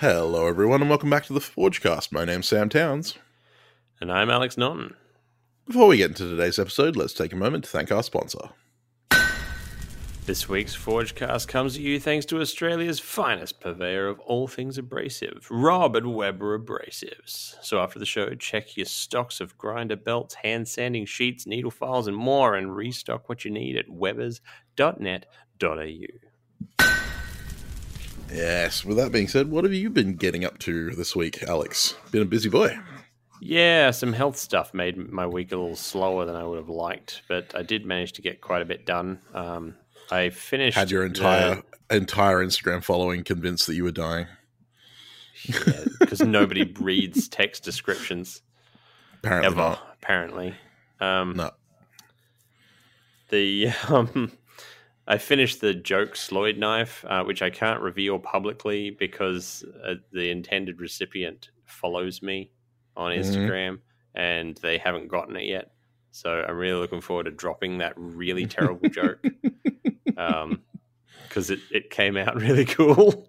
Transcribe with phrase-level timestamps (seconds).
[0.00, 2.10] Hello, everyone, and welcome back to the Forgecast.
[2.10, 3.16] My name's Sam Towns.
[4.00, 4.96] And I'm Alex Norton.
[5.68, 8.50] Before we get into today's episode, let's take a moment to thank our sponsor.
[10.26, 15.46] This week's Forgecast comes to you thanks to Australia's finest purveyor of all things abrasive,
[15.50, 17.56] Rob at Weber Abrasives.
[17.60, 22.06] So after the show, check your stocks of grinder belts, hand sanding sheets, needle files,
[22.06, 25.26] and more, and restock what you need at webers.net.au.
[28.32, 31.96] Yes, with that being said, what have you been getting up to this week, Alex?
[32.12, 32.78] Been a busy boy.
[33.42, 37.20] Yeah, some health stuff made my week a little slower than I would have liked,
[37.28, 39.20] but I did manage to get quite a bit done.
[39.34, 39.74] Um,
[40.10, 40.76] I finished.
[40.76, 44.26] Had your entire the, entire Instagram following convinced that you were dying.
[45.46, 48.42] Because yeah, nobody reads text descriptions.
[49.22, 49.96] Apparently ever, not.
[50.02, 50.54] Apparently.
[51.00, 51.50] Um, no.
[53.30, 54.32] The um,
[55.06, 60.30] I finished the joke Sloyd knife, uh, which I can't reveal publicly because uh, the
[60.30, 62.50] intended recipient follows me
[62.96, 63.20] on Mm-hmm.
[63.20, 63.78] Instagram
[64.14, 65.72] and they haven't gotten it yet.
[66.12, 69.18] So I'm really looking forward to dropping that really terrible joke
[70.14, 73.28] because um, it, it came out really cool.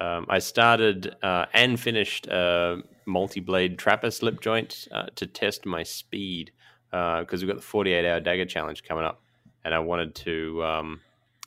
[0.00, 5.66] Um, I started uh, and finished a multi blade trapper slip joint uh, to test
[5.66, 6.52] my speed
[6.90, 9.22] because we've got the 48 hour dagger challenge coming up
[9.64, 11.00] and I wanted to um,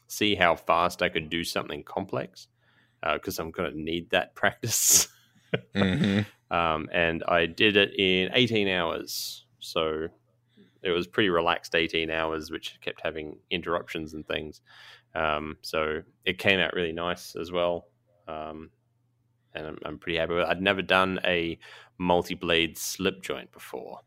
[0.07, 2.47] see how fast I could do something complex
[3.13, 5.07] because I'm going to need that practice.
[5.75, 6.21] mm-hmm.
[6.55, 9.45] um, and I did it in 18 hours.
[9.59, 10.07] So
[10.85, 14.61] it was pretty relaxed 18 hours, which kept having interruptions and things.
[15.15, 17.87] Um, so it came out really nice as well.
[18.27, 18.69] Um,
[19.55, 20.49] and I'm, I'm, pretty happy with it.
[20.49, 21.57] I'd never done a
[21.97, 24.01] multi blade slip joint before.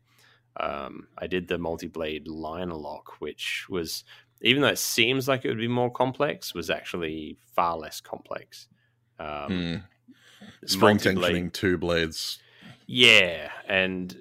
[0.57, 4.03] Um, I did the multi blade liner lock, which was,
[4.41, 8.67] even though it seems like it would be more complex, was actually far less complex.
[9.19, 9.83] Um, mm.
[10.65, 12.39] Spring tensioning two blades.
[12.85, 14.15] Yeah, and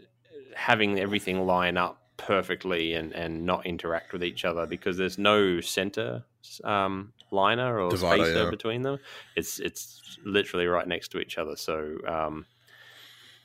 [0.54, 5.62] having everything line up perfectly and, and not interact with each other because there's no
[5.62, 6.24] center
[6.64, 8.50] um, liner or Divider, spacer yeah.
[8.50, 8.98] between them.
[9.36, 11.56] It's it's literally right next to each other.
[11.56, 12.44] So um,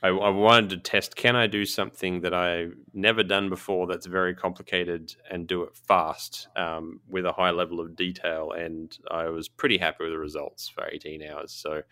[0.02, 4.06] I, I, wanted to test: can I do something that I've never done before that's
[4.06, 8.52] very complicated and do it fast um, with a high level of detail?
[8.52, 11.52] And I was pretty happy with the results for 18 hours.
[11.52, 11.82] So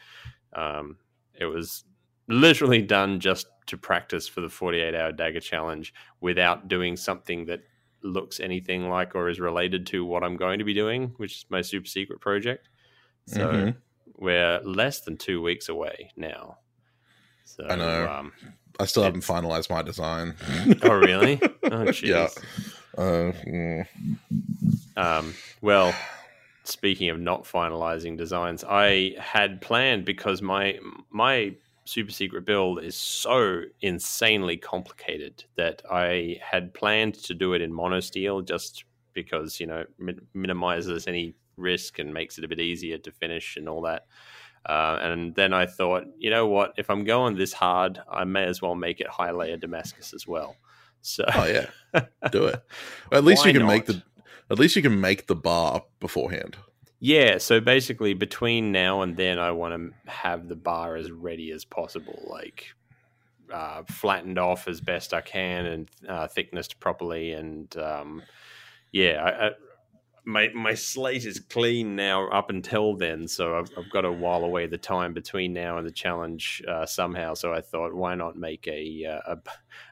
[0.53, 0.97] um,
[1.35, 1.85] it was
[2.33, 7.61] literally done just to practice for the 48 hour dagger challenge without doing something that
[8.03, 11.45] looks anything like or is related to what I'm going to be doing, which is
[11.49, 12.69] my super secret project.
[13.27, 14.25] So Mm-hmm.
[14.25, 16.59] we're less than two weeks away now.
[17.45, 18.09] So I know.
[18.11, 18.33] Um,
[18.81, 20.35] I still haven't finalized my design.
[20.83, 21.39] oh, really?
[21.43, 21.49] Oh,
[21.87, 22.03] jeez.
[22.09, 22.29] Yeah.
[22.99, 23.87] Uh, mm.
[24.97, 25.95] Um, well,
[26.65, 30.79] speaking of not finalizing designs, I had planned because my
[31.11, 31.55] my
[31.85, 37.73] super secret build is so insanely complicated that I had planned to do it in
[37.73, 38.85] monosteel just
[39.15, 43.57] because you know min- minimizes any risk and makes it a bit easier to finish
[43.57, 44.07] and all that.
[44.65, 46.73] Uh, and then I thought, you know what?
[46.77, 50.27] If I'm going this hard, I may as well make it high layer Damascus as
[50.27, 50.57] well.
[51.01, 52.63] So, oh yeah, do it.
[53.11, 54.03] At least you can make the.
[54.51, 56.57] At least you can make the bar beforehand.
[57.05, 61.51] Yeah, so basically between now and then I want to have the bar as ready
[61.51, 62.69] as possible, like
[63.53, 68.23] uh, flattened off as best I can and uh, thicknessed properly and um,
[68.93, 69.51] yeah,
[70.25, 74.45] my my slate is clean now up until then, so I've, I've got to while
[74.45, 77.35] away the time between now and the challenge uh, somehow.
[77.35, 79.39] So I thought, why not make a uh, a,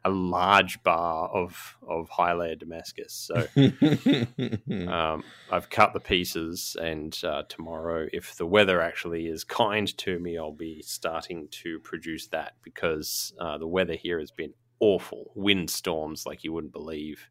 [0.04, 3.12] a large bar of of high layer Damascus?
[3.12, 3.46] So
[4.88, 10.18] um, I've cut the pieces, and uh, tomorrow, if the weather actually is kind to
[10.20, 15.32] me, I'll be starting to produce that because uh, the weather here has been awful,
[15.34, 17.28] wind storms like you wouldn't believe.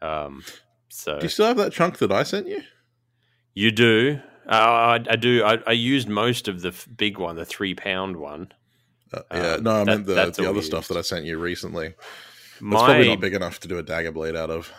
[0.00, 0.42] Um,
[0.90, 2.62] so Do you still have that chunk that I sent you?
[3.54, 4.20] you do.
[4.48, 5.44] Uh, I, I do.
[5.44, 8.52] I, I used most of the f- big one, the three pound one.
[9.12, 11.38] Uh, yeah, Um, no, I that- meant the, the other stuff that I sent you
[11.38, 11.86] recently.
[11.86, 11.96] It's
[12.60, 14.70] probably not big enough to do a dagger blade out of.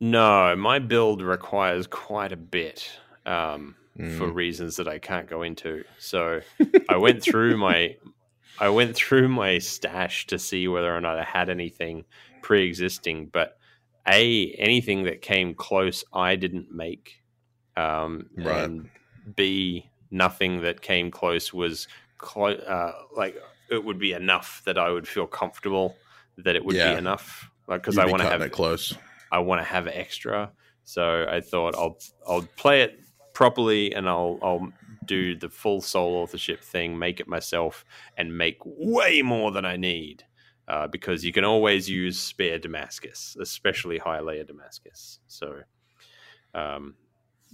[0.00, 2.90] no, my build requires quite a bit
[3.26, 4.34] um, for Mm.
[4.34, 5.84] reasons that I can't go into.
[5.98, 6.40] So
[6.88, 7.96] I went through my
[8.58, 12.04] I went through my stash to see whether or not I had anything
[12.42, 13.56] pre-existing, but
[14.06, 17.22] a anything that came close I didn't make,
[17.76, 18.64] um, Right.
[18.64, 18.90] and
[19.36, 21.88] b nothing that came close was
[22.18, 23.36] clo- uh, like
[23.70, 25.96] it would be enough that I would feel comfortable
[26.36, 26.92] that it would Yeah.
[26.92, 27.50] be enough.
[27.68, 28.94] Like because I want to have it close.
[29.30, 30.52] I want to have extra.
[30.84, 32.98] So I thought I'll I'll play it
[33.34, 34.72] properly and I'll I'll
[35.06, 37.84] do the full sole authorship thing, make it myself,
[38.16, 40.24] and make way more than I need.
[40.68, 45.18] Uh, because you can always use spare Damascus, especially high layer Damascus.
[45.26, 45.60] So,
[46.54, 46.94] um,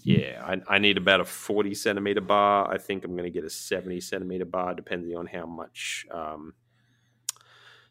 [0.02, 2.70] yeah, I, I need about a 40 centimeter bar.
[2.70, 6.52] I think I'm going to get a 70 centimeter bar, depending on how much um,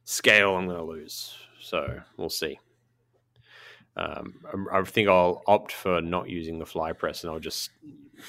[0.06, 1.36] scale I'm going to lose.
[1.62, 2.60] So we'll see.
[3.98, 4.36] Um,
[4.72, 7.72] I, I think I'll opt for not using the fly press, and I'll just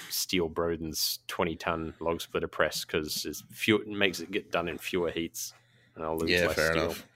[0.08, 5.10] steal Broden's 20 ton log splitter press because it makes it get done in fewer
[5.10, 5.52] heats,
[5.98, 6.82] and I'll lose Yeah, less fair steel.
[6.84, 7.06] enough.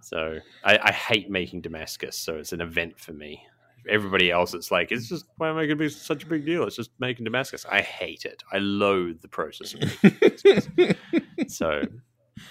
[0.00, 3.42] So I, I hate making Damascus, so it's an event for me.
[3.88, 6.44] Everybody else, it's like it's just why am I going to be such a big
[6.44, 6.64] deal?
[6.66, 7.64] It's just making Damascus.
[7.70, 8.42] I hate it.
[8.52, 10.96] I loathe the process of
[11.48, 11.82] so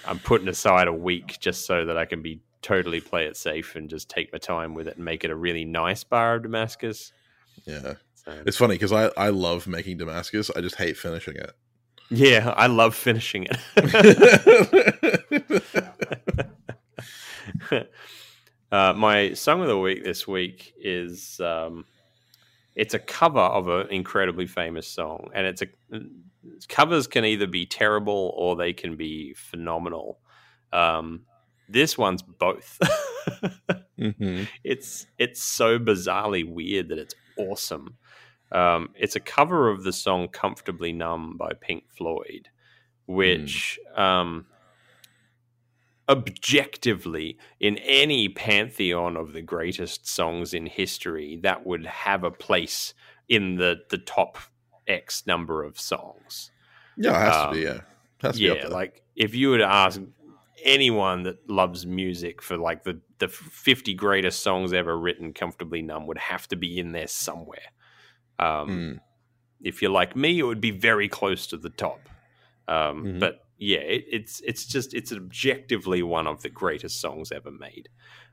[0.06, 3.76] I'm putting aside a week just so that I can be totally play it safe
[3.76, 6.42] and just take my time with it and make it a really nice bar of
[6.42, 7.12] Damascus.
[7.66, 10.50] Yeah, So, it's funny because I I love making Damascus.
[10.54, 11.52] I just hate finishing it.
[12.10, 13.56] yeah, I love finishing it.
[18.72, 21.84] uh, my song of the week this week is um,
[22.74, 25.66] it's a cover of an incredibly famous song, and it's a
[26.68, 30.18] covers can either be terrible or they can be phenomenal.
[30.72, 31.22] Um,
[31.68, 32.78] this one's both.
[33.98, 34.48] Mhm.
[34.64, 37.98] it's it's so bizarrely weird that it's awesome.
[38.50, 42.48] Um, it's a cover of the song "Comfortably Numb" by Pink Floyd,
[43.06, 44.46] which um,
[46.08, 52.94] objectively, in any pantheon of the greatest songs in history, that would have a place
[53.28, 54.38] in the the top
[54.86, 56.50] X number of songs.
[56.96, 57.60] Yeah, it has to Um, be.
[57.62, 57.80] Yeah,
[58.22, 58.68] has to Yeah, there.
[58.68, 60.00] like if you were to ask
[60.64, 66.06] anyone that loves music for like the the 50 greatest songs ever written, "Comfortably Numb"
[66.08, 67.68] would have to be in there somewhere.
[68.38, 69.00] Um, Mm.
[69.64, 72.08] If you're like me, it would be very close to the top.
[72.66, 73.20] Um, Mhm.
[73.20, 77.88] But yeah, it, it's it's just it's objectively one of the greatest songs ever made.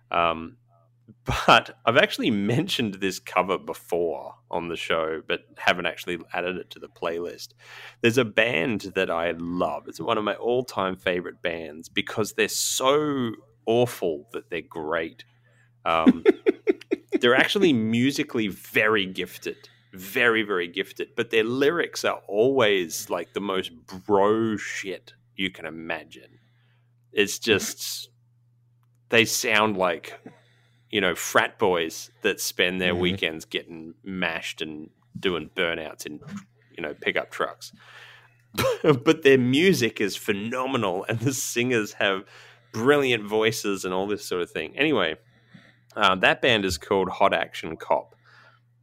[0.09, 0.57] Um,
[1.47, 6.71] but I've actually mentioned this cover before on the show, but haven't actually added it
[6.71, 7.49] to the playlist.
[8.01, 9.87] There's a band that I love.
[9.87, 13.33] It's one of my all-time favorite bands because they're so
[13.67, 15.25] awful that they're great.
[15.85, 16.23] Um,
[17.21, 23.41] they're actually musically very gifted, very very gifted, but their lyrics are always like the
[23.41, 23.71] most
[24.07, 26.39] bro shit you can imagine.
[27.13, 28.09] It's just
[29.07, 30.19] they sound like
[30.91, 32.99] you know frat boys that spend their Mhm.
[32.99, 36.19] weekends getting mashed and doing burnouts in
[36.75, 37.71] you know pickup trucks.
[38.83, 42.25] but their music is phenomenal, and the singers have
[42.73, 44.77] brilliant voices and all this sort of thing.
[44.77, 45.15] Anyway,
[45.95, 48.13] uh, that band is called Hot Action Cop,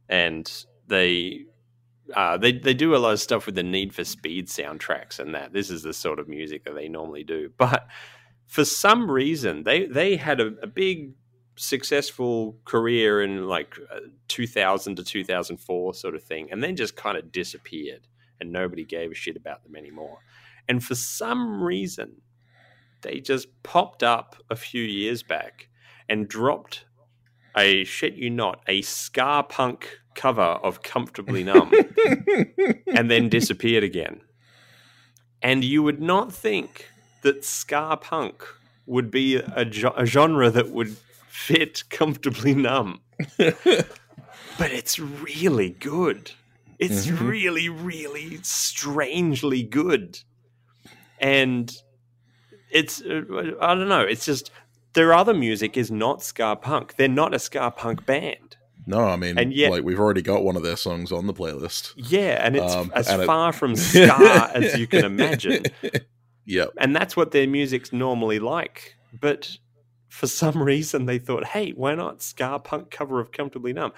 [0.09, 1.45] and they
[2.15, 5.35] uh, they they do a lot of stuff with the Need for Speed soundtracks and
[5.35, 5.53] that.
[5.53, 7.87] This is the sort of music that they normally do, but
[8.47, 11.13] for some reason they they had a, a big
[11.57, 17.17] successful career in like uh, 2000 to 2004 sort of thing and then just kind
[17.17, 18.07] of disappeared
[18.39, 20.19] and nobody gave a shit about them anymore
[20.69, 22.21] and for some reason
[23.01, 25.67] they just popped up a few years back
[26.07, 26.85] and dropped
[27.57, 31.71] a shit you not a ska punk cover of comfortably numb
[32.93, 34.19] and then disappeared again.
[35.41, 36.89] And you would not think
[37.21, 38.43] that ska punk
[38.85, 40.97] would be a, a genre that would
[41.29, 42.99] fit comfortably numb,
[43.37, 46.31] but it's really good.
[46.79, 47.29] It's Mhm.
[47.29, 50.19] really, really strangely good,
[51.19, 51.75] and
[52.71, 53.21] it's uh,
[53.61, 54.01] I don't know.
[54.01, 54.51] It's just
[54.93, 56.95] their other music is not ska punk.
[56.97, 58.56] They're not a ska punk band.
[58.87, 61.33] No, I mean, And yet- like we've already got one of their songs on the
[61.33, 61.93] playlist.
[61.95, 65.63] Yeah, and it's Um, as and it- far from ska as you can imagine.
[66.49, 66.69] Yep.
[66.77, 68.95] And that's what their music's normally like.
[69.19, 69.57] But
[70.07, 73.91] for some reason, they thought, hey, why not ska punk cover of Comfortably Numb?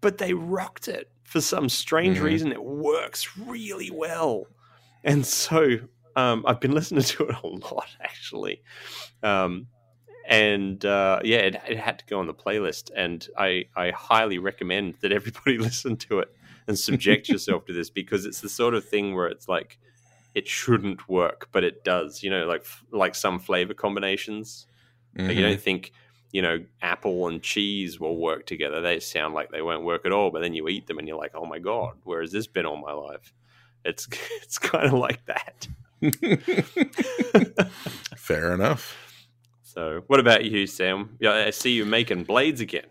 [0.00, 1.08] But they rocked it.
[1.22, 2.22] For some strange Mhm.
[2.24, 4.48] reason, it works really well.
[5.04, 5.78] And so
[6.16, 8.62] um, I've been listening to it a lot, actually.
[9.22, 9.68] Um,
[10.28, 12.90] and uh, yeah, it, it had to go on the playlist.
[12.94, 16.34] And I, I highly recommend that everybody listen to it
[16.66, 19.78] and subject yourself to this because it's the sort of thing where it's like,
[20.34, 22.22] it shouldn't work, but it does.
[22.22, 24.66] You know, like like some flavor combinations.
[25.16, 25.92] Like, you don't think
[26.30, 28.82] you know apple and cheese will work together.
[28.82, 31.16] They sound like they won't work at all, but then you eat them and you're
[31.16, 33.32] like, oh my god, where has this been all my life?
[33.82, 34.06] It's
[34.42, 35.68] it's kind of like that.
[38.16, 39.05] Fair enough.
[39.76, 41.18] So, what about you, Sam?
[41.20, 42.86] Yeah, I see you making blades again.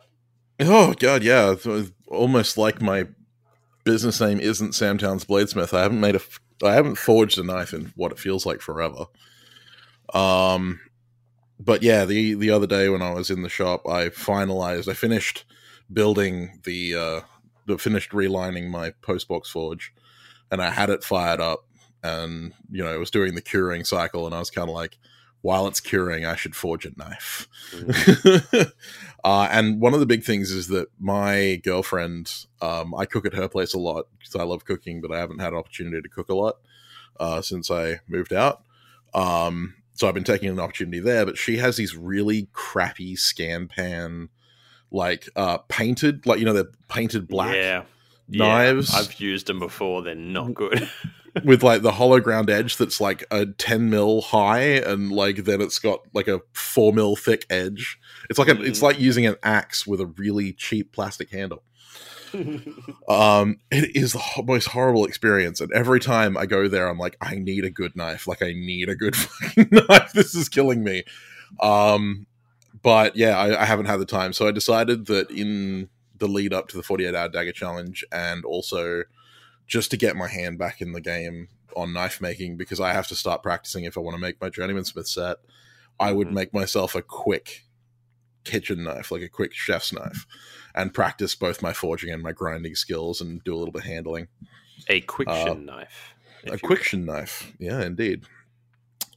[0.59, 1.53] Oh god, yeah.
[1.53, 3.07] It's almost like my
[3.83, 5.75] business name isn't Sam Towns Bladesmith.
[5.75, 6.21] I haven't made a,
[6.63, 9.05] I haven't forged a knife in what it feels like forever.
[10.13, 10.79] Um,
[11.59, 14.93] but yeah, the the other day when I was in the shop, I finalized, I
[14.93, 15.43] finished
[15.91, 17.21] building the, uh,
[17.65, 19.91] the finished relining my postbox forge,
[20.51, 21.65] and I had it fired up,
[22.03, 24.99] and you know, it was doing the curing cycle, and I was kind of like,
[25.45, 27.47] while it's curing, I should forge a knife.
[27.71, 28.71] Mm.
[29.23, 33.35] uh, and one of the big things is that my girlfriend, um, I cook at
[33.35, 36.09] her place a lot because I love cooking, but I haven't had an opportunity to
[36.09, 36.55] cook a lot
[37.19, 38.63] uh, since I moved out.
[39.13, 44.29] Um, so I've been taking an opportunity there, but she has these really crappy Scanpan,
[44.89, 47.55] like uh, painted, like you know, they're painted black.
[47.55, 47.83] Yeah.
[48.27, 48.93] Knives.
[48.93, 50.01] I've used them before.
[50.01, 50.89] They're not good.
[51.43, 55.61] with like the hollow ground edge that's like a 10 mil high and like then
[55.61, 58.65] it's got like a 4 mil thick edge it's like a, mm.
[58.65, 61.63] it's like using an axe with a really cheap plastic handle
[63.09, 67.17] um it is the most horrible experience and every time i go there i'm like
[67.21, 69.15] i need a good knife like i need a good
[69.71, 71.03] knife this is killing me
[71.59, 72.25] um
[72.81, 76.53] but yeah I, I haven't had the time so i decided that in the lead
[76.53, 79.03] up to the 48 hour dagger challenge and also
[79.67, 83.07] just to get my hand back in the game on knife making because I have
[83.07, 85.37] to start practicing if I want to make my journeyman smith set.
[85.99, 86.35] I would mm-hmm.
[86.35, 87.65] make myself a quick
[88.43, 90.25] kitchen knife, like a quick chef's knife,
[90.73, 93.87] and practice both my forging and my grinding skills and do a little bit of
[93.87, 94.27] handling.
[94.87, 96.13] A quiction uh, knife.
[96.47, 98.23] A quiction knife, yeah, indeed.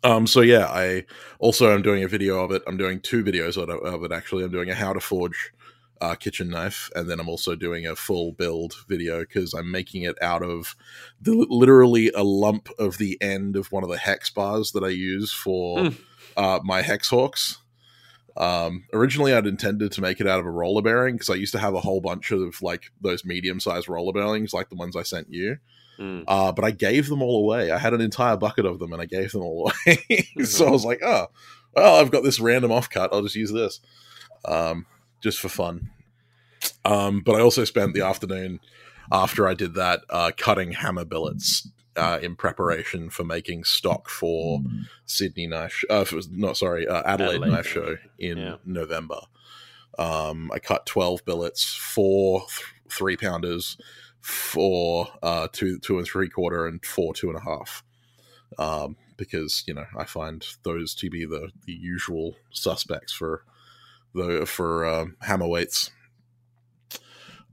[0.03, 1.05] Um, so yeah, I
[1.39, 2.63] also am doing a video of it.
[2.67, 4.45] I'm doing two videos of it actually.
[4.45, 5.53] I'm doing a how to forge
[6.01, 10.03] uh, kitchen knife, and then I'm also doing a full build video because I'm making
[10.03, 10.77] it out of
[11.21, 14.89] the, literally a lump of the end of one of the hex bars that I
[14.89, 15.97] use for mm.
[16.37, 17.59] uh, my hex hawks.
[18.37, 21.53] Um, originally, I'd intended to make it out of a roller bearing because I used
[21.53, 24.95] to have a whole bunch of like those medium sized roller bearings, like the ones
[24.95, 25.59] I sent you.
[25.99, 26.23] Mm.
[26.29, 27.73] Uh, but I gave them all away.
[27.73, 29.97] I had an entire bucket of them and I gave them all away.
[30.09, 30.45] mm-hmm.
[30.45, 31.27] so I was like, oh,
[31.75, 33.09] well, I've got this random offcut.
[33.13, 33.81] I'll just use this.
[34.45, 34.87] Um,
[35.21, 35.91] just for fun.
[36.85, 38.61] Um, but I also spent the afternoon
[39.11, 44.61] after I did that uh, cutting hammer billets uh, in preparation for making stock for
[45.05, 45.85] Sydney knife.
[45.91, 48.57] Uh, for, not sorry, uh, Adelaide, Adelaide, knife show in yeah.
[48.65, 49.21] November.
[49.99, 53.77] Um, I cut twelve billets, four th- three pounders,
[54.21, 57.83] four uh, two two and three quarter, and four two and a half.
[58.59, 63.43] Um, because you know I find those to be the the usual suspects for
[64.19, 65.91] the for um, hammer weights.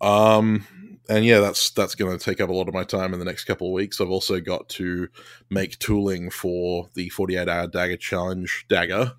[0.02, 0.68] Um,
[1.08, 3.26] and yeah, that's that's going to take up a lot of my time in the
[3.26, 4.02] next couple of weeks.
[4.02, 5.08] I've also got to
[5.50, 9.14] make tooling for the 48 hour dagger challenge dagger,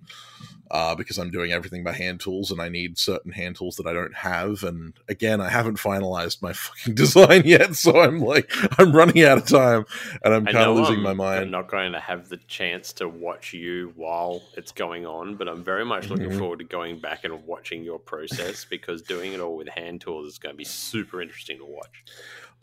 [0.71, 3.87] uh, because I'm doing everything by hand tools and I need certain hand tools that
[3.87, 4.63] I don't have.
[4.63, 9.39] And again, I haven't finalized my fucking design yet, so I'm like, I'm running out
[9.39, 9.87] of time
[10.25, 11.41] and I'm kind of losing I'm, my mind.
[11.45, 15.49] I'm not going to have the chance to watch you while it's going on, but
[15.49, 16.39] I'm very much looking mm-hmm.
[16.39, 20.27] forward to going back and watching your process because doing it all with hand tools
[20.27, 22.05] is going to be super interesting to watch.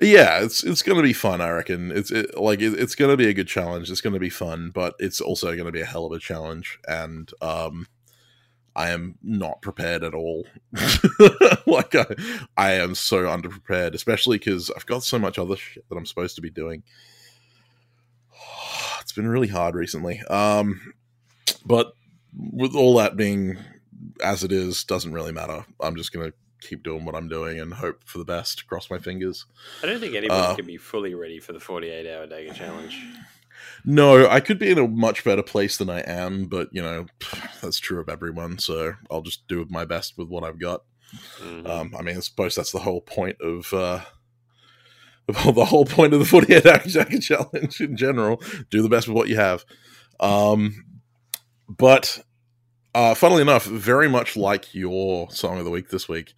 [0.03, 1.39] Yeah, it's it's going to be fun.
[1.39, 3.89] I reckon it's it, like it, it's going to be a good challenge.
[3.89, 6.19] It's going to be fun, but it's also going to be a hell of a
[6.19, 6.77] challenge.
[6.87, 7.87] And um,
[8.75, 10.45] I am not prepared at all.
[11.65, 12.05] like I,
[12.57, 16.35] I am so underprepared, especially because I've got so much other shit that I'm supposed
[16.35, 16.83] to be doing.
[19.01, 20.21] It's been really hard recently.
[20.29, 20.93] Um,
[21.65, 21.91] but
[22.51, 23.57] with all that being
[24.23, 25.65] as it is, doesn't really matter.
[25.81, 26.31] I'm just gonna
[26.63, 28.67] keep doing what I'm doing and hope for the best.
[28.67, 29.45] Cross my fingers.
[29.81, 33.01] I don't think anyone uh, can be fully ready for the 48 hour dagger challenge.
[33.85, 37.05] No, I could be in a much better place than I am, but you know
[37.61, 38.59] that's true of everyone.
[38.59, 40.81] So I'll just do my best with what I've got.
[41.39, 41.67] Mm-hmm.
[41.67, 44.01] Um, I mean, I suppose that's the whole point of uh,
[45.27, 46.25] the whole point of the
[46.65, 48.41] 48 hour dagger challenge in general.
[48.69, 49.65] Do the best with what you have.
[50.19, 50.85] Um,
[51.67, 52.23] but
[52.93, 56.33] uh, funnily enough, very much like your song of the week this week,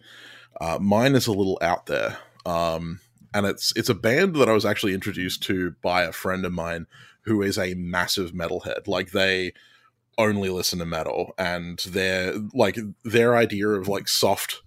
[0.60, 2.18] uh, mine is a little out there.
[2.44, 3.00] Um,
[3.34, 6.52] and it's it's a band that I was actually introduced to by a friend of
[6.52, 6.86] mine
[7.22, 8.86] who is a massive metalhead.
[8.86, 9.52] Like they
[10.16, 14.62] only listen to metal and their like their idea of like soft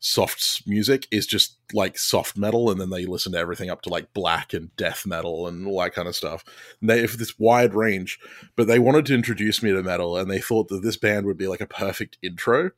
[0.00, 3.90] soft music is just like soft metal and then they listen to everything up to
[3.90, 6.42] like black and death metal and all that kind of stuff
[6.80, 8.18] and they have this wide range
[8.56, 11.36] but they wanted to introduce me to metal and they thought that this band would
[11.36, 12.70] be like a perfect intro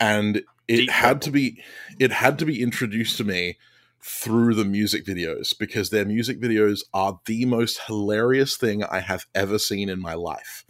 [0.00, 1.20] and it Deep had metal.
[1.20, 1.62] to be
[1.98, 3.58] it had to be introduced to me
[4.02, 9.26] through the music videos because their music videos are the most hilarious thing I have
[9.34, 10.64] ever seen in my life.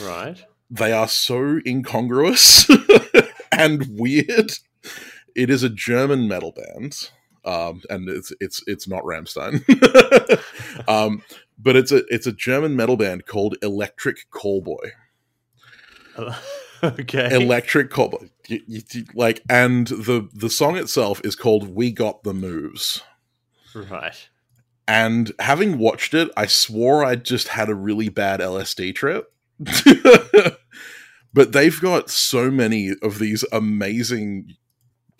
[0.00, 0.44] Right.
[0.68, 2.68] They are so incongruous
[3.52, 4.52] and weird.
[5.34, 7.10] It is a German metal band.
[7.44, 9.64] Um, and it's it's it's not Rammstein,
[10.88, 11.24] um,
[11.58, 14.92] but it's a it's a German metal band called Electric Callboy.
[16.84, 17.34] okay.
[17.34, 18.30] Electric Callboy,
[19.14, 23.02] like, and the the song itself is called "We Got the Moves."
[23.74, 24.28] right.
[24.86, 29.32] And having watched it, I swore I'd just had a really bad LSD trip.
[31.32, 34.56] but they've got so many of these amazing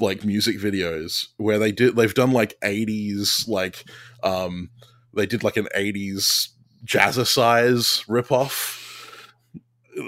[0.01, 3.85] like music videos where they did they've done like 80s like
[4.23, 4.71] um
[5.15, 6.49] they did like an 80s
[6.85, 8.81] jazzercise ripoff.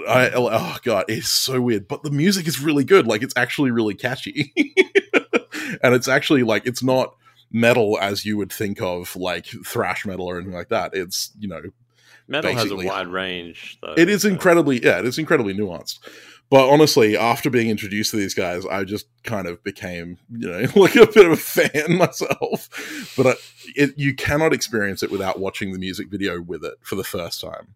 [0.07, 3.05] I oh god, it's so weird, but the music is really good.
[3.05, 4.51] Like it's actually really catchy.
[5.83, 7.15] and it's actually like it's not
[7.51, 10.95] metal as you would think of like thrash metal or anything like that.
[10.95, 11.61] It's, you know,
[12.27, 13.93] Metal has a wide range, though.
[13.95, 15.99] it is incredibly yeah, it is incredibly nuanced.
[16.51, 20.59] But honestly, after being introduced to these guys, I just kind of became, you know,
[20.75, 22.69] like a bit of a fan myself.
[23.17, 23.33] But I,
[23.75, 27.41] it, you cannot experience it without watching the music video with it for the first
[27.41, 27.73] time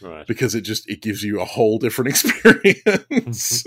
[0.00, 0.26] Right.
[0.26, 3.64] because it just it gives you a whole different experience.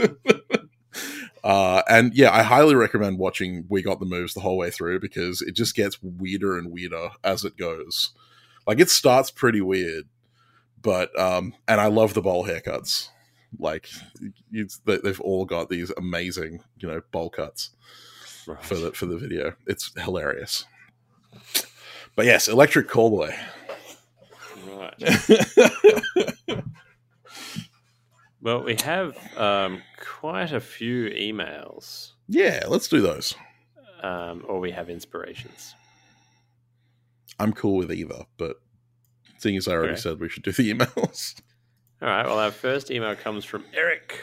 [1.43, 4.99] uh, and yeah, I highly recommend watching We Got the Moves the whole way through
[4.99, 8.11] because it just gets weirder and weirder as it goes.
[8.65, 10.05] Like it starts pretty weird,
[10.81, 13.09] but um, and I love the bowl haircuts.
[13.59, 13.89] Like
[14.51, 17.71] they've all got these amazing, you know, bowl cuts
[18.47, 18.63] right.
[18.63, 19.53] for the for the video.
[19.67, 20.65] It's hilarious.
[22.15, 23.35] But yes, Electric Callboy.
[24.67, 26.63] Right.
[28.39, 33.33] Well, we have um, quite a few emails, yeah, let's do those.
[34.03, 35.73] um, or we have inspirations.
[37.39, 38.57] I'm cool with either, but
[39.39, 40.01] seeing as I already Okay.
[40.01, 41.41] said we should do the emails.
[41.99, 42.25] All right.
[42.27, 44.21] Well, our first email comes from Eric,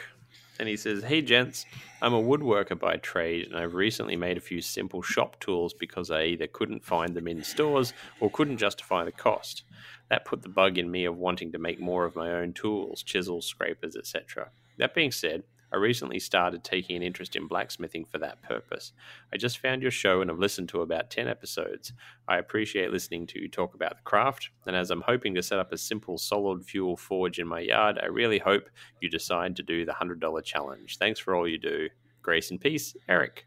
[0.59, 1.65] and he says, "Hey gents,
[2.01, 6.09] I'm a woodworker by trade, and I've recently made a few simple shop tools because
[6.09, 9.63] I either couldn't find them in stores or couldn't justify the cost.
[10.09, 13.03] That put the bug in me of wanting to make more of my own tools,
[13.03, 14.51] chisels, scrapers, etc.
[14.77, 15.43] That being said."
[15.75, 18.93] I recently started taking an interest in blacksmithing for that purpose.
[19.33, 21.91] I just found your show and have listened to about 10 episodes.
[22.29, 25.59] I appreciate listening to you talk about the craft, and as I'm hoping to set
[25.59, 28.69] up a simple solid fuel forge in my yard, I really hope
[29.01, 30.97] you decide to do the $100 challenge.
[30.97, 31.89] Thanks for all you do.
[32.21, 33.45] Grace and peace, Eric.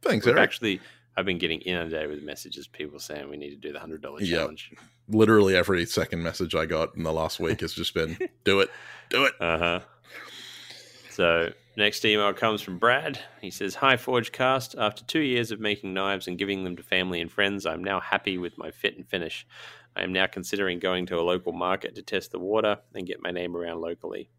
[0.00, 0.42] Thanks, We've Eric.
[0.48, 0.80] actually,
[1.14, 4.38] I've been getting inundated with messages, people saying we need to do the $100 Yep.
[4.40, 4.72] challenge.
[5.08, 8.70] Literally every second message I got in the last week has just been, "Do it,
[9.10, 9.80] do it." Uh huh.
[11.12, 13.20] So, next email comes from Brad.
[13.42, 14.78] He says, Hi, Forgecast.
[14.78, 18.00] After two years of making knives and giving them to family and friends, I'm now
[18.00, 19.46] happy with my fit and finish.
[19.94, 23.22] I am now considering going to a local market to test the water and get
[23.22, 24.30] my name around locally.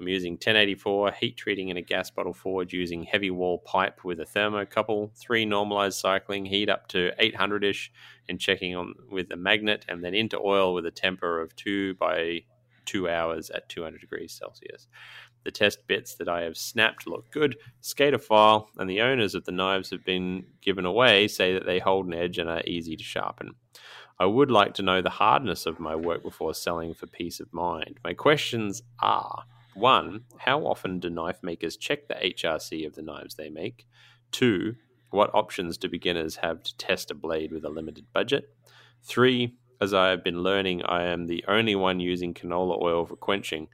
[0.00, 4.18] I'm using 1084 heat treating in a gas bottle forge using heavy wall pipe with
[4.18, 7.92] a thermocouple, three normalized cycling, heat up to 800 ish,
[8.26, 11.92] and checking on with a magnet, and then into oil with a temper of two
[11.96, 12.44] by
[12.84, 14.88] two hours at 200 degrees Celsius.
[15.44, 19.34] The test bits that I have snapped look good, skate a file, and the owners
[19.34, 22.62] of the knives have been given away say that they hold an edge and are
[22.66, 23.54] easy to sharpen.
[24.18, 27.52] I would like to know the hardness of my work before selling for peace of
[27.52, 27.98] mind.
[28.04, 33.34] My questions are one, how often do knife makers check the HRC of the knives
[33.34, 33.86] they make?
[34.30, 34.76] Two,
[35.10, 38.54] what options do beginners have to test a blade with a limited budget?
[39.02, 43.16] Three, as I have been learning, I am the only one using canola oil for
[43.16, 43.68] quenching.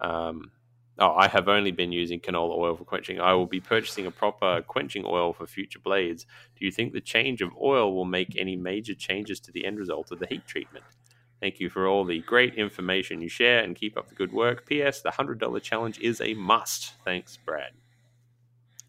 [0.00, 0.52] Um,
[0.98, 3.20] oh, I have only been using canola oil for quenching.
[3.20, 6.26] I will be purchasing a proper quenching oil for future blades.
[6.58, 9.78] Do you think the change of oil will make any major changes to the end
[9.78, 10.84] result of the heat treatment?
[11.40, 14.66] Thank you for all the great information you share and keep up the good work.
[14.66, 15.00] P.S.
[15.00, 16.92] The $100 challenge is a must.
[17.02, 17.72] Thanks, Brad.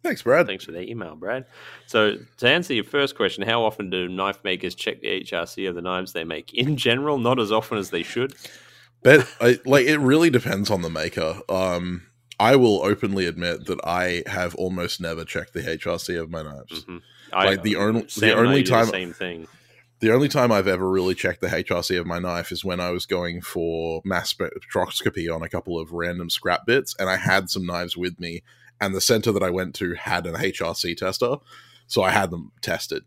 [0.04, 0.48] Thanks, Brad.
[0.48, 1.46] Thanks for the email, Brad.
[1.86, 5.76] So, to answer your first question, how often do knife makers check the HRC of
[5.76, 6.54] the knives they make?
[6.54, 8.34] In general, not as often as they should.
[9.04, 11.40] But I, like, it really depends on the maker.
[11.50, 12.04] Um,
[12.40, 16.86] I will openly admit that I have almost never checked the HRC of my knives.
[16.86, 17.02] Mhm.
[17.34, 19.48] Like, the only- the I only time- same thing.
[20.00, 22.90] The only time I've ever really checked the HRC of my knife is when I
[22.90, 27.52] was going for mass spectroscopy on a couple of random scrap bits, and I had
[27.52, 28.42] some knives with me,
[28.80, 31.36] and the center that I went to had an HRC tester,
[31.86, 33.04] so I had them tested.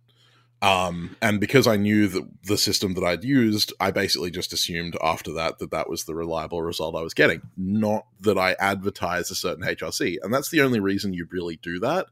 [0.64, 4.96] Um, and because I knew that the system that I'd used, I basically just assumed
[5.02, 9.30] after that that that was the reliable result I was getting, not that I advertised
[9.30, 10.16] a certain HRC.
[10.22, 12.06] And that's the only reason you really do that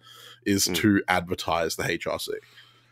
[0.45, 0.75] is Mm.
[0.77, 2.35] to advertise the HRC.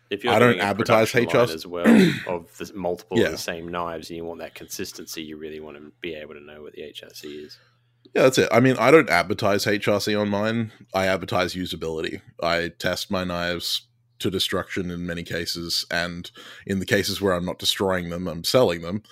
[0.09, 1.85] If you're I don't advertise HRC as well
[2.27, 3.27] of the multiple Yeah.
[3.27, 6.35] of the same knives, and you want that consistency, you really want to be able
[6.35, 7.59] to know what the HRC is.
[8.15, 8.49] Yeah, that's it.
[8.51, 10.73] I mean, I don't advertise HRC on mine.
[10.95, 12.23] I advertise usability.
[12.43, 13.83] I test my knives
[14.21, 16.31] to destruction in many cases, and
[16.67, 19.03] in the cases where I'm not destroying them, I'm selling them.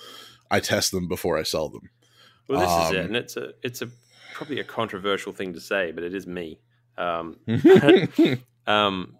[0.51, 1.91] I test them before I sell them.
[2.49, 3.89] Well, this is it, Um, and it's a it's a
[4.33, 6.61] probably a controversial thing to say, but it is me.
[6.97, 7.37] Um,
[8.67, 9.17] um,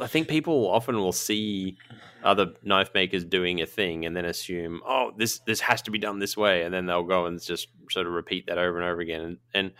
[0.00, 1.76] I think people often will see
[2.24, 5.98] other knife makers doing a thing and then assume, oh, this this has to be
[5.98, 8.88] done this way, and then they'll go and just sort of repeat that over and
[8.88, 9.20] over again.
[9.20, 9.72] And, and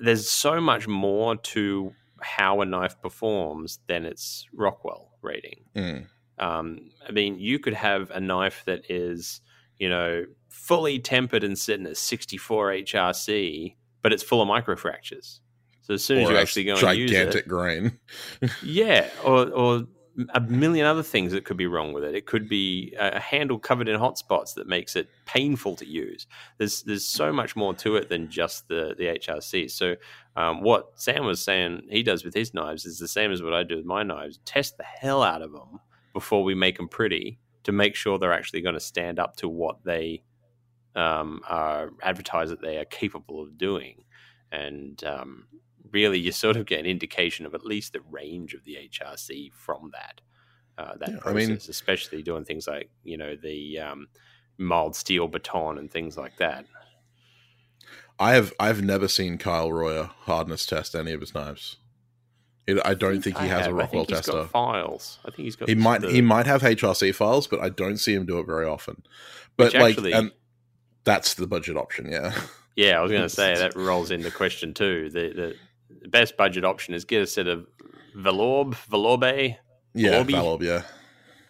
[0.00, 5.64] there's so much more to how a knife performs than its Rockwell rating.
[5.74, 6.06] Mm.
[6.38, 9.40] Um, I mean, you could have a knife that is,
[9.78, 15.40] you know, fully tempered and sitting at 64 HRC, but it's full of microfractures.
[15.82, 17.98] So as soon as you actually go and use it, gigantic grain.
[18.62, 19.86] yeah, or or
[20.34, 22.14] a million other things that could be wrong with it.
[22.14, 26.26] It could be a handle covered in hot spots that makes it painful to use.
[26.58, 29.70] There's there's so much more to it than just the the HRC.
[29.70, 29.96] So
[30.36, 33.54] um, what Sam was saying he does with his knives is the same as what
[33.54, 34.38] I do with my knives.
[34.44, 35.80] Test the hell out of them
[36.12, 39.48] before we make them pretty to make sure they're actually going to stand up to
[39.48, 40.22] what they
[40.94, 44.04] um, are advertised that they are capable of doing.
[44.50, 45.46] And um,
[45.92, 49.52] really, you sort of get an indication of at least the range of the HRC
[49.52, 50.20] from that.
[50.78, 54.08] Uh, that Yeah, I process, mean- especially doing things like you know the um,
[54.58, 56.66] mild steel baton and things like that.
[58.18, 61.76] I have I've never seen Kyle Royer hardness test any of his knives.
[62.66, 63.74] It, I don't think, he I has a have.
[63.74, 64.44] I Rockwell think tester.
[64.46, 65.18] files.
[65.24, 65.68] I think he's got.
[65.68, 68.46] He might the- he might have HRC files, but I don't see him do it
[68.46, 69.02] very often.
[69.56, 70.32] But Which like, actually-
[71.04, 72.10] that's the budget option.
[72.10, 72.34] Yeah,
[72.74, 75.08] Yeah, I was going to say that rolls into question two.
[75.10, 75.56] The, the
[76.08, 77.66] best budget option is get a set of
[78.16, 79.56] Vallorbe, Vallorbe,
[79.94, 80.30] yeah, Valorby?
[80.30, 80.82] Vallorbe, yeah,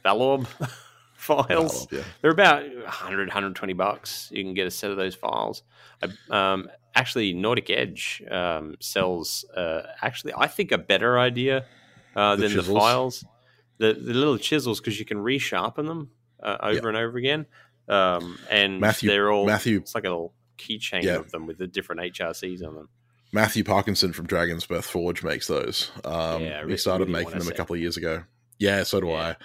[0.04, 0.46] Vallorbe
[1.14, 1.86] files.
[1.86, 2.02] Vallorbe, yeah.
[2.22, 4.28] They're about 100, 120 bucks.
[4.32, 5.62] You can get a set of those files.
[6.02, 11.64] I, um, actually, Nordic Edge um, sells, uh, actually, I think a better idea
[12.14, 12.66] uh, The than chisels?
[12.66, 13.24] the files.
[13.78, 16.10] The, the little chisels, because you can resharpen them
[16.42, 17.46] uh, over and over again.
[17.88, 21.16] Um, and Matthew- they're all, Matthew- it's like a little keychain Yeah.
[21.16, 22.88] of them with the different HRCs on them.
[23.36, 25.90] Matthew Parkinson from Dragon's Breath Forge makes those.
[26.06, 28.24] Um, Yeah, he started really making them a couple of years ago.
[28.58, 29.14] Yeah, so do Yeah.
[29.14, 29.36] I.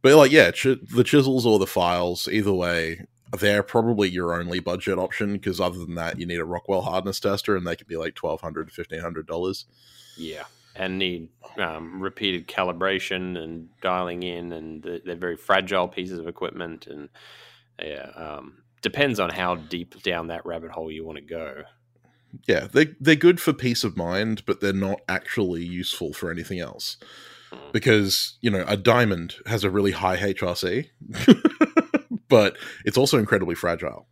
[0.00, 3.04] But like, yeah, ch- the chisels or the files, either way,
[3.36, 7.18] they're probably your only budget option because other than that, you need a Rockwell hardness
[7.18, 9.64] tester, and they can be like twelve hundred to fifteen hundred dollars.
[10.16, 10.44] Yeah,
[10.76, 11.28] and need
[11.58, 17.08] um, repeated calibration and dialing in, and they're, they're very fragile pieces of equipment, and
[17.82, 21.64] yeah, um, depends on how deep down that rabbit hole you want to go.
[22.46, 26.60] Yeah, they they're good for peace of mind, but they're not actually useful for anything
[26.60, 26.96] else.
[27.52, 27.72] Mm.
[27.72, 30.88] Because you know, a diamond has a really high HRC,
[32.28, 34.06] but it's also incredibly fragile.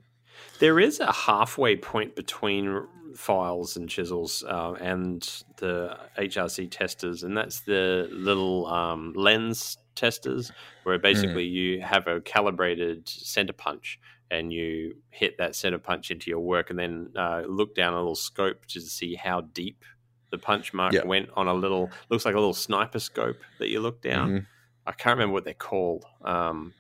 [0.59, 5.22] There is a halfway point between files and chisels uh, and
[5.56, 10.52] the HRC testers, and that's the little um, lens testers,
[10.85, 13.98] where basically you have a calibrated center punch
[14.31, 17.97] and you hit that center punch into your work, and then uh, look down a
[17.97, 19.85] little scope to see how deep
[20.31, 21.05] the punch mark Yeah.
[21.05, 24.31] went on a little looks like a little sniper scope that you look down.
[24.31, 24.47] Mhm.
[24.87, 26.05] I can't remember what they're called.
[26.23, 26.73] Um,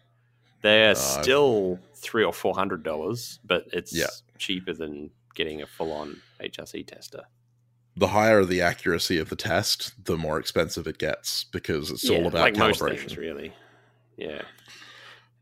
[0.62, 4.06] they're Uh, still three or four hundred dollars, but it's Yeah.
[4.38, 7.24] cheaper than getting a full-on HRC tester.
[7.96, 12.26] The higher the accuracy of the test, the more expensive it gets because it's all
[12.28, 12.98] about like calibration.
[13.00, 13.52] things, really.
[14.16, 14.42] Yeah.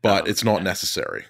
[0.01, 0.63] but Um, it's not yeah.
[0.63, 1.25] necessary.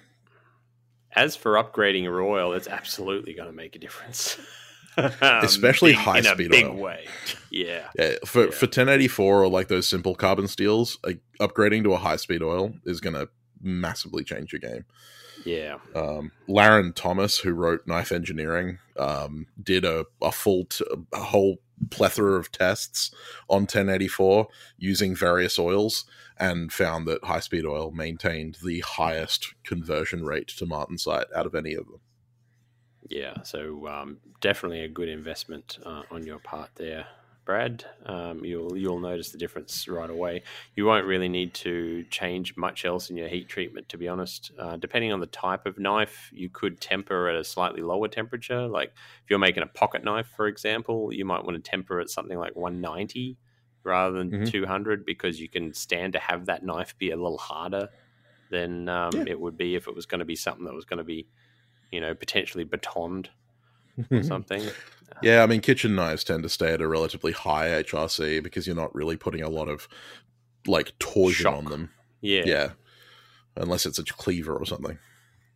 [1.16, 4.38] As for upgrading your oil, it's absolutely going to make a difference,
[4.96, 6.74] Um, Especially big- in a high-speed big oil.
[6.74, 7.06] way.
[7.50, 8.50] Yeah, Yeah, for Yeah.
[8.50, 12.74] for 1084 or like those simple carbon steels, like, upgrading to a high speed oil
[12.84, 13.28] is going to
[13.62, 14.84] massively change your game.
[15.44, 21.20] yeah, Um, Larrin Thomas, who wrote Knife Engineering, um, did a, a full t- a
[21.20, 21.58] whole
[21.90, 23.10] plethora of tests
[23.48, 26.04] on 1084 using various oils
[26.38, 31.54] and found that high speed oil maintained the highest conversion rate to martensite out of
[31.54, 32.00] any of them.
[33.08, 33.42] yeah.
[33.42, 37.06] So um, definitely a good investment uh, on your part there,
[37.50, 37.84] Brad.
[38.06, 40.44] Um, you'll you'll notice the difference right away.
[40.76, 44.52] You won't really need to change much else in your heat treatment, to be honest.
[44.56, 48.68] Uh, depending on the type of knife, you could temper at a slightly lower temperature.
[48.68, 48.90] Like
[49.24, 52.38] if you're making a pocket knife, for example, you might want to temper at something
[52.38, 53.36] like 190
[53.82, 54.50] rather than Mhm.
[54.50, 57.88] 200 because you can stand to have that knife be a little harder
[58.50, 59.26] than um, Yeah.
[59.26, 61.28] it would be if it was going to be something that was going to be,
[61.90, 63.30] you know, potentially batoned
[64.10, 64.62] or something.
[65.22, 68.76] Yeah, I mean, kitchen knives tend to stay at a relatively high HRC because you're
[68.76, 69.88] not really putting a lot of
[70.66, 71.56] like torsion Shock.
[71.56, 71.90] on them.
[72.20, 72.42] Yeah.
[72.46, 72.70] Yeah.
[73.56, 74.98] Unless it's a cleaver or something.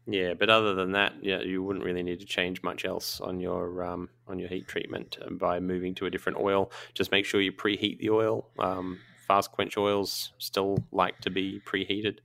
[0.06, 3.40] Yeah, but other than that, yeah, you wouldn't really need to change much else on
[3.40, 6.70] your um, on your heat treatment uh, by moving to a different oil.
[6.92, 8.46] Just make sure you preheat the oil.
[8.58, 12.18] Um, fast quench oils still like to be preheated.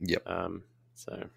[0.00, 0.28] Yep.
[0.28, 0.64] Um,
[0.94, 1.28] so,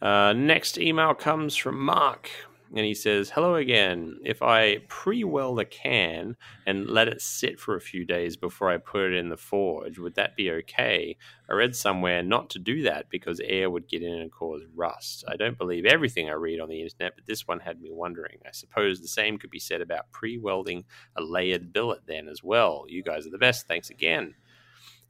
[0.00, 2.30] uh, next email comes from Mark,
[2.74, 4.18] and he says, "Hello again.
[4.24, 8.78] If I pre-weld a can and let it sit for a few days before I
[8.78, 11.16] put it in the forge, would that be okay?
[11.50, 15.24] I read somewhere not to do that because air would get in and cause rust.
[15.28, 18.38] I don't believe everything I read on the internet, but this one had me wondering.
[18.46, 20.84] I suppose the same could be said about pre-welding
[21.16, 22.86] a layered billet then as well.
[22.88, 23.68] You guys are the best.
[23.68, 24.34] Thanks again."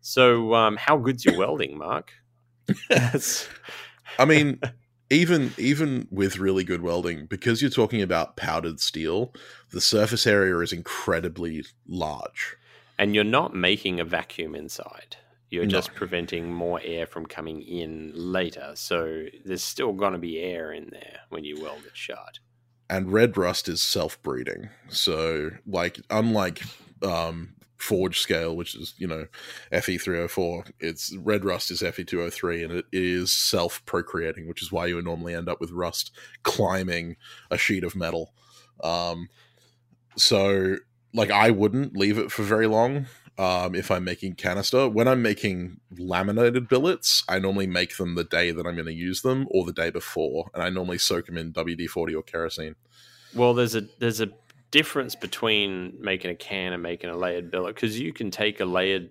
[0.00, 2.12] So, um, how good's your welding, Mark?
[4.18, 4.60] I mean,
[5.12, 9.32] even even with really good welding, because you're talking about powdered steel,
[9.70, 12.56] the surface area is incredibly large.
[12.98, 15.16] and you're not making a vacuum inside.
[15.50, 15.70] You're No.
[15.70, 18.72] just preventing more air from coming in later.
[18.74, 22.38] So there's still going to be air in there when you weld it shut.
[22.88, 24.68] And red rust is self-breeding.
[24.88, 26.62] So, like unlike
[27.02, 29.26] um forge scale, which is, you know,
[29.72, 35.04] FE304, it's red rust is FE203 and it is self-procreating, which is why you would
[35.04, 37.16] normally end up with rust climbing
[37.50, 38.32] a sheet of metal.
[38.82, 39.28] Um
[40.16, 40.76] so
[41.14, 43.06] like I wouldn't leave it for very long
[43.38, 44.88] um, if I'm making canister.
[44.88, 48.92] When I'm making laminated billets, I normally make them the day that I'm going to
[48.92, 52.22] use them or the day before, and I normally soak them in WD forty or
[52.22, 52.76] kerosene.
[53.34, 54.28] Well, there's a there's a
[54.72, 58.64] difference between making a can and making a layered billet because you can take a
[58.64, 59.10] layered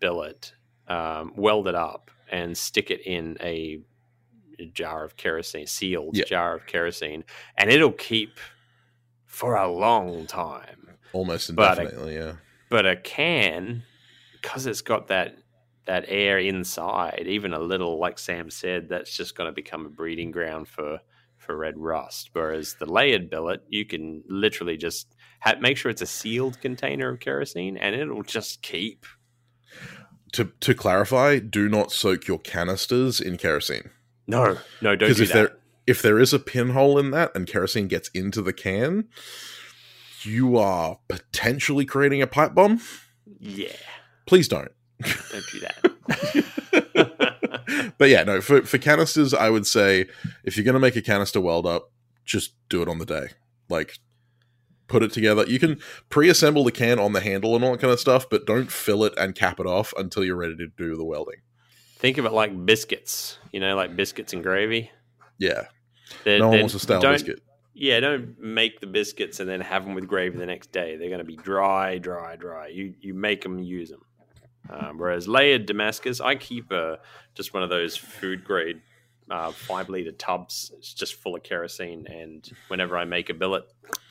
[0.00, 0.52] billet,
[0.88, 3.80] um, weld it up, and stick it in a
[4.72, 6.24] jar of kerosene, sealed Yeah.
[6.24, 7.24] jar of kerosene,
[7.56, 8.38] and it'll keep
[9.26, 10.98] for a long time.
[11.12, 12.32] Almost But I- indefinitely, yeah.
[12.68, 13.84] but a can
[14.32, 15.36] because it's got that
[15.84, 19.88] that air inside even a little like sam said that's just going to become a
[19.88, 21.00] breeding ground for
[21.42, 26.02] for red rust whereas the layered billet you can literally just ha- make sure it's
[26.02, 29.04] a sealed container of kerosene and it'll just keep.
[30.32, 33.90] To to clarify, do not soak your canisters in kerosene.
[34.26, 35.34] No no don't because do if that.
[35.34, 39.08] there if there is a pinhole in that and kerosene gets into the can,
[40.22, 42.80] you are potentially creating a pipe bomb.
[43.40, 43.72] yeah.
[44.26, 44.70] Please don't.
[45.02, 46.44] don't do that
[47.98, 50.06] but yeah, no, for, for canisters, I would say
[50.44, 51.90] if you're going to make a canister weld up,
[52.24, 53.28] just do it on the day.
[53.68, 53.98] Like,
[54.88, 55.44] put it together.
[55.46, 55.78] You can
[56.10, 58.70] pre assemble the can on the handle and all that kind of stuff, but don't
[58.70, 61.40] fill it and cap it off until you're ready to do the welding.
[61.96, 64.90] think of it like biscuits you know like biscuits and gravy
[65.38, 65.66] Yeah.
[66.24, 67.40] They're- no one wants a stale biscuit.
[67.74, 70.96] Yeah, don't make the biscuits and then have them with gravy the next day.
[70.96, 72.66] They're going to be dry, dry, dry.
[72.68, 74.02] You you make them, use them.
[74.72, 76.98] Um, whereas layered Damascus, I keep a
[77.34, 78.80] just one of those food grade
[79.30, 80.72] uh, five liter tubs.
[80.78, 83.64] It's just full of kerosene, and whenever I make a billet,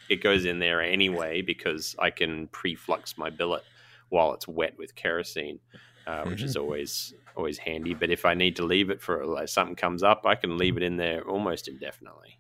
[0.10, 3.64] it goes in there anyway because I can pre-flux my billet
[4.10, 5.60] while it's wet with kerosene,
[6.06, 7.94] uh, which is always always handy.
[7.94, 10.78] But if I need to leave it for like something comes up, I can leave
[10.78, 12.40] it in there almost indefinitely.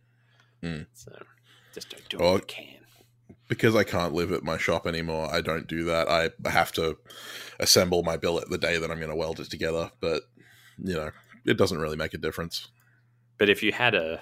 [0.61, 0.85] Mm.
[0.93, 1.11] So
[1.73, 2.80] just don't do it if you can.
[3.51, 6.07] Because I can't live at my shop anymore, I don't do that.
[6.07, 6.97] I have to
[7.59, 9.91] assemble my billet the day that I'm going to weld it together.
[9.99, 10.23] But,
[10.77, 11.11] you know,
[11.45, 12.69] it doesn't really make a difference.
[13.37, 14.21] But if you had a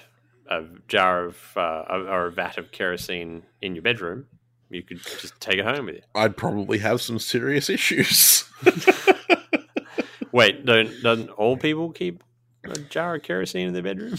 [0.50, 4.26] a jar of uh, or a vat of kerosene in your bedroom,
[4.72, 6.02] you could just take it home with you.
[6.16, 8.50] I'd probably have some serious issues.
[10.32, 12.24] Wait, don't don't all people keep
[12.64, 14.18] a jar of kerosene in their bedroom?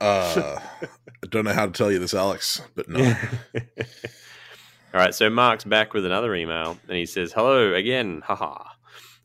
[0.00, 3.00] Uh, I don't know how to tell you this, Alex, but no.
[4.94, 8.64] All right, so Mark's back with another email, and he says, "Hello again, haha."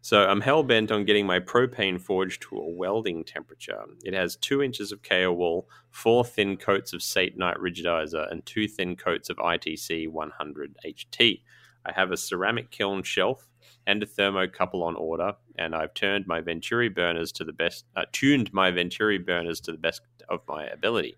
[0.04, 3.84] So I'm hell bent on getting my propane forge to a welding temperature.
[4.04, 8.96] It has two inches of Kaowool, four thin coats of Satanite rigidizer, and two thin
[8.96, 11.42] coats of ITC 100 HT.
[11.86, 13.48] I have a ceramic kiln shelf
[13.88, 18.06] and a thermocouple on order, and I've turned my Venturi burners to the best, uh,
[18.12, 21.18] tuned my Venturi burners to the best of my ability.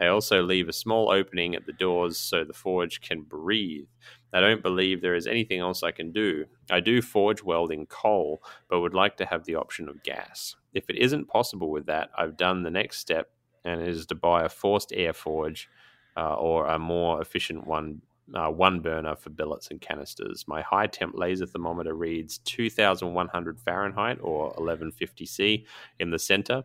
[0.00, 3.86] I also leave a small opening at the doors so the forge can breathe.
[4.32, 6.46] I don't believe there is anything else I can do.
[6.70, 10.56] I do forge welding coal, but would like to have the option of gas.
[10.72, 13.30] If it isn't possible with that, I've done the next step,
[13.64, 15.68] and it is to buy a forced air forge
[16.16, 18.00] uh, or a more efficient one.
[18.34, 20.44] Uh, one burner for billets and canisters.
[20.46, 25.66] My high temp laser thermometer reads 2100 Fahrenheit or 1150 C
[25.98, 26.62] in the center,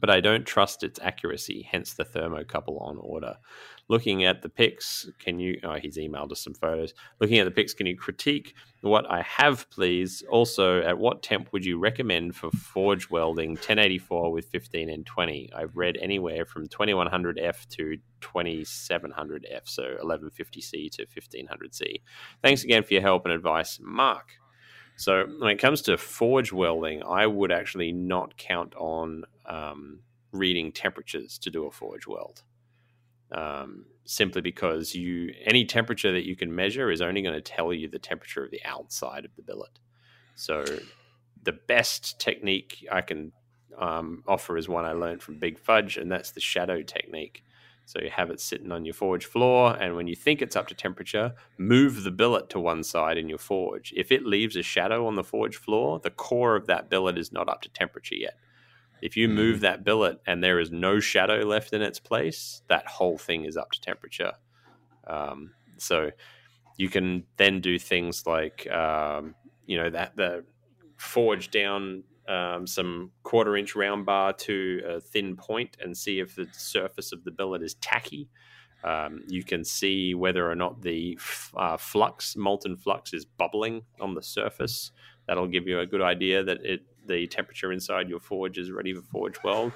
[0.00, 3.36] but I don't trust its accuracy, hence the thermocouple on order.
[3.88, 5.60] Looking at the pics, can you?
[5.62, 6.92] Oh, he's emailed us some photos.
[7.20, 10.24] Looking at the pics, can you critique what I have, please?
[10.28, 15.50] Also, at what temp would you recommend for forge welding 1084 with 15 and 20?
[15.54, 22.00] I've read anywhere from 2100F to 2700F, so 1150C to 1500C.
[22.42, 24.32] Thanks again for your help and advice, Mark.
[24.96, 30.00] So when it comes to forge welding, I would actually not count on um,
[30.32, 32.42] reading temperatures to do a forge weld.
[33.32, 37.72] Um, simply because you any temperature that you can measure is only going to tell
[37.72, 39.78] you the temperature of the outside of the billet.
[40.36, 40.64] So
[41.42, 43.32] the best technique I can
[43.78, 47.42] um, offer is one I learned from Big Fudge, and that's the shadow technique.
[47.86, 50.66] So you have it sitting on your forge floor, and when you think it's up
[50.68, 53.94] to temperature, move the billet to one side in your forge.
[53.96, 57.32] If it leaves a shadow on the forge floor, the core of that billet is
[57.32, 58.34] not up to temperature yet.
[59.02, 59.60] If you move mm.
[59.60, 63.56] that billet and there is no shadow left in its place, that whole thing is
[63.56, 64.32] up to temperature.
[65.06, 66.10] Um, so
[66.76, 70.44] you can then do things like, um, you know, that the
[70.96, 76.34] forge down um, some quarter inch round bar to a thin point and see if
[76.34, 78.28] the surface of the billet is tacky.
[78.84, 83.82] Um, you can see whether or not the f- uh, flux, molten flux, is bubbling
[84.00, 84.92] on the surface.
[85.26, 88.92] That'll give you a good idea that it the temperature inside your forge is ready
[88.92, 89.72] for forge weld.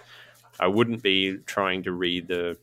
[0.59, 2.57] I wouldn't be trying to read the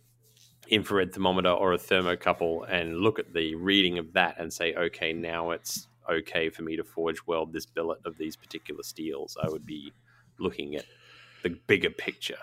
[0.69, 5.13] infrared thermometer or a thermocouple and look at the reading of that and say, okay,
[5.13, 9.37] now it's okay for me to forge weld this billet of these particular steels.
[9.41, 9.93] I would be
[10.39, 10.85] looking at
[11.43, 12.37] the bigger picture.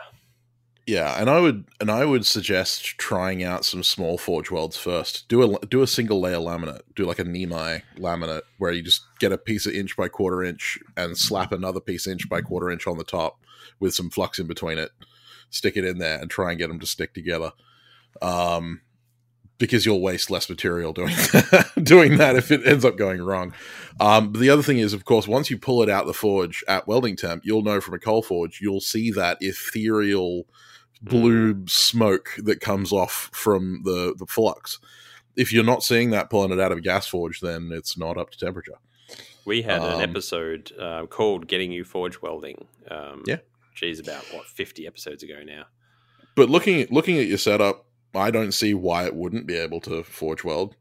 [0.87, 5.29] Yeah, and I would and I would suggest trying out some small forge welds first.
[5.29, 6.83] Do a do a single layer laminate.
[6.95, 10.45] Do like a Nimai laminate where you just get a piece of inch by quarter
[10.45, 13.41] inch and slap another piece inch by quarter inch on the top
[13.81, 14.91] with some flux in between it.
[15.49, 17.53] Stick it in there and try and get them to stick together.
[18.21, 18.83] Um,
[19.59, 23.55] because you'll waste less material doing that, doing that if it ends up going wrong.
[24.01, 26.65] Um, but the other thing is, of course, once you pull it out the forge
[26.67, 30.47] at welding temp, you'll know from a coal forge, you'll see that ethereal
[31.03, 31.71] blue mm.
[31.71, 34.79] smoke that comes off from the the flux.
[35.37, 38.17] If you're not seeing that pulling it out of a gas forge, then it's not
[38.17, 38.79] up to temperature.
[39.45, 43.39] We had um, an episode uh, called "Getting You Forge Welding." Um, yeah,
[43.75, 45.67] geez, about what fifty episodes ago now.
[46.35, 49.81] But looking at looking at your setup, I don't see why it wouldn't be able
[49.83, 50.77] to forge weld.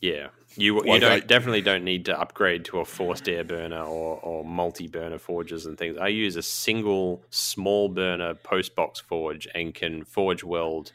[0.00, 3.44] Yeah, you you like don't I, definitely don't need to upgrade to a forced air
[3.44, 5.96] burner or, or multi burner forges and things.
[5.98, 10.92] I use a single small burner post box forge and can forge weld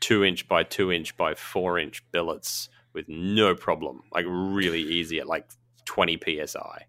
[0.00, 4.02] two inch by two inch by four inch billets with no problem.
[4.12, 5.46] Like really easy at like
[5.84, 6.86] twenty psi.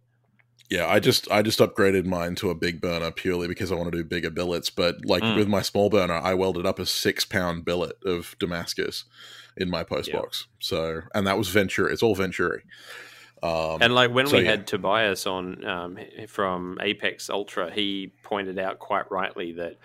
[0.70, 3.92] Yeah, I just I just upgraded mine to a big burner purely because I want
[3.92, 4.70] to do bigger billets.
[4.70, 5.38] But like mm.
[5.38, 9.06] with my small burner, I welded up a six pound billet of Damascus
[9.56, 10.22] in my post yep.
[10.22, 10.48] box.
[10.60, 11.94] So and that was Venturi.
[11.94, 12.64] It's all Venturi.
[13.42, 14.52] Um, and like when so we yeah.
[14.52, 19.78] had Tobias on um, from Apex Ultra, he pointed out quite rightly that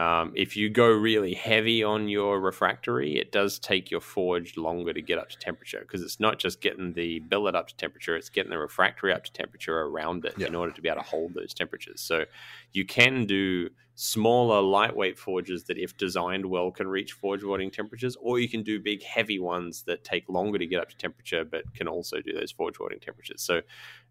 [0.00, 4.94] um, if you go really heavy on your refractory, it does take your forge longer
[4.94, 8.16] to get up to temperature because it's not just getting the billet up to temperature,
[8.16, 10.46] it's getting the refractory up to temperature around it yeah.
[10.46, 12.00] in order to be able to hold those temperatures.
[12.00, 12.24] So
[12.72, 18.16] you can do smaller, lightweight forges that, if designed well, can reach forge welding temperatures,
[18.22, 21.44] or you can do big, heavy ones that take longer to get up to temperature
[21.44, 23.42] but can also do those forge welding temperatures.
[23.42, 23.60] So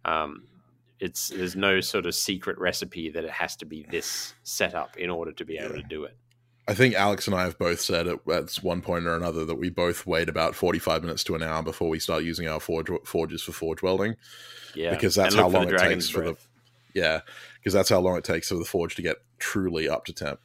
[0.05, 0.43] um,
[0.99, 5.09] it's there's no sort of secret recipe that it has to be this setup in
[5.09, 6.15] order to be able to do it.
[6.67, 9.55] I think Alex and I have both said at, at one point or another that
[9.55, 12.89] we both wait about 45 minutes to an hour before we start using our forge,
[13.05, 14.17] forges for forge welding.
[14.75, 14.91] Yeah.
[14.91, 16.25] Because that's how long it takes breath.
[16.25, 16.37] for the.
[16.93, 17.21] Yeah.
[17.55, 20.41] Because that's how long it takes for the forge to get truly up to temp.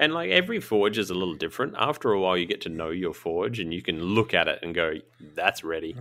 [0.00, 1.74] And like every forge is a little different.
[1.78, 4.58] After a while, you get to know your forge and you can look at it
[4.64, 4.94] and go,
[5.36, 5.96] that's ready.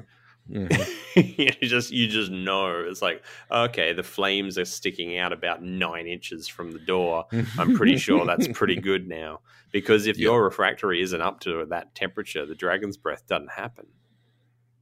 [0.49, 1.19] Mm-hmm.
[1.41, 6.07] you just you just know it's like okay, the flames are sticking out about nine
[6.07, 7.25] inches from the door.
[7.57, 11.95] I'm pretty sure that's pretty good now because if your refractory isn't up to that
[11.95, 13.87] temperature, the dragon's breath doesn't happen.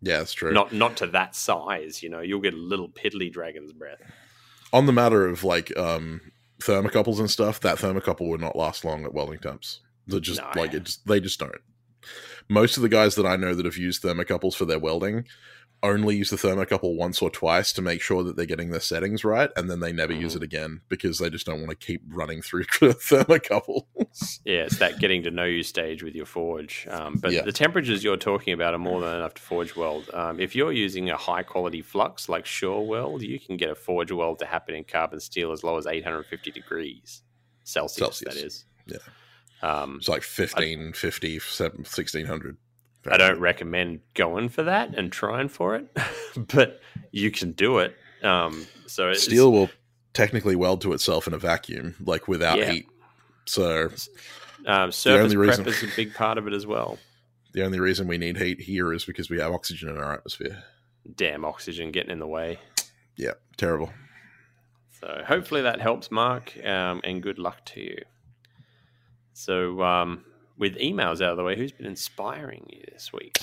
[0.02, 0.54] Yeah, that's true.
[0.54, 2.22] Not not to that size, you know.
[2.22, 4.00] You'll get a little piddly dragon's breath.
[4.72, 6.22] On the matter of like um
[6.62, 9.82] thermocouples and stuff, that thermocouple would not last long at welding temps.
[10.08, 10.62] They just no.
[10.62, 11.54] like it just they just don't.
[12.48, 15.26] Most of the guys that I know that have used thermocouples for their welding
[15.82, 19.24] only use the thermocouple once or twice to make sure that they're getting their settings
[19.24, 20.20] right, and then they never mm.
[20.20, 20.44] use mm-hmm.
[20.44, 23.86] it again because they just don't want to keep running through thermocouple.
[24.46, 26.88] yeah, it's that getting to know you stage with your forge.
[26.90, 27.44] Um, but yeah.
[27.44, 30.10] the temperatures you're talking about are more than enough to forge weld.
[30.14, 33.76] Um, if you're using a high quality flux like Sure Weld, you can get a
[33.76, 37.22] forge weld to happen in carbon steel as low as 850 degrees.
[37.64, 38.36] Celsius, Celsius.
[38.36, 38.66] that is.
[38.86, 38.98] Yeah.
[39.62, 42.58] Um, It's like 15, 50, 1600.
[43.12, 45.88] I don't recommend going for that and trying for it,
[46.54, 46.80] but
[47.12, 47.96] you can do it.
[48.24, 49.70] Um, so it's, Steel will
[50.14, 52.72] technically weld to itself in a vacuum, like without Yeah.
[52.72, 52.88] heat.
[53.46, 53.90] So
[54.66, 56.98] um, surface only prep reason- is a big part of it as well.
[57.54, 60.62] the only reason we need heat here is because we have oxygen in our atmosphere.
[61.16, 62.60] Damn oxygen getting in the way.
[63.16, 63.92] Yeah, terrible.
[65.00, 67.98] So hopefully that helps, Mark, um, and good luck to you.
[69.40, 70.26] So um,
[70.58, 73.40] with emails out of the way, who's been inspiring you this week?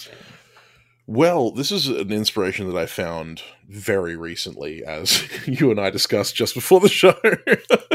[1.06, 6.34] Well, this is an inspiration that I found very recently, as you and I discussed
[6.34, 7.18] just before the show.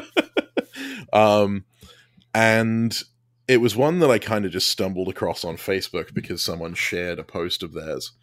[1.14, 1.66] um,
[2.34, 3.00] and
[3.48, 7.20] it was one that I kind of just stumbled across on Facebook because someone shared
[7.20, 8.14] a post of theirs.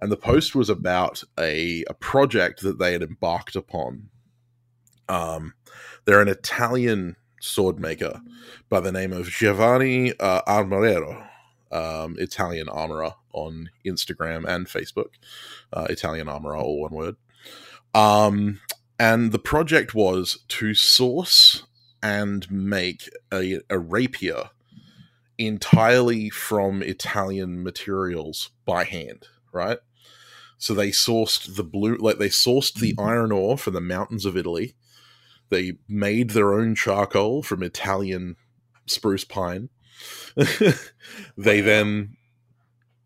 [0.00, 4.10] And the post was about a, a project that they had embarked upon.
[5.08, 5.54] Um,
[6.04, 8.20] they're an Italian sword maker
[8.68, 11.26] by the name of Giovanni uh, Armorero
[11.70, 15.10] um, Italian Armorer on Instagram and Facebook.
[15.72, 17.16] Uh, Italian Armorer, all one word.
[17.92, 18.60] Um,
[18.98, 21.64] and the project was to source
[22.02, 24.50] and make a, a rapier
[25.36, 29.78] entirely from Italian materials by hand, right?
[30.58, 34.36] So they sourced the blue, like they sourced the iron ore from the mountains of
[34.36, 34.74] Italy.
[35.50, 38.36] They made their own charcoal from Italian
[38.86, 39.68] spruce pine.
[41.36, 42.16] they then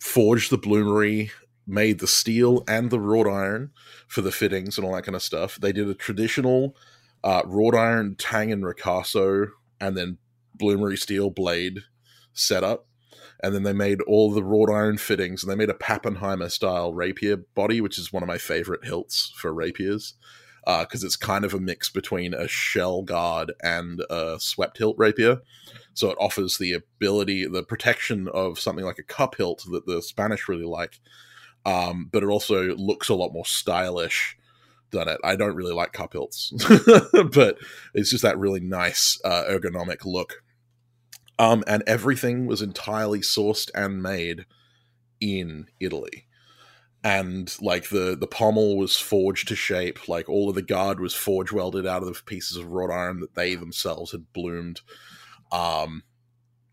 [0.00, 1.30] forged the bloomery,
[1.66, 3.70] made the steel and the wrought iron
[4.06, 5.56] for the fittings and all that kind of stuff.
[5.56, 6.76] They did a traditional
[7.22, 9.48] uh, wrought iron tang and ricasso
[9.80, 10.18] and then
[10.58, 11.80] bloomery steel blade
[12.32, 12.86] setup.
[13.40, 16.92] And then they made all the wrought iron fittings and they made a Pappenheimer style
[16.92, 20.14] rapier body, which is one of my favorite hilts for rapiers
[20.80, 25.40] because it's kind of a mix between a shell guard and a swept hilt rapier.
[25.94, 30.02] So it offers the ability, the protection of something like a cup hilt that the
[30.02, 31.00] Spanish really like,
[31.64, 34.36] um, but it also looks a lot more stylish
[34.90, 35.18] than it.
[35.24, 36.52] I don't really like cup hilts,
[37.32, 37.58] but
[37.94, 40.42] it's just that really nice uh, ergonomic look.
[41.38, 44.44] Um, and everything was entirely sourced and made
[45.20, 46.27] in Italy
[47.04, 51.14] and like the the pommel was forged to shape like all of the guard was
[51.14, 54.80] forge welded out of the pieces of wrought iron that they themselves had bloomed.
[55.52, 56.02] Um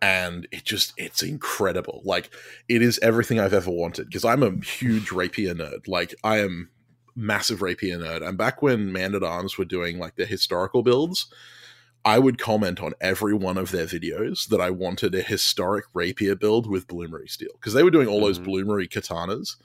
[0.02, 2.02] and it just it's incredible.
[2.04, 2.30] Like
[2.68, 5.88] it is everything i've ever wanted because i'm a huge rapier nerd.
[5.88, 6.70] Like i am
[7.16, 8.28] massive rapier nerd.
[8.28, 11.28] And back when man at arms were doing like their historical builds
[12.04, 16.36] I would comment on every one of their videos that I wanted a historic rapier
[16.36, 18.46] build with bloomery steel because they were doing all those Mhm.
[18.46, 19.56] bloomery katanas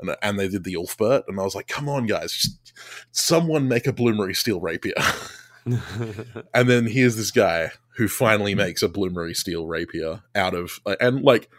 [0.00, 2.72] and, and they did the Ulfbert and I was like, come on guys, just
[3.12, 4.94] someone make a bloomery steel rapier.
[6.54, 11.22] and then here's this guy who finally makes a bloomery steel rapier out of and
[11.22, 11.50] like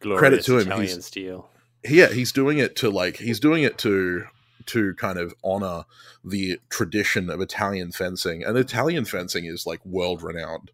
[0.00, 1.48] Glorious to him, Italian he's- steel.
[1.84, 4.24] yeah he's doing it to like he's doing it to
[4.66, 5.84] to kind of honor
[6.24, 10.70] the tradition of italian fencing and italian fencing is like world renowned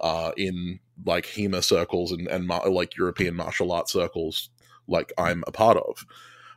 [0.00, 4.48] uh in like hema circles and and like european martial arts circles
[4.86, 6.06] like i'm a part of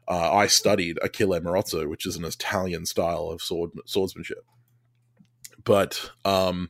[0.07, 4.43] uh, i studied achille marozzo which is an italian style of sword swordsmanship.
[5.63, 6.69] But um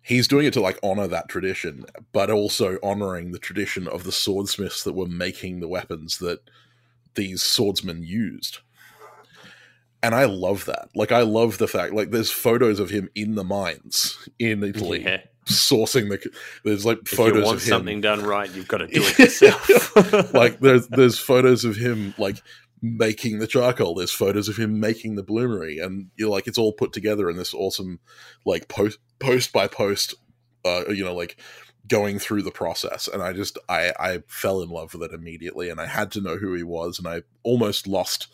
[0.00, 4.12] he's doing it to like honor that tradition but also honoring the tradition of the
[4.12, 6.40] swordsmiths that were making the weapons that
[7.14, 8.58] these swordsmen used.
[10.02, 10.88] And i love that.
[10.94, 15.02] Like i love the fact like there's photos of him in the mines in italy
[15.04, 15.22] Yeah.
[15.46, 16.30] Sourcing the
[16.64, 17.12] there's like photos of the.
[17.12, 20.34] If you photos want of him something done right, you've got to do it yourself.
[20.34, 22.42] like there's there's photos of him like
[22.82, 26.72] making the charcoal there's photos of him making the bloomery and you're like it's all
[26.72, 28.00] put together in this awesome
[28.44, 30.14] like post post by post
[30.64, 31.36] uh you know like
[31.86, 35.70] going through the process and i just i i fell in love with it immediately
[35.70, 38.26] and i had to know who he was and i almost lost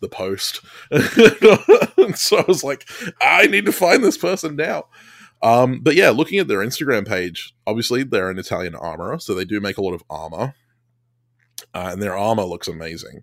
[0.00, 0.60] the post
[0.90, 1.02] and
[2.18, 2.86] so i was like
[3.22, 4.84] i need to find this person now
[5.44, 9.44] um but yeah looking at their instagram page obviously they're an italian armorer so they
[9.44, 10.54] do make a lot of armor
[11.74, 13.22] uh, and their armor looks amazing.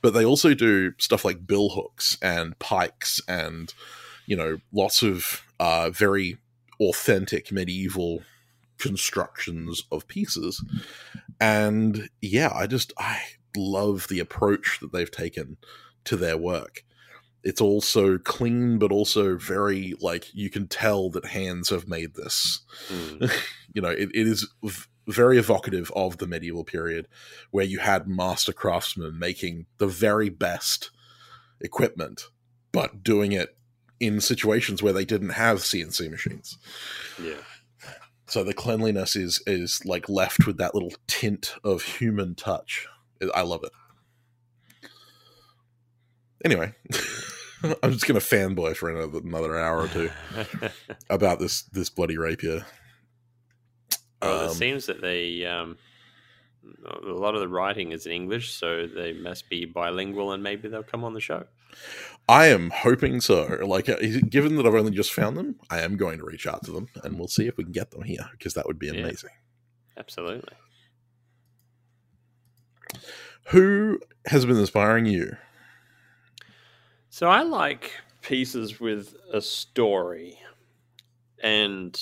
[0.00, 3.74] But they also do stuff like bill hooks and pikes and
[4.26, 6.38] you know lots of uh, very
[6.80, 8.22] authentic medieval
[8.78, 10.64] constructions of pieces.
[11.40, 13.20] And yeah, I just I
[13.56, 15.56] love the approach that they've taken
[16.04, 16.84] to their work.
[17.44, 22.60] It's also clean, but also very like you can tell that hands have made this
[22.88, 23.30] Mm.
[23.74, 27.08] you know, it, it is v- very evocative of the medieval period
[27.50, 30.90] where you had master craftsmen making the very best
[31.60, 32.24] equipment,
[32.72, 33.56] but doing it
[34.00, 36.58] in situations where they didn't have CNC machines.
[37.22, 37.42] Yeah.
[38.26, 42.86] So the cleanliness is is like left with that little tint of human touch.
[43.34, 43.72] I love it.
[46.44, 46.72] Anyway,
[47.82, 50.10] I'm just gonna fanboy for another another hour or two
[51.10, 52.64] about this this bloody rapier.
[54.22, 55.76] Well, it Um, seems that they um,
[56.86, 60.68] a lot of the writing is in English, so they must be bilingual, and maybe
[60.68, 61.46] they'll come on the show.
[62.28, 63.58] I am hoping so.
[63.64, 63.96] Like, uh,
[64.28, 66.88] given that I've only just found them, I am going to reach out to them,
[67.04, 68.94] and we'll see if we can get them here because that would be Yeah.
[69.04, 69.30] amazing.
[69.96, 70.52] Absolutely.
[73.50, 75.36] Who has been inspiring you?
[77.18, 77.90] So I like
[78.22, 80.38] pieces with a story,
[81.42, 82.00] and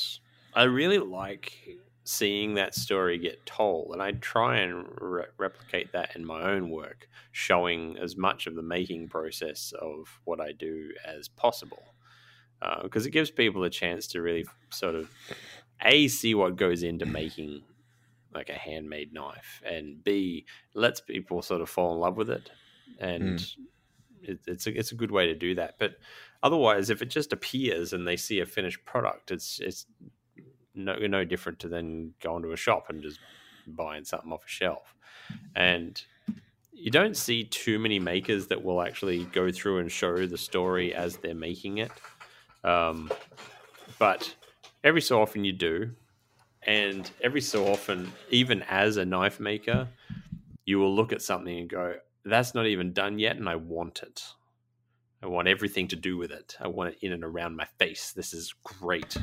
[0.53, 3.95] I really like seeing that story get told.
[3.95, 8.57] And I try and re- replicate that in my own work, showing as much of
[8.57, 11.95] the making process of what I do as possible,
[12.61, 15.09] uh, because it gives people a chance to really sort of
[15.81, 17.63] a see what goes into making
[18.35, 20.45] like a handmade knife, and b
[20.75, 22.51] lets people sort of fall in love with it,
[23.01, 23.63] and hmm.
[24.23, 25.77] It, it's a, it's a good way to do that.
[25.79, 25.97] But
[26.43, 29.87] otherwise, if it just appears and they see a finished product, it's it's
[30.75, 33.21] no no different to then going to a shop and just
[33.67, 34.95] buying something off a shelf.
[35.55, 36.01] And
[36.73, 40.95] you don't see too many makers that will actually go through and show the story
[40.95, 41.91] as they're making it.
[42.63, 43.11] Um,
[43.99, 44.35] but
[44.85, 45.91] every so often you do.
[46.63, 49.89] And every so often, even as a knife maker,
[50.65, 51.95] you will look at something and go,
[52.31, 54.25] that's not even done yet, and I want it.
[55.23, 56.57] I want everything to do with it.
[56.61, 58.13] I want it in and around my face.
[58.13, 59.17] This is great.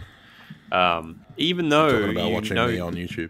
[0.71, 3.29] Um, even though Talking about you watching know, me on YouTube.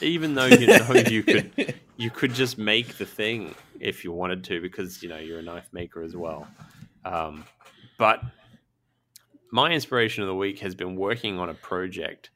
[0.00, 4.42] even though you know you could, you could just make the thing if you wanted
[4.44, 6.48] to, because you know you're a knife maker as well.
[7.04, 7.44] Um,
[7.98, 8.22] but
[9.50, 12.30] my inspiration of the week has been working on a project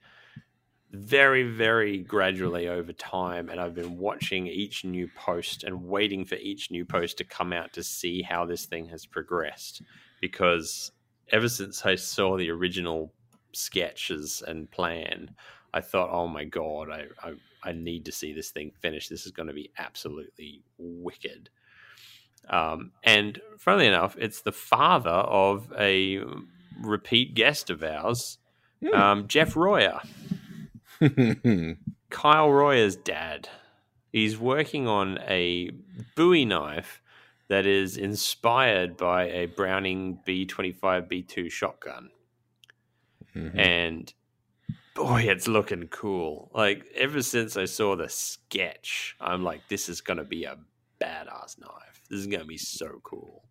[0.98, 3.48] very, very gradually over time.
[3.48, 7.52] And I've been watching each new post and waiting for each new post to come
[7.52, 9.82] out to see how this thing has progressed.
[10.20, 10.92] Because
[11.30, 13.12] ever since I saw the original
[13.52, 15.30] sketches and plan,
[15.74, 19.10] I thought, oh my God, I, I, I need to see this thing finished.
[19.10, 21.50] This is going to be absolutely wicked.
[22.48, 26.20] Um, and funnily enough, it's the father of a
[26.80, 28.38] repeat guest of ours,
[28.82, 28.94] Hmm.
[28.94, 30.00] um, Jeff Royer.
[32.10, 33.48] Kyle Royer's dad.
[34.12, 35.70] He's working on a
[36.14, 37.02] Bowie knife
[37.48, 42.10] that is inspired by a Browning B25 B2 shotgun.
[43.34, 43.58] Mhm.
[43.58, 44.14] And
[44.94, 46.50] boy, it's looking cool.
[46.54, 50.56] Like, ever since I saw the sketch, I'm like, this is going to be a
[51.00, 52.00] badass knife.
[52.08, 53.44] This is going to be so cool.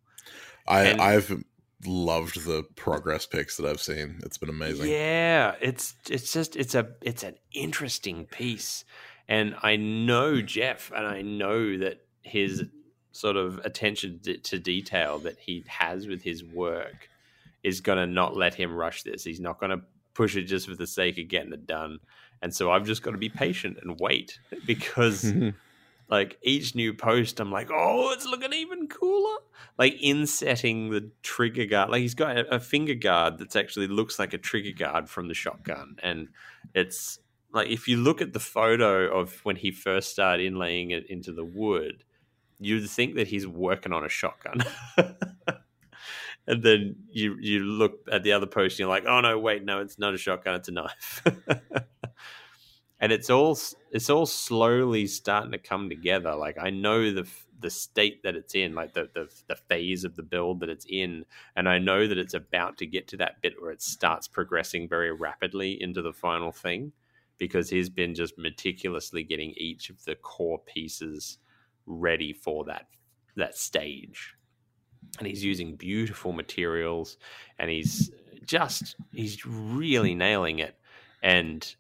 [0.68, 1.44] I and- I've
[1.88, 4.20] loved the progress pics that I've seen.
[4.24, 4.90] It's been amazing.
[4.90, 8.86] Yeah, it's it's just it's a it's an interesting piece,
[9.28, 12.64] and I know Jeff, and I know that his
[13.12, 17.10] sort of attention to, to detail that he has with his work
[17.64, 19.24] is going to not let him rush this.
[19.24, 19.82] He's not going to
[20.14, 22.00] push it just for the sake of getting it done,
[22.42, 25.32] and so I've just got to be patient and wait because
[26.10, 29.38] like each new post i'm like oh it's looking even cooler.
[29.78, 34.34] Like insetting the trigger guard like he's got a, finger guard that's actually looks like
[34.34, 35.98] a trigger guard from the shotgun.
[36.02, 36.30] And
[36.74, 37.20] it's
[37.52, 41.32] like if you look at the photo of when he first started inlaying it into
[41.34, 42.04] the wood
[42.60, 44.64] you'd think that he's working on a shotgun.
[46.48, 49.66] And then you you look at the other post and you're like oh no wait
[49.66, 51.24] no it's not a shotgun it's a knife
[53.06, 53.56] and it's all
[53.92, 56.34] it's all slowly starting to come together.
[56.34, 57.28] Like I know the
[57.60, 60.88] the state that it's in, like the, the the phase of the build that it's
[60.90, 61.24] in,
[61.56, 64.90] and I know that it's about to get to that bit where it starts progressing
[64.90, 66.94] very rapidly into the final thing,
[67.38, 71.38] because he's been just meticulously getting each of the core pieces
[71.86, 72.88] ready for that
[73.36, 74.34] that stage,
[75.20, 77.18] and he's using beautiful materials,
[77.60, 78.10] and he's
[78.48, 80.76] just he's really nailing it,
[81.22, 81.76] and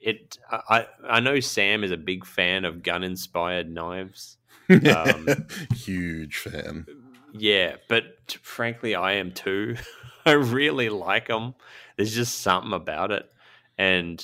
[0.00, 4.38] it I I know Sam is a big fan of gun inspired knives.
[4.68, 5.28] Um,
[5.76, 6.86] Huge fan.
[7.32, 9.76] Yeah, but frankly, I am too.
[10.26, 11.54] I really like them.
[11.96, 13.30] There's just something about it,
[13.78, 14.20] and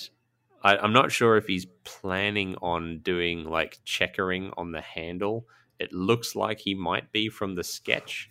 [0.64, 5.46] I, I'm not sure if he's planning on doing like checkering on the handle.
[5.78, 8.28] It looks like he might be from the sketch,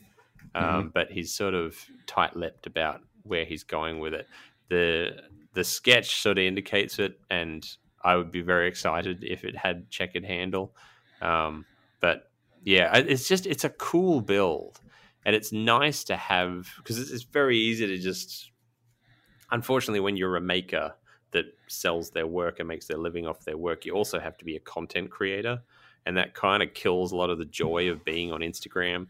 [0.53, 1.77] um, but he's sort of
[2.07, 4.27] tight-lipped about where he's going with it.
[4.69, 5.11] the
[5.53, 7.67] The sketch sort of indicates it, and
[8.03, 10.75] I would be very excited if it had checkered handle.
[11.21, 11.65] Um,
[11.99, 12.31] but
[12.63, 14.79] yeah, it's just it's a cool build,
[15.25, 18.51] and it's nice to have because it's, it's very easy to just.
[19.53, 20.95] Unfortunately, when you're a maker
[21.31, 24.45] that sells their work and makes their living off their work, you also have to
[24.45, 25.61] be a content creator,
[26.05, 29.07] and that kind of kills a lot of the joy of being on Instagram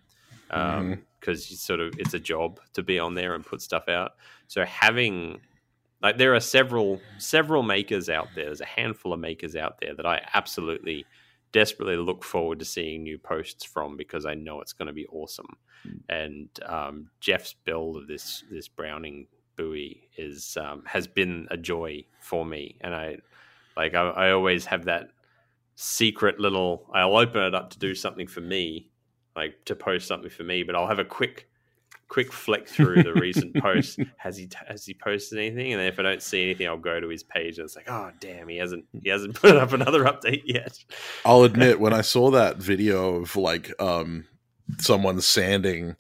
[0.48, 1.56] because um, Mm-hmm.
[1.56, 4.14] sort of it's a job to be on there and put stuff out.
[4.48, 5.39] So having
[6.02, 8.45] like there are several several makers out there.
[8.45, 11.06] There's a handful of makers out there that I absolutely
[11.52, 15.06] desperately look forward to seeing new posts from because I know it's going to be
[15.08, 15.58] awesome.
[16.10, 19.28] And um, Jeff's build of this this Browning
[19.58, 23.18] Bowie is um, has been a joy for me, and I
[23.76, 25.10] like I, I always have that
[25.76, 26.89] secret little.
[26.93, 28.91] I'll open it up to do something for me,
[29.36, 31.47] like to post something for me, but I'll have a quick
[32.12, 33.95] quick flick through the recent posts.
[34.18, 35.72] Has he has he posted anything?
[35.72, 37.89] And then if I don't see anything, I'll go to his page and it's like,
[37.89, 40.78] oh damn, he hasn't he hasn't put up another update yet.
[41.26, 44.26] I'll admit when I saw that video of like um
[44.80, 45.95] someone sanding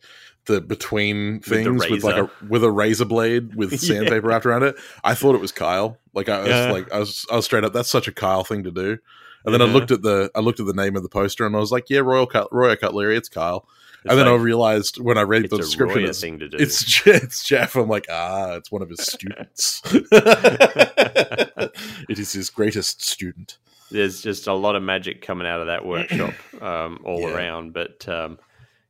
[0.47, 3.77] the between things with, like a with a razor blade with Yeah.
[3.95, 5.97] sandpaper wrapped around it, I thought it was Kyle.
[6.13, 6.71] Like I was Yeah.
[6.71, 7.71] like I was I was straight up.
[7.73, 8.97] That's such a Kyle thing to do.
[9.45, 11.55] And then I looked at the I looked at the name of the poster and
[11.55, 13.67] I was like, yeah, Royer Cut Royer Cutlery, it's Kyle.
[14.05, 16.57] and then I realized when I read it's the description, it's, thing to do.
[16.59, 17.75] it's it's Jeff.
[17.75, 19.81] I'm like, ah, it's one of his students.
[22.09, 23.57] it is his greatest student.
[23.89, 27.35] there's just a lot of magic coming out of that workshop um, all Yeah.
[27.35, 27.73] around.
[27.73, 28.39] But um,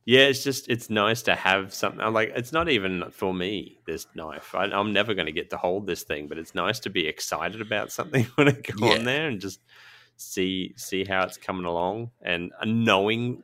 [0.04, 2.00] yeah, it's just it's nice to have something.
[2.00, 4.54] I'm like it's not even for me this knife.
[4.54, 7.06] I, I'm never going to get to hold this thing, but it's nice to be
[7.06, 8.94] excited about something when I go Yeah.
[8.94, 9.60] on there and just
[10.22, 13.42] see see how it's coming along and uh, knowing.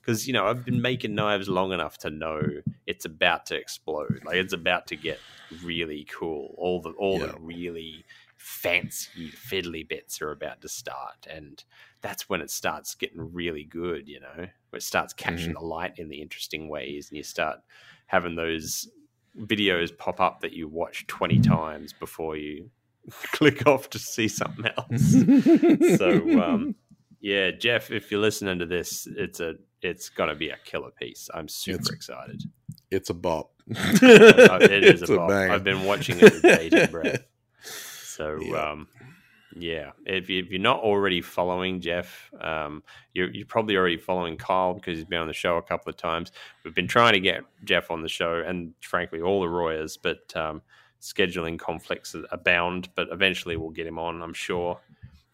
[0.00, 2.40] Because you know I've been making knives long enough to know
[2.86, 5.18] it's about to explode, like it's about to get
[5.50, 6.54] really cool.
[6.58, 7.26] All the all Yeah.
[7.32, 8.04] the really
[8.36, 11.64] fancy fiddly bits are about to start and
[12.00, 16.08] that's when it starts getting really good you know it starts catching the light in
[16.08, 17.58] the interesting ways and you start
[18.06, 18.88] having those
[19.40, 22.70] videos pop up that you watch 20 times before you
[23.32, 26.74] click off to see something else so um
[27.20, 31.28] yeah jeff if you're listening to this it's a it's gonna be a killer piece
[31.34, 32.42] i'm super It's- excited
[32.90, 33.50] it's a bop.
[33.68, 35.28] It is It's a bop.
[35.28, 35.52] banger.
[35.52, 37.22] I've been watching it with bated breath.
[37.62, 38.70] So Yeah.
[38.70, 38.88] um,
[39.54, 42.82] yeah, if, you, if you're not already following Jeff, um,
[43.12, 45.98] you're, you're probably already following Kyle because he's been on the show a couple of
[45.98, 46.32] times.
[46.64, 50.34] We've been trying to get Jeff on the show, and frankly, all the Royers, but
[50.34, 50.62] um,
[51.00, 52.88] scheduling conflicts abound.
[52.94, 54.80] But eventually, we'll get him on, I'm sure.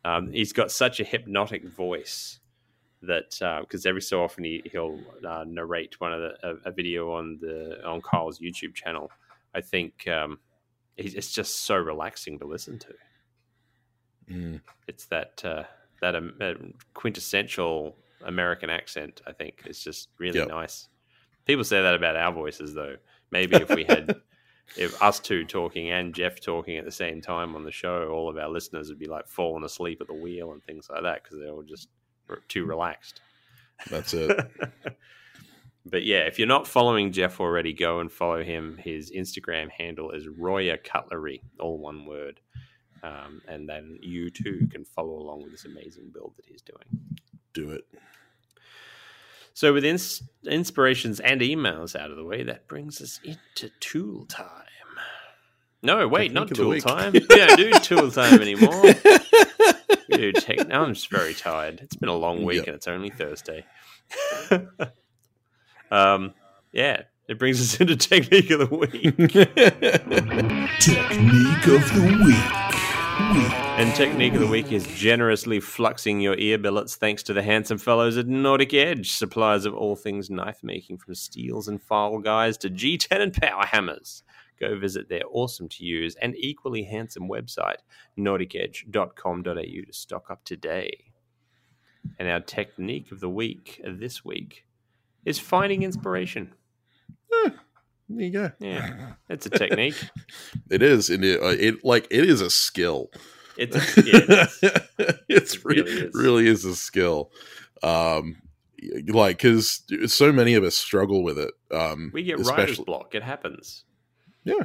[0.04, 2.40] Um, he's got such a hypnotic voice
[3.02, 7.12] that because every so often he, he'll uh, narrate one of the a, a video
[7.12, 9.10] on the on Kyle's YouTube channel.
[9.54, 10.38] I think um,
[10.96, 12.94] it's it's just so relaxing to listen to.
[14.30, 14.60] Mm.
[14.88, 15.64] It's that uh,
[16.00, 16.54] that um, uh,
[16.94, 19.20] quintessential American accent.
[19.26, 20.48] I think it's just really Yep.
[20.48, 20.88] nice.
[21.46, 22.96] People say that about our voices, though.
[23.30, 24.14] Maybe if we had
[24.76, 28.28] if us two talking and Jeff talking at the same time on the show, all
[28.28, 31.22] of our listeners would be like falling asleep at the wheel and things like that
[31.22, 31.88] because they're all just
[32.48, 33.20] too relaxed.
[33.90, 34.36] That's it.
[35.86, 38.78] but yeah, if you're not following Jeff already, go and follow him.
[38.82, 42.40] His Instagram handle is Royer Cutlery, all one word.
[43.02, 47.20] Um, and then you too can follow along with this amazing build that he's doing.
[47.52, 47.84] Do it.
[49.54, 54.26] So, with ins- inspirations and emails out of the way, that brings us into tool
[54.26, 54.50] time.
[55.82, 57.12] No, wait, not tool time.
[57.12, 58.82] We don't do tool time anymore.
[60.08, 61.80] We do tech- now I'm just very tired.
[61.80, 62.66] It's been a long week Yep.
[62.66, 63.64] and it's only Thursday.
[65.90, 66.34] um,
[66.72, 69.16] yeah, it brings us into technique of the week.
[70.80, 73.34] Technique of the week.
[73.50, 73.63] Week.
[73.76, 77.78] And technique of the week is generously fluxing your ear billets thanks to the handsome
[77.78, 82.56] fellows at Nordic Edge, suppliers of all things knife making from steels and file guides
[82.58, 84.22] to G10 and power hammers.
[84.60, 87.78] Go visit their awesome to use and equally handsome website,
[88.16, 91.06] nordicedge.com.au, to stock up today.
[92.20, 94.66] And our technique of the week this week
[95.24, 96.54] is finding inspiration.
[98.08, 98.52] There you go.
[98.60, 99.96] Yeah, it's a technique.
[100.70, 103.10] It is, and it, uh, it like it is a skill.
[103.56, 105.20] It's a, yeah, it is.
[105.28, 106.14] it's It re- really is.
[106.14, 107.30] really is a skill.
[107.82, 108.36] Um,
[109.08, 111.52] like because so many of us struggle with it.
[111.70, 113.14] Um, we get writer's block.
[113.14, 113.84] It happens.
[114.44, 114.64] yeah.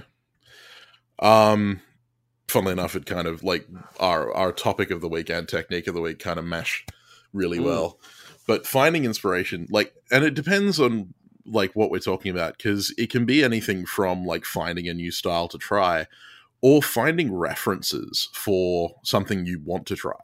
[1.20, 1.82] Um,
[2.48, 3.68] funnily enough, it kind of like
[4.00, 6.86] our our topic of the week and technique of the week kind of mesh
[7.34, 7.66] really Mm.
[7.66, 8.00] well.
[8.48, 11.14] But finding inspiration, like, and it depends on
[11.46, 15.12] like what we're talking about because it can be anything from like finding a new
[15.12, 16.08] style to try,
[16.62, 20.16] or finding references for something you want to try.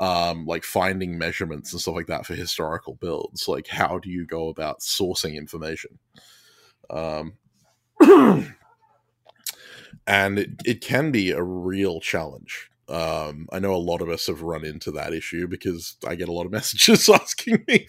[0.00, 3.48] um, like finding measurements and stuff like that for historical builds.
[3.48, 5.98] Like, how do you go about sourcing information?
[6.90, 7.34] Um,
[10.06, 12.70] and it, it can be a real challenge.
[12.88, 16.28] Um, I know a lot of us have run into that issue because I get
[16.28, 17.86] a lot of messages asking me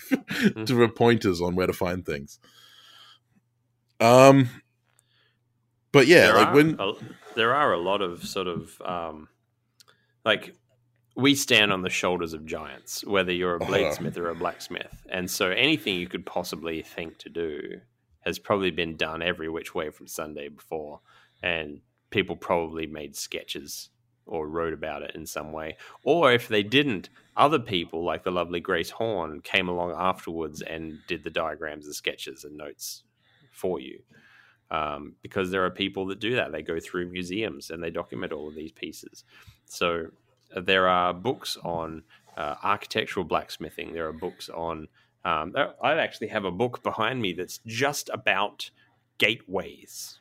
[0.65, 2.39] for pointers on where to find things.
[3.99, 4.49] Um,
[5.91, 6.93] but yeah, there like when a,
[7.39, 9.29] there are a lot of sort of um,
[10.25, 10.53] like
[11.15, 13.71] we stand on the shoulders of giants, whether you're a Uh-huh.
[13.71, 17.51] bladesmith or a blacksmith, and so anything you could possibly think to do
[18.25, 20.99] has probably been done every which way from Sunday before,
[21.41, 23.89] and people probably made sketches
[24.25, 28.31] or wrote about it in some way, or if they didn't, other people like the
[28.39, 33.03] lovely Grace Horn came along afterwards and did the diagrams and sketches and notes
[33.51, 33.97] for you
[34.71, 36.51] um, because there are people that do that.
[36.51, 39.23] They go through museums and they document all of these pieces.
[39.65, 40.07] So
[40.55, 42.03] uh, there are books on
[42.37, 43.93] uh, architectural blacksmithing.
[43.93, 44.87] There are books on.
[45.25, 45.53] Um,
[45.83, 48.69] I actually have a book behind me that's just about
[49.17, 50.19] gateways.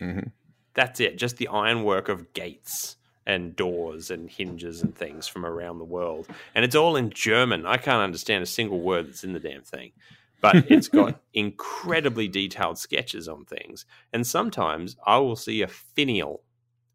[0.00, 0.32] Mhm.
[0.74, 1.18] That's it.
[1.18, 2.96] Just the ironwork of gates
[3.26, 6.28] and doors and hinges and things from around the world.
[6.54, 7.66] And it's all in German.
[7.66, 9.92] I can't understand a single word that's in the damn thing.
[10.40, 13.84] But it's got incredibly detailed sketches on things.
[14.12, 16.42] And sometimes I will see a finial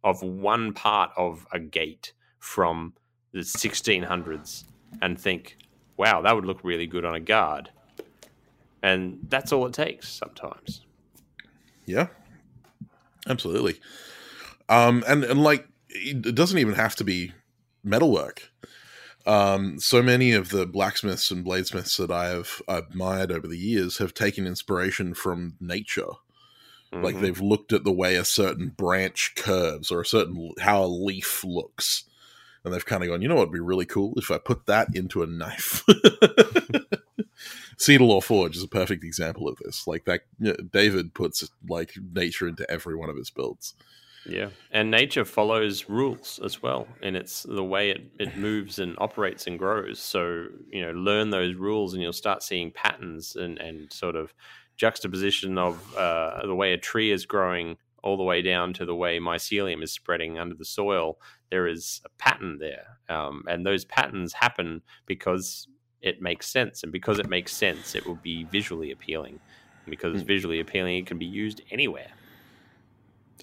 [0.03, 2.93] of one part of a gate from
[3.31, 4.65] the 1600s
[5.01, 5.57] and think,
[5.97, 7.69] wow, that would look really good on a guard.
[8.81, 10.81] And that's all it takes sometimes.
[11.85, 12.07] Yeah,
[13.27, 13.79] absolutely.
[14.69, 17.33] Um, and and like it it doesn't even have to be
[17.83, 18.51] metalwork.
[19.25, 23.97] Um, so many of the blacksmiths and bladesmiths that I have admired over the years
[23.99, 26.09] have taken inspiration from nature.
[26.91, 27.21] Like Mhm.
[27.21, 31.43] they've looked at the way a certain branch curves or a certain how a leaf
[31.43, 32.03] looks,
[32.63, 34.67] and they've kind of gone, you know what would be really cool if I put
[34.67, 35.83] that into a knife.
[37.77, 39.87] Cedar Lore Forge is a perfect example of this.
[39.87, 43.73] Like that, you know, David puts like nature into every one of his builds.
[44.25, 48.95] Yeah, and nature follows rules as well, and it's the way it, it moves and
[48.99, 49.99] operates and grows.
[49.99, 54.33] So you know, learn those rules, and you'll start seeing patterns and and sort of
[54.77, 58.95] juxtaposition of uh, the way a tree is growing, all the way down to the
[58.95, 61.19] way mycelium is spreading under the soil.
[61.51, 65.67] There is a pattern there, um, and those patterns happen because
[65.99, 69.41] it makes sense, and because it makes sense, it will be visually appealing.
[69.85, 70.27] And because it's Mm.
[70.27, 72.11] visually appealing, it can be used anywhere.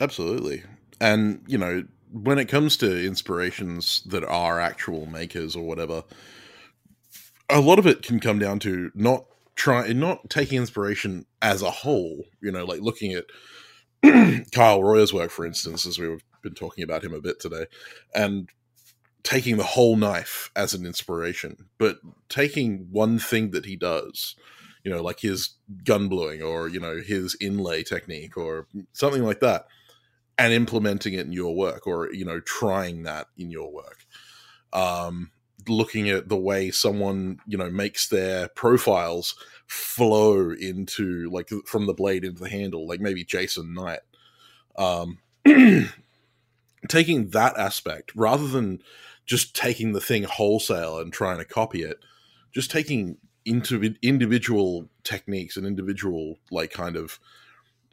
[0.01, 0.63] Absolutely.
[1.01, 6.05] And, you know, when it comes to inspirations that are actual makers or whatever,
[7.49, 9.25] a lot of it can come down to not
[9.57, 13.25] trying, not taking inspiration as a whole, you know, like looking at
[14.53, 17.67] Kyle Royer's work, for instance, as we've been talking about him a bit today,
[18.15, 18.49] and
[19.23, 21.99] taking the whole knife as an inspiration, but
[22.29, 24.37] taking one thing that he does,
[24.85, 25.51] you know, like his
[25.85, 29.67] gun bluing or, you know, his inlay technique or something like that
[30.41, 34.07] and implementing it in your work or you know trying that in your work.
[34.73, 35.31] Um
[35.69, 39.35] looking at the way someone you know makes their profiles
[39.67, 44.01] flow into like from the blade into the handle like maybe jason knight.
[44.77, 45.19] Um
[46.89, 48.83] taking that aspect rather than
[49.27, 51.99] just taking the thing wholesale and trying to copy it
[52.51, 57.19] just taking into individual techniques and individual like kind of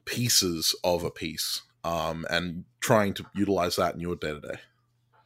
[0.05, 4.59] pieces of a piece um, and trying to utilize that in your day to day.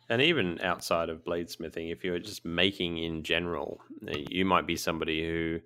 [0.09, 4.75] And even outside of bladesmithing, if you're just making in general, uh, you might be
[4.75, 5.61] somebody who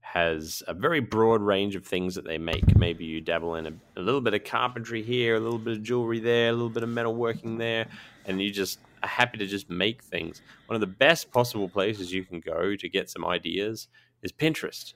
[0.00, 2.76] has a very broad range of things that they make.
[2.76, 5.82] Maybe you dabble in a, a little bit of carpentry here, a little bit of
[5.82, 7.86] jewelry there, a little bit of metalworking there,
[8.24, 10.40] and you just are happy to just make things.
[10.66, 13.88] One of the best possible places you can go to get some ideas
[14.22, 14.94] is Pinterest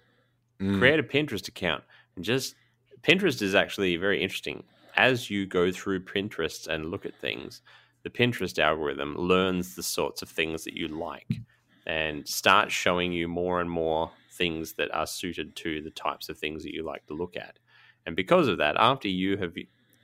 [0.60, 1.82] Mm, create a Pinterest account
[2.16, 2.54] and just
[3.02, 4.62] Pinterest is actually very interesting.
[4.96, 7.62] As you go through Pinterest and look at things,
[8.04, 11.40] the Pinterest algorithm learns the sorts of things that you like
[11.86, 16.38] and starts showing you more and more things that are suited to the types of
[16.38, 17.58] things that you like to look at.
[18.06, 19.54] And because of that, after you have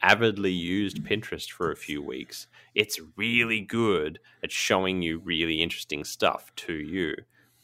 [0.03, 6.05] avidly used Pinterest for a few weeks, it's really good at showing you really interesting
[6.05, 7.15] stuff to you.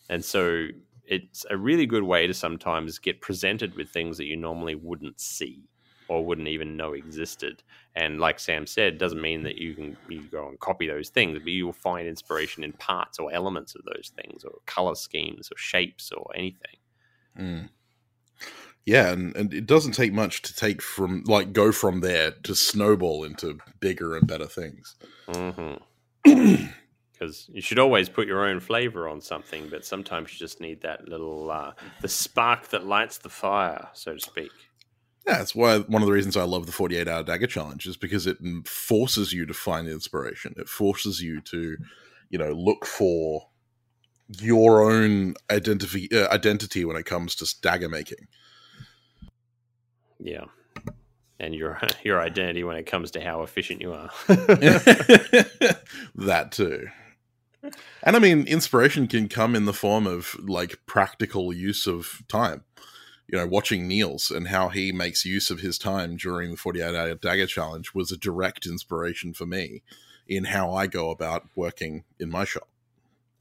[0.09, 0.69] And so
[1.05, 5.21] it's a really good way to sometimes get presented with things that you normally wouldn't
[5.21, 5.69] see
[6.09, 7.63] or wouldn't even know existed.
[7.95, 11.39] And like Sam said, doesn't mean that you can you go and copy those things,
[11.39, 15.51] but you will find inspiration in parts or elements of those things, or color schemes,
[15.51, 16.77] or shapes, or anything.
[17.39, 17.69] mm.
[18.85, 22.55] Yeah, and, and it doesn't take much to take from like go from there to
[22.55, 24.95] snowball into bigger and better things.
[25.29, 25.75] hmm
[27.19, 30.83] because you should always put your own flavor on something, but sometimes you just need
[30.83, 34.51] that little uh, the spark that lights the fire, so to speak.
[35.27, 37.97] Yeah, that's why one of the reasons I love the 48 hour dagger challenge is
[37.97, 40.55] because it forces you to find inspiration.
[40.57, 41.77] It forces you to,
[42.31, 43.49] you know, look for
[44.29, 48.29] your own identity uh, identity when it comes to dagger making.
[50.21, 50.45] Yeah.
[51.41, 54.11] And your your identity when it comes to how efficient you are.
[56.15, 56.89] that too.
[58.05, 62.63] And I mean, inspiration can come in the form of like practical use of time.
[63.29, 66.95] You know, watching Niels and how he makes use of his time during the 48
[66.95, 69.83] hour dagger challenge was a direct inspiration for me
[70.29, 72.69] in how I go about working in my shop.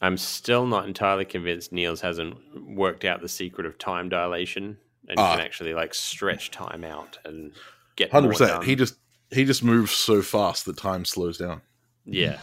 [0.01, 2.36] I'm still not entirely convinced Niels hasn't
[2.67, 4.77] worked out the secret of time dilation
[5.07, 5.36] and Ah.
[5.36, 7.51] can actually like stretch time out and
[7.95, 8.51] get Hundred more percent.
[8.51, 8.65] done.
[8.65, 8.95] He just
[9.31, 11.61] he just moves so fast that time slows down.
[12.05, 12.39] yeah,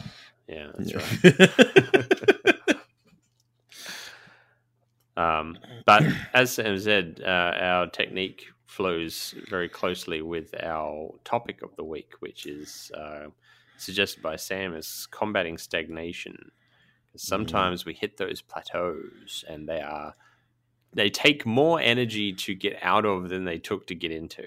[0.49, 0.99] yeah, that's Yeah.
[1.25, 2.22] right.
[5.17, 6.03] Um, but
[6.35, 12.13] as Sam said, uh, our technique flows very closely with our topic of the week,
[12.21, 13.27] which is uh,
[13.77, 16.51] suggested by Sam as combating stagnation.
[17.15, 20.15] Sometimes we hit those plateaus, and they are
[20.95, 24.47] they take more energy to get out of than they took to get into.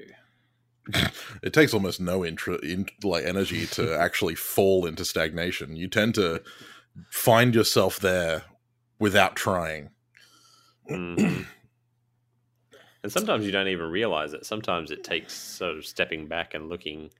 [1.43, 5.75] it takes almost no intro, in, like energy to actually fall into stagnation.
[5.75, 6.41] You tend to
[7.09, 8.43] find yourself there
[8.99, 9.89] without trying.
[10.89, 11.45] Mhm.
[13.03, 14.45] and sometimes you don't even realize it.
[14.45, 17.11] Sometimes it takes sort of stepping back and looking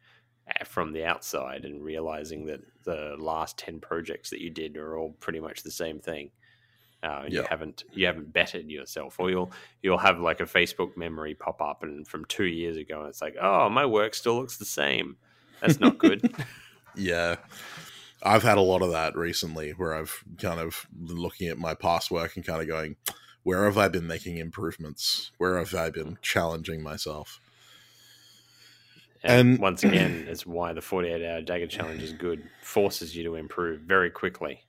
[0.65, 5.11] from the outside and realizing that the last ten projects that you did are all
[5.19, 6.31] pretty much the same thing.
[7.03, 9.51] Uh, and You haven't you haven't bettered yourself, or you'll
[9.83, 13.21] you'll have like a Facebook memory pop up and from two years ago, and it's
[13.21, 15.17] like, oh, my work still looks the same.
[15.61, 16.33] That's not good.
[16.97, 17.37] Yeah.
[18.23, 21.73] I've had a lot of that recently where I've kind of been looking at my
[21.75, 22.95] past work and kind of going,
[23.45, 25.31] where have I been making improvements?
[25.37, 27.39] Where have I been challenging myself?
[29.23, 32.43] and And- once again, it's why the forty eight hour dagger challenge is good.
[32.61, 34.61] Forces you to improve very quickly.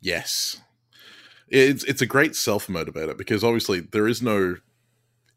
[0.00, 0.60] Yes.
[1.48, 4.56] It's it's a great self motivator because obviously there is no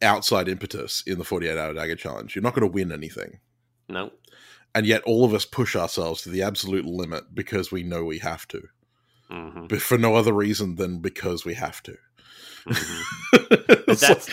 [0.04, 2.36] outside impetus in the 48 hour dagger challenge.
[2.36, 3.40] You're not going to win anything.
[3.88, 4.12] No,
[4.74, 8.18] And yet all of us push ourselves to the absolute limit because we know we
[8.20, 8.64] have to.
[9.30, 11.98] hmm But for no other reason than because we have to.
[12.68, 14.30] hmm that's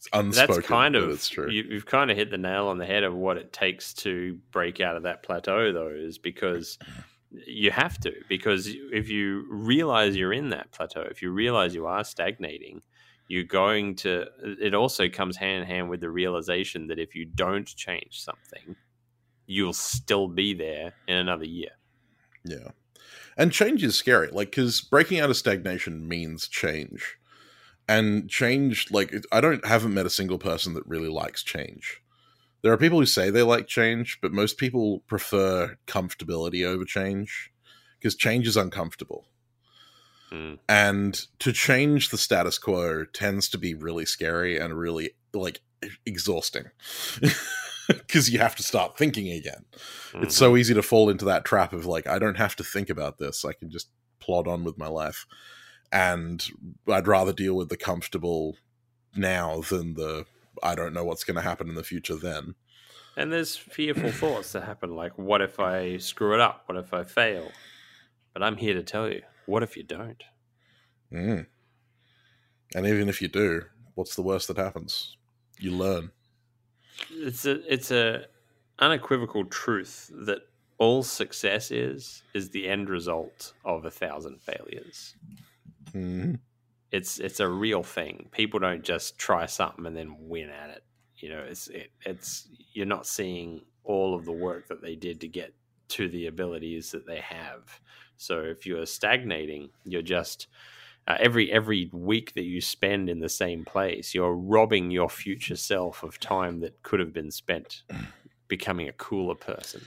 [0.00, 1.50] it's unspoken, that's kind of it's true.
[1.50, 4.38] You, you've kind of hit the nail on the head of what it takes to
[4.50, 6.78] break out of that plateau, though, is because
[7.30, 8.12] you have to.
[8.28, 12.80] Because if you realize you're in that plateau, if you realize you are stagnating,
[13.28, 14.26] you're going to.
[14.42, 18.76] It also comes hand in hand with the realization that if you don't change something,
[19.46, 21.72] you'll still be there in another year.
[22.44, 22.68] Yeah.
[23.36, 24.28] And change is scary.
[24.30, 27.18] Like, because breaking out of stagnation means change.
[27.90, 32.00] And change, like, I don't, haven't met a single person that really likes change.
[32.62, 37.50] There are people who say they like change, but most people prefer comfortability over change
[37.98, 39.26] because change is uncomfortable.
[40.30, 40.58] Mm.
[40.68, 45.60] And to change the status quo tends to be really scary and really, like,
[46.04, 46.66] exhausting
[47.88, 49.64] because you have to start thinking again
[50.16, 50.38] it's Mhm.
[50.38, 53.16] so easy to fall into that trap of like i don't have to think about
[53.16, 53.88] this i can just
[54.18, 55.24] plod on with my life
[55.92, 56.48] and
[56.88, 58.56] i'd rather deal with the comfortable
[59.16, 60.24] now than the
[60.62, 62.54] i don't know what's going to happen in the future then
[63.16, 66.62] And there's fearful thoughts that happen, like, what if I screw it up?
[66.66, 67.50] What if I fail?
[68.32, 70.22] But I'm here to tell you, what if you don't?
[71.12, 71.46] mm.
[72.74, 73.62] and even if you do
[73.94, 75.16] what's the worst that happens
[75.58, 76.10] you learn
[77.10, 78.26] It's a it's a
[78.78, 80.42] unequivocal truth that
[80.78, 85.14] all success is is the end result of a thousand failures.
[85.94, 86.40] Mhm.
[86.90, 88.28] It's it's a real thing.
[88.32, 90.84] People don't just try something and then win at it.
[91.16, 95.20] You know, it's it, it's you're not seeing all of the work that they did
[95.20, 95.54] to get
[95.88, 97.80] to the abilities that they have.
[98.16, 100.46] So if you're stagnating, you're just
[101.06, 105.56] uh, every every week that you spend in the same place, you're robbing your future
[105.56, 107.82] self of time that could have been spent
[108.48, 109.82] becoming a cooler person.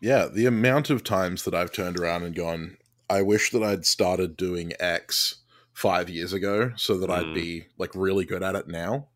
[0.00, 2.76] yeah the amount of times that i've turned around and gone
[3.10, 5.36] i wish that i'd started doing x
[5.72, 7.34] five years ago so that i'd Mm.
[7.34, 9.08] be like really good at it now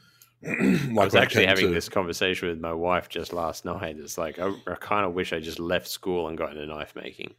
[0.42, 3.96] like I was actually came having to- this conversation with my wife just last night.
[3.98, 6.94] It's like I, I kind of wish I just left school and got into knife
[6.94, 7.34] making.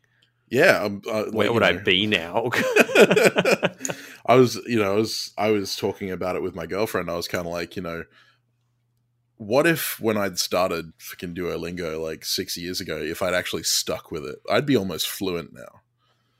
[0.49, 2.49] Yeah, um, uh, like, Where you would I be now?
[4.25, 7.09] I was, you know, I was, I was talking about it with my girlfriend.
[7.09, 8.03] I was kind of like, you know,
[9.37, 14.11] what if when I'd started fucking Duolingo like six years ago, if I'd actually stuck
[14.11, 15.78] with it, I'd be almost fluent now.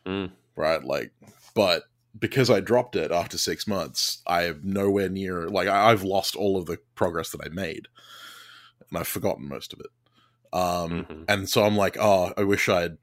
[0.09, 0.31] Mm.
[0.55, 0.83] right?
[0.83, 1.11] Like,
[1.53, 1.83] but
[2.17, 6.57] because I dropped it after six months, I have nowhere near like I've lost all
[6.57, 7.87] of the progress that I made,
[8.89, 9.87] and I've forgotten most of it.
[10.51, 11.25] Um, Mhm.
[11.27, 12.97] and so I'm like, oh, I wish I'd,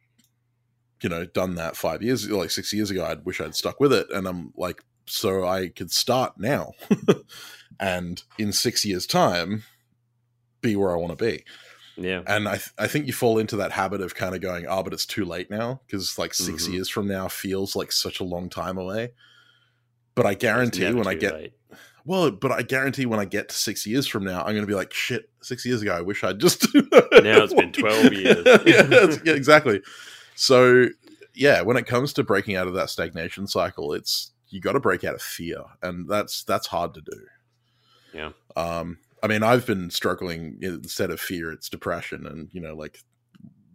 [1.00, 3.04] you know, done that five years, like six years ago.
[3.04, 6.72] I wish I'd stuck with it, and I'm like, so I could start now,
[7.80, 9.62] and in six years' time,
[10.60, 11.44] be where I want to be
[11.96, 12.22] Yeah.
[12.26, 14.82] and I th- I think you fall into that habit of kind of going, oh,
[14.82, 16.72] but it's too late now because like 6 Mhm.
[16.74, 19.12] years from now feels like such a long time away.
[20.14, 21.52] But I guarantee when I get late.
[22.04, 24.66] well, but I guarantee when I get to six years from now, I'm going to
[24.66, 28.46] be like, shit, six years ago, I wish I'd just Now it's been 12 years.
[28.66, 29.80] yeah, yeah, exactly.
[30.34, 30.88] So
[31.34, 34.80] yeah, when it comes to breaking out of that stagnation cycle, it's you got to
[34.80, 37.26] break out of fear, and that's that's hard to do.
[38.14, 38.30] Yeah.
[38.56, 43.02] Um, I mean, I've been struggling instead of fear, it's depression, and you know, like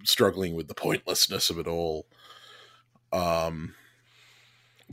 [0.05, 2.07] struggling with the pointlessness of it all.
[3.11, 3.75] Um,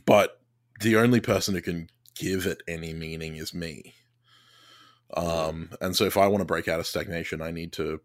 [0.04, 0.40] but
[0.80, 3.94] the only person who can give it any meaning is me.
[5.16, 8.00] Um, and so if I want to break out of stagnation, I need to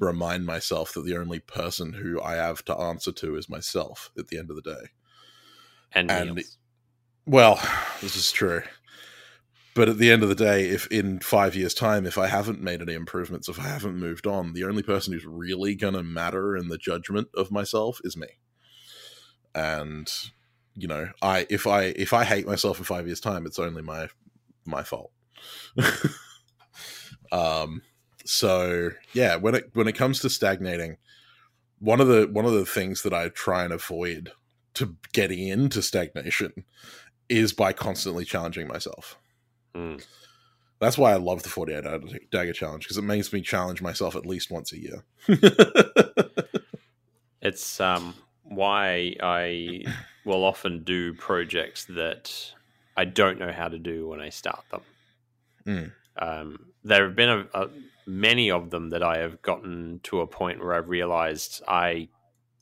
[0.00, 4.26] remind myself that the only person who I have to answer to is myself at
[4.26, 4.90] the end of the day.
[5.92, 6.42] And, and-.
[7.26, 7.60] Well,
[8.00, 8.62] this is true.
[9.76, 12.62] But at the end of the day, if in five years' time, if I haven't
[12.62, 16.02] made any improvements, if I haven't moved on, the only person who's really going to
[16.02, 18.26] matter in the judgment of myself is me.
[19.54, 20.10] And
[20.74, 23.82] you know, I if I if I hate myself in five years' time, it's only
[23.82, 24.08] my
[24.64, 25.12] my fault.
[27.30, 27.82] um.
[28.24, 30.96] So yeah, when it when it comes to stagnating,
[31.80, 34.32] one of the one of the things that I try and avoid
[34.72, 36.64] to getting into stagnation
[37.28, 39.18] is by constantly challenging myself.
[39.76, 40.06] Mm.
[40.78, 42.00] That's why I love the 48 hour
[42.30, 45.04] dagger challenge because it makes me challenge myself at least once a year.
[47.46, 49.84] It's um, why I
[50.24, 52.52] will often do projects that
[52.96, 54.80] I don't know how to do when I start them.
[55.66, 55.92] Mm.
[56.18, 57.68] Um, there have been a, a,
[58.04, 62.08] many of them that I have gotten to a point where I've realized I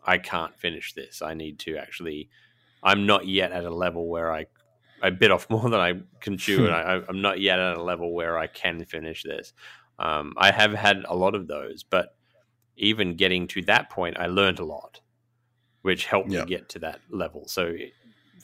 [0.06, 1.22] I can't finish this.
[1.22, 2.28] I need to actually.
[2.82, 4.44] I'm not yet at a level where I
[5.04, 7.82] I bit off more than I can chew, and I, I'm not yet at a
[7.82, 9.52] level where I can finish this.
[9.98, 12.16] Um, I have had a lot of those, but
[12.76, 15.00] even getting to that point, I learned a lot,
[15.82, 16.30] which helped Yeah.
[16.30, 17.46] me get to that level.
[17.48, 17.76] So,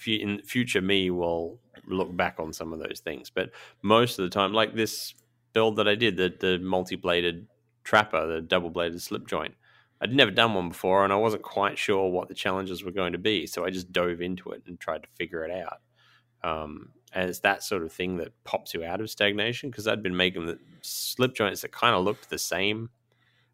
[0.06, 3.30] in future, me will look back on some of those things.
[3.30, 3.50] But
[3.82, 5.14] most of the time, like this
[5.52, 7.48] build that I did, the the multi bladed
[7.84, 9.54] trapper, the double bladed slip joint,
[10.00, 13.12] I'd never done one before, and I wasn't quite sure what the challenges were going
[13.12, 13.46] to be.
[13.46, 15.78] So I just dove into it and tried to figure it out.
[16.42, 20.02] Um, and it's that sort of thing that pops you out of stagnation because I'd
[20.02, 22.88] been making the slip joints that kind of looked the same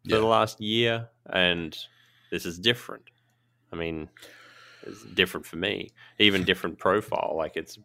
[0.05, 0.17] for Yeah.
[0.19, 1.77] the last year, and
[2.31, 3.09] this is different.
[3.71, 4.09] I mean,
[4.83, 7.33] it's different for me, even different profile.
[7.35, 7.79] Like it's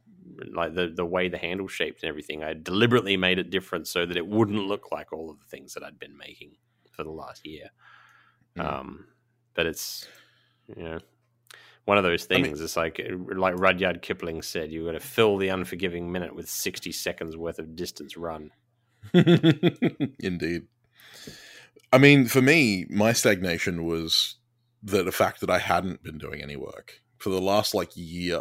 [0.53, 2.45] like the the way the handle shaped and everything.
[2.45, 5.75] I deliberately made it different so that it wouldn't look like all of the things
[5.75, 6.53] that I'd been making
[6.91, 7.71] for the last year.
[8.57, 8.65] Mm.
[8.65, 9.07] Um,
[9.55, 10.07] but it's
[10.77, 10.99] you know
[11.85, 12.61] one of those I mean- things.
[12.61, 13.01] it's like
[13.35, 17.59] like Rudyard Kipling said, you've got to fill the unforgiving minute with sixty seconds worth
[17.59, 18.51] of distance run.
[19.15, 20.67] Indeed.
[21.93, 24.37] I mean, for me, my stagnation was
[24.83, 28.41] the, the fact that I hadn't been doing any work for the last like year,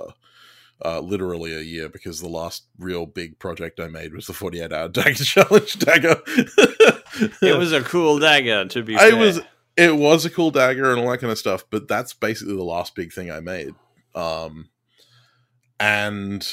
[0.86, 4.72] uh, literally a year, because the last real big project I made was the 48
[4.72, 6.22] hour dagger challenge dagger.
[7.42, 9.18] It was a cool dagger, to be I fair.
[9.18, 9.42] was-
[9.82, 12.64] it was a cool dagger and all that kind of stuff, but that's basically the
[12.64, 13.74] last big thing I made.
[14.14, 14.70] Um,
[15.80, 16.48] and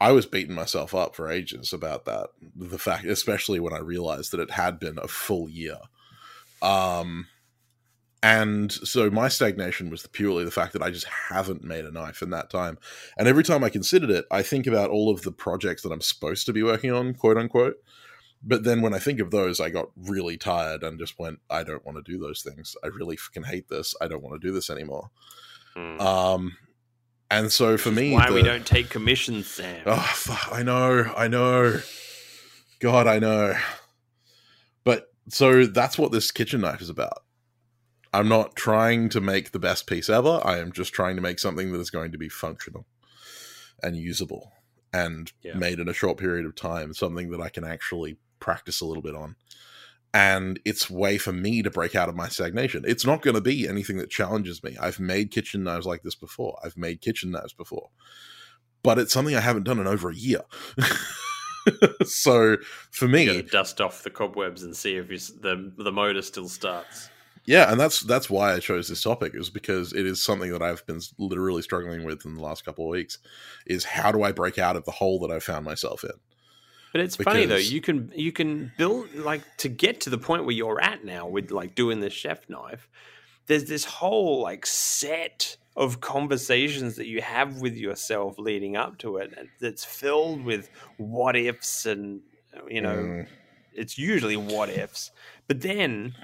[0.00, 2.28] I was beating myself up for ages about that.
[2.56, 5.76] The fact, especially when I realized that it had been a full year.
[6.62, 7.26] Um,
[8.22, 12.22] and so my stagnation was purely the fact that I just haven't made a knife
[12.22, 12.78] in that time.
[13.18, 16.00] And every time I considered it, I think about all of the projects that I'm
[16.00, 17.76] supposed to be working on, quote unquote.
[18.42, 21.62] But then when I think of those, I got really tired and just went, I
[21.62, 22.74] don't want to do those things.
[22.82, 23.94] I really fucking hate this.
[24.00, 25.10] I don't want to do this anymore.
[25.74, 26.00] Hmm.
[26.00, 26.56] Um,
[27.30, 29.82] and so for me, why we don't take commissions, Sam.
[29.86, 31.80] Oh, fuck, I know, I know.
[32.80, 33.54] God, I know.
[34.84, 37.22] But so that's what this kitchen knife is about.
[38.12, 40.40] I'm not trying to make the best piece ever.
[40.42, 42.86] I am just trying to make something that is going to be functional
[43.82, 44.50] and usable
[44.92, 45.54] and Yeah.
[45.54, 49.02] made in a short period of time, something that I can actually practice a little
[49.02, 49.36] bit on.
[50.12, 52.82] And it's way for me to break out of my stagnation.
[52.84, 54.76] It's not going to be anything that challenges me.
[54.80, 56.58] I've made kitchen knives like this before.
[56.64, 57.90] I've made kitchen knives before
[58.82, 60.42] but it's something I haven't done in over a year.
[62.04, 62.56] so
[62.90, 66.48] for You me, dust off the cobwebs and see if you, the the motor still
[66.48, 67.10] starts.
[67.46, 70.62] Yeah, and that's that's why I chose this topic is because it is something that
[70.62, 73.18] I've been literally struggling with in the last couple of weeks.
[73.66, 76.10] Is how do I break out of the hole that I found myself in?
[76.92, 77.56] But it's funny though.
[77.56, 81.26] You can you can build like to get to the point where you're at now
[81.26, 82.88] with like doing the chef knife.
[83.46, 89.18] There's this whole like set of conversations that you have with yourself leading up to
[89.18, 92.22] it that's filled with what ifs and
[92.68, 93.26] you know Mm,
[93.72, 95.12] it's usually what ifs.
[95.46, 96.14] But then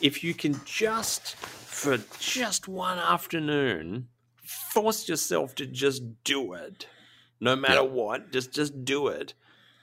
[0.00, 6.86] if you can just for just one afternoon force yourself to just do it
[7.40, 9.34] no matter what just just do it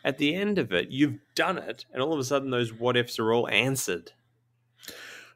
[0.04, 2.98] at the end of it you've done it and all of a sudden those what
[2.98, 4.12] ifs are all answered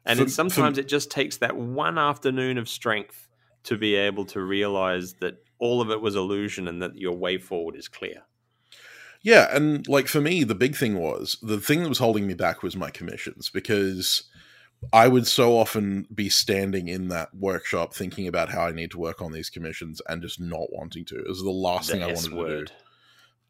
[0.04, 3.28] and For- it's sometimes it just takes that one afternoon of strength
[3.64, 7.38] to be able to realize that all of it was illusion and that your way
[7.38, 8.22] forward is clear
[9.22, 12.34] Yeah, and like for me, the big thing was the thing that was holding me
[12.34, 14.30] back was my commissions because
[14.92, 18.98] I would so often be standing in that workshop thinking about how I need to
[18.98, 21.16] work on these commissions and just not wanting to.
[21.16, 22.72] It was the last thing I S wanted to do.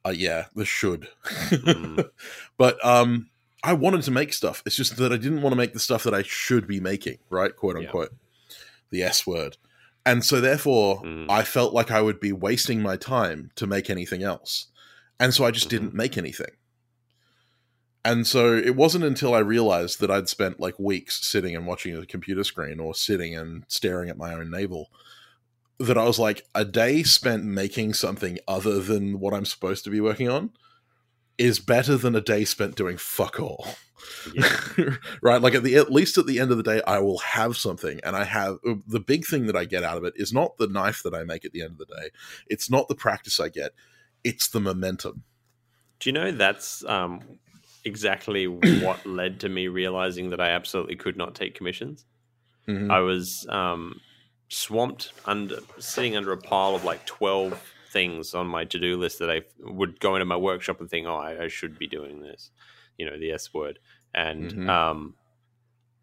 [0.08, 1.08] Uh, yeah, the should.
[1.26, 2.08] Mm.
[2.56, 3.28] but um,
[3.62, 4.62] I wanted to make stuff.
[4.64, 7.18] It's just that I didn't want to make the stuff that I should be making,
[7.28, 7.54] right?
[7.54, 7.86] Quote Yeah.
[7.86, 8.14] unquote.
[8.90, 9.56] The S word.
[10.06, 11.26] And so therefore, Mm.
[11.30, 14.68] I felt like I would be wasting my time to make anything else.
[15.20, 15.70] And so I just Mhm.
[15.70, 16.52] didn't make anything.
[18.04, 21.94] And so it wasn't until I realized that I'd spent like weeks sitting and watching
[21.96, 24.90] a computer screen or sitting and staring at my own navel
[25.78, 29.90] that I was like, a day spent making something other than what I'm supposed to
[29.90, 30.50] be working on
[31.36, 33.66] is better than a day spent doing fuck all.
[34.34, 34.96] Yeah.
[35.22, 35.40] right?
[35.40, 38.00] Like at the at least at the end of the day, I will have something,
[38.02, 40.56] and I have uh, the big thing that I get out of it is not
[40.56, 42.10] the knife that I make at the end of the day.
[42.48, 43.72] It's not the practice I get.
[44.24, 45.22] It's the momentum.
[46.00, 47.20] Do you know that's um,
[47.84, 48.46] exactly
[48.82, 52.04] what led to me realizing that I absolutely could not take commissions?
[52.66, 52.90] Mhm.
[52.90, 54.00] I was um,
[54.48, 59.18] swamped under sitting under a pile of like twelve things on my to do list
[59.18, 62.20] that I would go into my workshop and think, oh, I, I should be doing
[62.20, 62.50] this,
[62.98, 63.78] you know, the S word,
[64.14, 64.68] and Mhm.
[64.68, 65.14] um,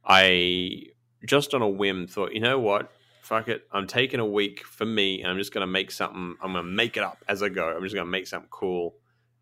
[0.03, 0.83] I
[1.25, 2.91] just on a whim thought, you know what.
[3.21, 3.63] Fuck it.
[3.71, 6.35] I'm taking a week for me and I'm just going to make something.
[6.43, 7.67] I'm going to make it up as I go.
[7.75, 8.97] I'm just going to make something cool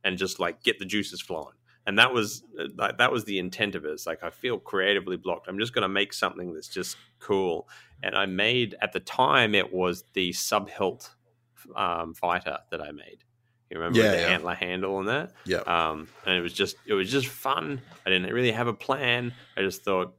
[0.06, 1.56] and just like get the juices flowing.
[1.86, 3.90] And that was uh, like that was the intent of it.
[3.90, 5.48] It's like I feel creatively blocked.
[5.50, 7.68] I'm just going to make something that's just cool.
[8.02, 11.14] And I made at the time it was the sub hilt
[11.76, 13.24] um, fighter that I made.
[13.70, 14.28] You remember Yeah, the yeah.
[14.28, 15.34] antler handle and that?
[15.46, 15.58] Yeah.
[15.60, 17.82] Um, and it was just it was just fun.
[18.06, 19.34] I didn't really have a plan.
[19.58, 20.16] I just thought,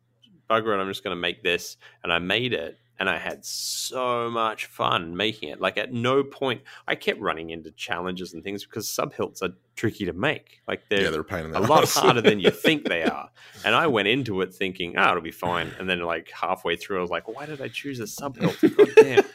[0.51, 2.79] bugger it, I'm just going to make this, and I made it.
[2.99, 5.61] And I had so much fun making it.
[5.61, 9.51] Like at no point, I kept running into challenges and things because sub hilts are
[9.77, 10.61] tricky to make.
[10.69, 13.03] Like they're yeah, they're a pain in the a lot harder than you think they
[13.03, 13.31] are.
[13.65, 15.73] And I went into it thinking, oh, it'll be fine.
[15.79, 18.59] And then like halfway through, I was like, why did I choose a sub hilt?
[18.61, 19.25] God damn.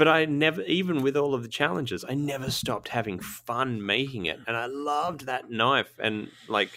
[0.00, 4.24] But I never, even with all of the challenges, I never stopped having fun making
[4.24, 4.40] it.
[4.46, 5.92] And I loved that knife.
[5.98, 6.70] And like,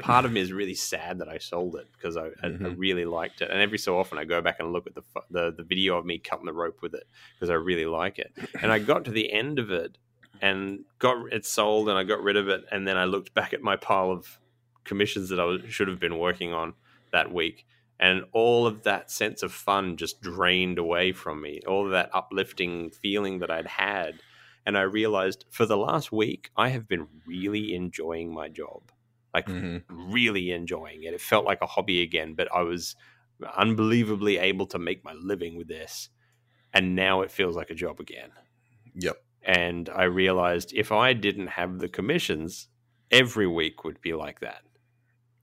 [0.00, 2.74] part of me is really sad that I sold it because I, I, I Mhm.
[2.76, 3.50] really liked it.
[3.50, 6.04] And every so often I go back and look at the, the, the video of
[6.06, 8.32] me cutting the rope with it because I really like it.
[8.60, 9.98] And I got to the end of it
[10.40, 12.64] and got it sold and I got rid of it.
[12.70, 14.40] And then I looked back at my pile of
[14.84, 16.74] commissions that I was, should have been working on
[17.12, 17.66] that week.
[18.00, 22.10] And all of that sense of fun just drained away from me, all of that
[22.14, 24.22] uplifting feeling that I'd had.
[24.64, 28.91] And I realized for the last week, I have been really enjoying my job.
[29.34, 29.84] Like, Mhm.
[29.88, 31.14] really enjoying it.
[31.14, 32.96] It felt like a hobby again, but I was
[33.56, 36.10] unbelievably able to make my living with this.
[36.72, 38.32] And now it feels like a job again
[38.94, 39.22] Yep.
[39.42, 42.68] and I realized if I didn't have the commissions,
[43.10, 44.62] every week would be like that.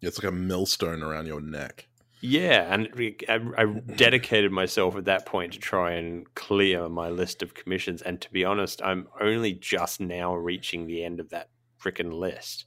[0.01, 1.88] It's like a millstone around your neck.
[2.22, 2.89] Yeah, and
[3.30, 3.65] I, I
[3.95, 8.01] dedicated myself at that point to try and clear my list of commissions.
[8.01, 11.49] And to be honest, I'm only just now reaching the end of that
[11.81, 12.65] freaking list.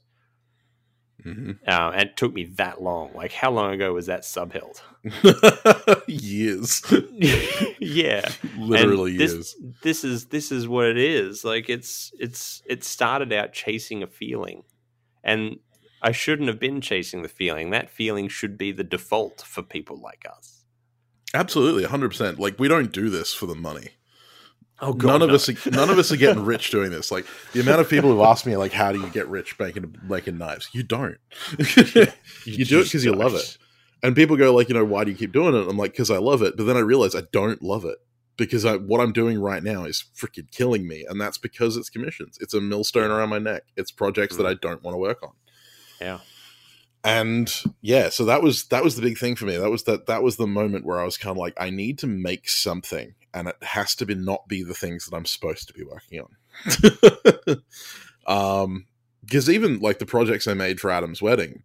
[1.23, 3.11] Hmm Uh, and it took me that long.
[3.13, 4.81] Like, how long ago was that subhilt?
[6.07, 6.81] years.
[7.79, 9.55] yeah, Literally And this, years.
[9.81, 11.43] This is this is what it is.
[11.43, 14.63] Like it's it's it started out chasing a feeling,
[15.23, 15.57] and
[16.01, 17.69] I shouldn't have been chasing the feeling.
[17.71, 20.65] That feeling should be the default for people like us.
[21.33, 22.37] Absolutely, 100%.
[22.39, 23.89] Like we don't do this for the money.
[24.79, 27.11] Oh God, none of us are, none of us are getting rich doing this.
[27.11, 29.95] Like the amount of people who've asked me like how do you get rich making
[30.03, 30.69] making knives?
[30.73, 31.17] You don't.
[32.45, 33.57] you do it because you love it.
[34.01, 35.67] And people go like, you know, why do you keep doing it?
[35.67, 36.57] I'm like, because I love it.
[36.57, 37.99] But then I realize I don't love it
[38.35, 41.89] because I, what I'm doing right now is freaking killing me, and that's because it's
[41.89, 42.37] commissions.
[42.41, 43.63] It's a millstone around my neck.
[43.77, 45.31] It's projects that I don't want to work on.
[46.01, 46.19] Yeah.
[47.03, 49.55] and yeah, so that was that was the big thing for me.
[49.55, 51.99] That was that that was the moment where I was kind of like, I need
[51.99, 55.67] to make something, and it has to be not be the things that I'm supposed
[55.67, 57.63] to be working on.
[58.63, 58.85] um,
[59.21, 61.63] because even like the projects I made for Adam's wedding,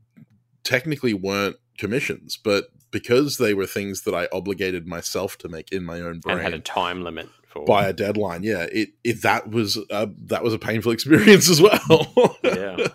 [0.62, 5.84] technically weren't commissions, but because they were things that I obligated myself to make in
[5.84, 9.22] my own brain and had a time limit for by a deadline, yeah, it, it
[9.22, 12.36] that was a, that was a painful experience as well.
[12.44, 12.88] yeah.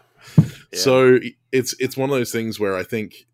[0.74, 1.20] So
[1.52, 3.26] it's it's one of those things where I think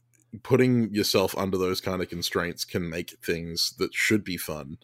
[0.44, 4.78] putting yourself under those kind of constraints can make things that should be fun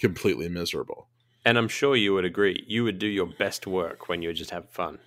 [0.00, 1.08] completely miserable.
[1.44, 2.64] And I'm sure you would agree.
[2.66, 4.98] You would do your best work when you just have fun.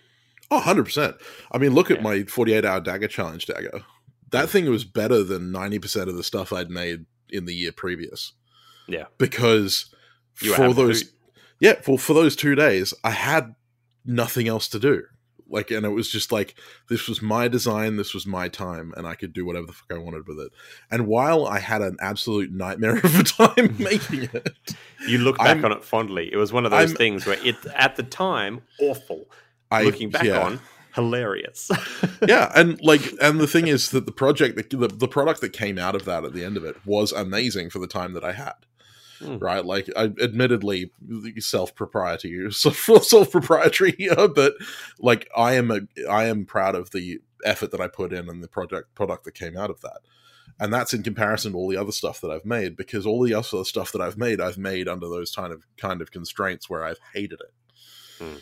[0.49, 1.15] Oh, 100%.
[1.51, 3.83] I mean, look at my 48 hour dagger challenge dagger.
[4.31, 4.49] That mm.
[4.49, 8.33] thing was better than 90% of the stuff I'd made in the year previous.
[8.87, 9.05] Yeah.
[9.17, 9.93] Because
[10.41, 11.13] You for those
[11.59, 13.55] yeah, well, for those two days, I had
[14.05, 15.03] nothing else to do.
[15.53, 16.55] Like, and it was just like,
[16.89, 19.93] this was my design, this was my time, and I could do whatever the fuck
[19.93, 20.51] I wanted with it.
[20.91, 24.57] And while I had an absolute nightmare of a time making it,
[25.07, 26.29] You look back I'm- on it fondly.
[26.33, 29.25] It was one of those I'm- things where it at the time awful.
[29.71, 30.41] I Looking back yeah.
[30.43, 30.59] on,
[30.95, 31.71] hilarious.
[32.27, 35.53] yeah, and like, and the thing is that the project, that, the, the product that
[35.53, 38.23] came out of that at the end of it was amazing for the time that
[38.23, 38.53] I had.
[39.23, 39.37] Hmm.
[39.37, 40.91] Right, like, I admittedly
[41.39, 44.53] self propriety, self proprietary here, but
[44.99, 48.43] like, I am a, I am proud of the effort that I put in and
[48.43, 49.99] the project product that came out of that,
[50.59, 53.33] and that's in comparison to all the other stuff that I've made because all the
[53.33, 56.83] other stuff that I've made, I've made under those kind of kind of constraints where
[56.83, 58.37] I've hated it, Hmm.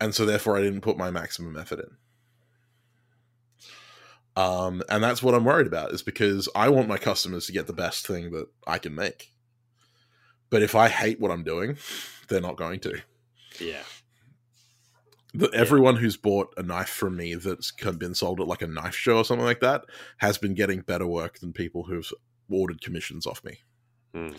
[0.00, 1.96] and so therefore I didn't put my maximum effort in.
[4.34, 7.66] Um, and that's what I'm worried about is because I want my customers to get
[7.66, 9.31] the best thing that I can make.
[10.52, 11.78] But if I hate what I'm doing,
[12.28, 13.00] they're not going to.
[13.58, 13.82] yeah.
[15.32, 18.94] The, Everyone who's bought a knife from me that's been sold at like a knife
[18.94, 19.86] show or something like that
[20.18, 22.12] has been getting better work than people who've
[22.50, 23.60] ordered commissions off me.
[24.14, 24.34] Hmm.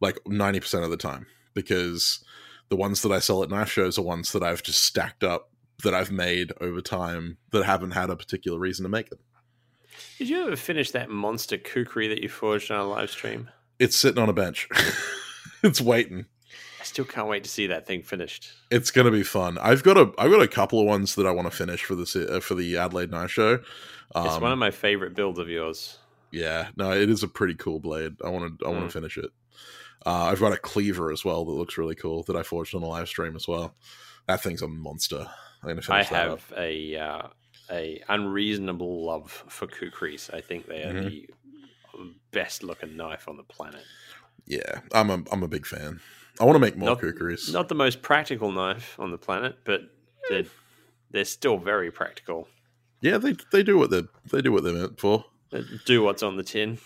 [0.00, 1.26] Like 90% of the time.
[1.52, 2.24] Because
[2.70, 5.50] the ones that I sell at knife shows are ones that I've just stacked up
[5.82, 9.18] that I've made over time that haven't had a particular reason to make them.
[10.16, 13.50] Did you ever finish that monster kukri that you forged on a live stream?
[13.78, 14.66] It's sitting on a bench.
[15.62, 16.26] it's waiting.
[16.80, 18.50] I still can't wait to see that thing finished.
[18.70, 19.58] It's gonna be fun.
[19.58, 21.94] I've got a I've got a couple of ones that I want to finish for
[21.94, 23.60] this uh, for the Adelaide Knife Show.
[24.14, 25.98] Um, it's one of my favorite builds of yours.
[26.32, 28.16] yeah, no, it is a pretty cool blade.
[28.24, 28.86] I want to I want Mm.
[28.86, 29.30] to finish it.
[30.06, 32.82] Uh, I've got a cleaver as well that looks really cool that I forged on
[32.82, 33.74] a live stream as well.
[34.26, 35.26] That thing's a monster.
[35.62, 36.40] I'm gonna I finish that up.
[36.40, 37.22] have a uh,
[37.70, 40.32] a unreasonable love for kukris.
[40.32, 41.04] I think they are Mhm.
[41.04, 41.28] the
[42.32, 43.82] best looking knife on the planet.
[44.46, 46.00] Yeah, I'm a I'm a big fan.
[46.40, 47.52] I want to make more Not- kukris.
[47.52, 49.82] Not the most practical knife on the planet, but
[50.28, 50.44] they're
[51.10, 52.48] they're still very practical.
[53.00, 55.24] Yeah, they they do what they they do what they're meant for.
[55.50, 56.78] They do what's on the tin.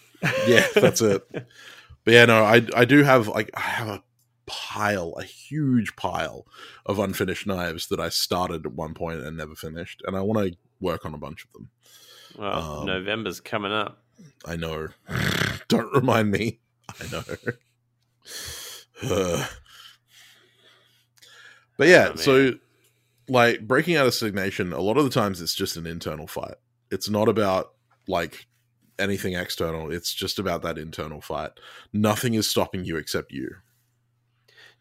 [0.47, 1.27] Yeah, that's it.
[1.33, 4.03] But yeah, no, I I do have like I have a
[4.47, 6.47] pile, a huge pile
[6.87, 10.47] of unfinished knives that I started at one point and never finished, and I want
[10.53, 11.71] to work on a bunch of them.
[12.37, 14.03] Well, Um, November's coming up.
[14.45, 14.89] I know.
[15.69, 16.61] Don't remind me.
[17.01, 17.25] I know.
[21.77, 22.53] But yeah, Oh, so
[23.29, 26.55] like breaking out of stagnation, a lot of the times it's just an internal fight.
[26.91, 27.73] It's not about
[28.07, 28.47] like
[28.99, 29.91] anything external.
[29.91, 31.51] It's just about that internal fight.
[31.93, 33.49] Nothing is stopping you except you.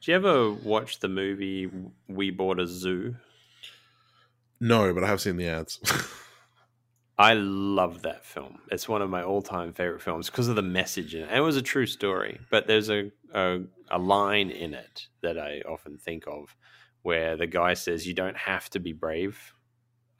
[0.01, 1.69] Do you ever watch the movie
[2.07, 3.15] We Bought a Zoo?
[4.59, 5.79] No, but I have seen the ads.
[7.17, 8.59] I love that film.
[8.71, 11.27] It's one of my all-time favorite films because of the message in it.
[11.29, 13.61] And it was a true story, but there's a, a
[13.91, 16.55] a line in it that I often think of,
[17.03, 19.53] where the guy says, "You don't have to be brave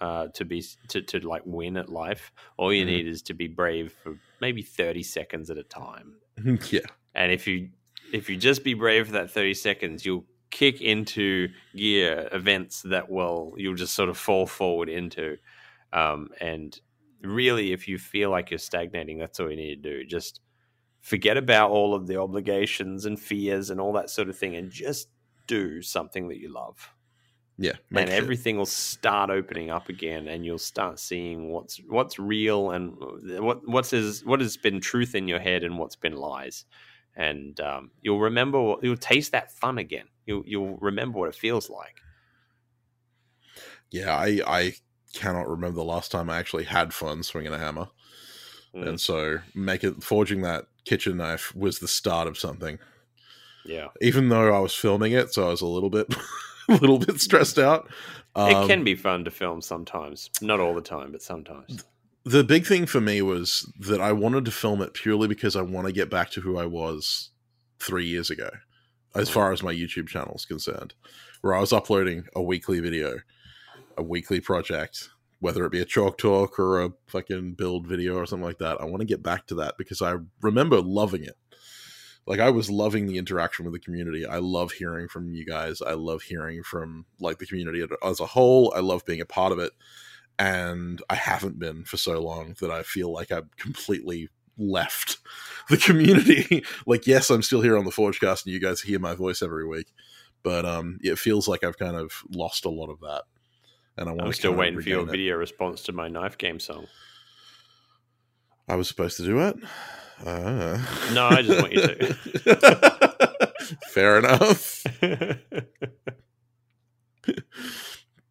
[0.01, 2.31] uh, to be to to like win at life.
[2.57, 2.87] All you Mhm.
[2.87, 6.17] need is to be brave for maybe thirty seconds at a time.
[6.71, 6.81] yeah.
[7.15, 7.69] And if you
[8.11, 13.09] if you just be brave for that thirty seconds, you'll kick into gear events that
[13.09, 15.37] will you'll just sort of fall forward into.
[15.93, 16.77] Um, and
[17.21, 20.05] really, if you feel like you're stagnating, that's all you need to do.
[20.05, 20.41] Just
[21.01, 24.71] forget about all of the obligations and fears and all that sort of thing, and
[24.71, 25.07] just
[25.47, 26.89] do something that you love.
[27.59, 27.73] Yeah.
[27.91, 28.17] and shit.
[28.17, 32.95] everything will start opening up again, and you'll start seeing what's what's real and
[33.39, 36.65] what what's is what has been truth in your head and what's been lies.
[37.15, 40.07] And um, you'll remember, you'll taste that fun again.
[40.25, 42.01] You'll you'll remember what it feels like.
[43.91, 44.73] Yeah, I I
[45.13, 47.87] cannot remember the last time I actually had fun swinging a hammer.
[48.75, 52.79] Mm, And so make it forging that kitchen knife was the start of something.
[53.65, 53.87] yeah.
[54.01, 56.13] Even though I was filming it, so I was a little bit
[56.69, 57.87] a little bit stressed out.
[58.35, 61.83] it Um, can be fun to film sometimes, not all the time, but sometimes.
[62.25, 65.61] the big thing for me was that I wanted to film it purely because I
[65.61, 67.29] want to get back to who I was
[67.79, 68.49] three years ago,
[69.13, 70.93] as far as my YouTube channel is concerned,
[71.41, 73.19] where I was uploading a weekly video,
[73.97, 75.09] a weekly project,
[75.39, 78.81] whether it be a chalk talk or a fucking build video or something like that.
[78.81, 81.37] I want to get back to that because I remember loving it.
[82.25, 84.25] Like I was loving the interaction with the community.
[84.25, 85.81] I love hearing from you guys.
[85.81, 88.73] I love hearing from like the community as a whole.
[88.75, 89.73] I love being a part of it
[90.39, 95.17] and I haven't been for so long that I feel like I've completely left
[95.69, 96.63] the community.
[96.85, 99.67] like, yes, I'm still here on the Forgecast, and you guys hear my voice every
[99.67, 99.87] week,
[100.41, 103.23] but um, it feels like I've kind of lost a lot of that.
[103.97, 105.11] And I want I'm to still waiting for your it.
[105.11, 106.87] video response to my knife game song.
[108.67, 109.55] I was supposed to do it.
[110.25, 110.79] Uh.
[111.13, 112.15] No, I just want you to.
[113.91, 114.83] Fair enough.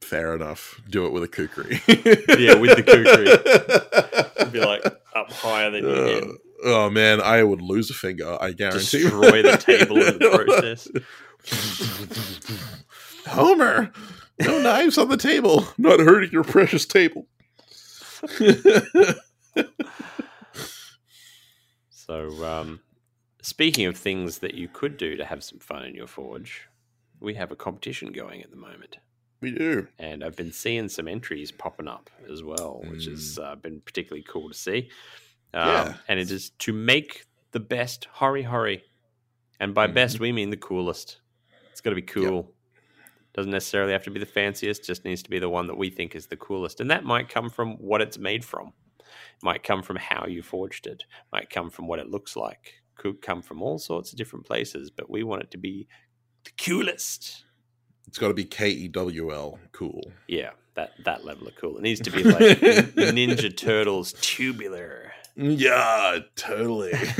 [0.01, 0.80] Fair enough.
[0.90, 1.80] Do it with a kukri.
[2.39, 4.44] Yeah, with the kukri.
[4.52, 4.84] Be like
[5.14, 6.24] up higher than head.
[6.24, 6.32] Uh,
[6.64, 8.36] oh man, I would lose a finger.
[8.40, 9.02] I guarantee.
[9.02, 10.89] Destroy the table in the process.
[13.26, 13.93] Homer,
[14.40, 15.66] no knives on the table.
[15.78, 17.26] Not hurting your precious table.
[21.90, 22.80] So, um,
[23.42, 26.68] speaking of things that you could do to have some fun in your forge,
[27.20, 28.98] we have a competition going at the moment.
[29.40, 29.88] we do.
[29.98, 34.24] and I've been seeing some entries popping up as well, which has uh, been particularly
[34.28, 34.88] cool to see.
[35.54, 35.94] Um, Yeah.
[36.09, 38.82] And it is to make the best Hori Hori.
[39.60, 41.18] And by best, we mean the coolest.
[41.70, 42.52] It's got to be cool.
[43.34, 45.88] Doesn't necessarily have to be the fanciest, just needs to be the one that we
[45.90, 46.80] think is the coolest.
[46.80, 48.72] And that might come from what it's made from,
[49.42, 53.22] might come from how you forged it, might come from what it looks like, could
[53.22, 55.88] come from all sorts of different places, but we want it to be
[56.44, 57.44] the coolest.
[58.06, 59.59] It's got to be K E W L.
[59.72, 60.12] Cool.
[60.28, 61.78] Yeah, that that level of cool.
[61.78, 65.12] It needs to be like Ninja Turtles tubular.
[65.34, 66.92] Yeah, totally.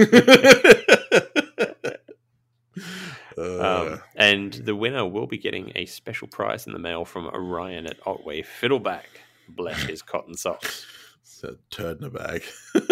[3.38, 7.26] uh, Um, and the winner will be getting a special prize in the mail from
[7.28, 9.04] Orion at Otway Fiddleback.
[9.48, 10.86] Bless his cotton socks.
[11.22, 12.42] it's a turd in a bag.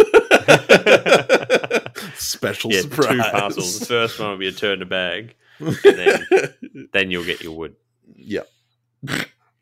[2.16, 3.08] Special Yeah, surprise.
[3.10, 3.78] two parcels.
[3.80, 5.34] The first one will be a turn in a bag.
[5.60, 6.26] then-
[6.92, 7.76] Then you'll get your wood.
[8.16, 8.48] Yep.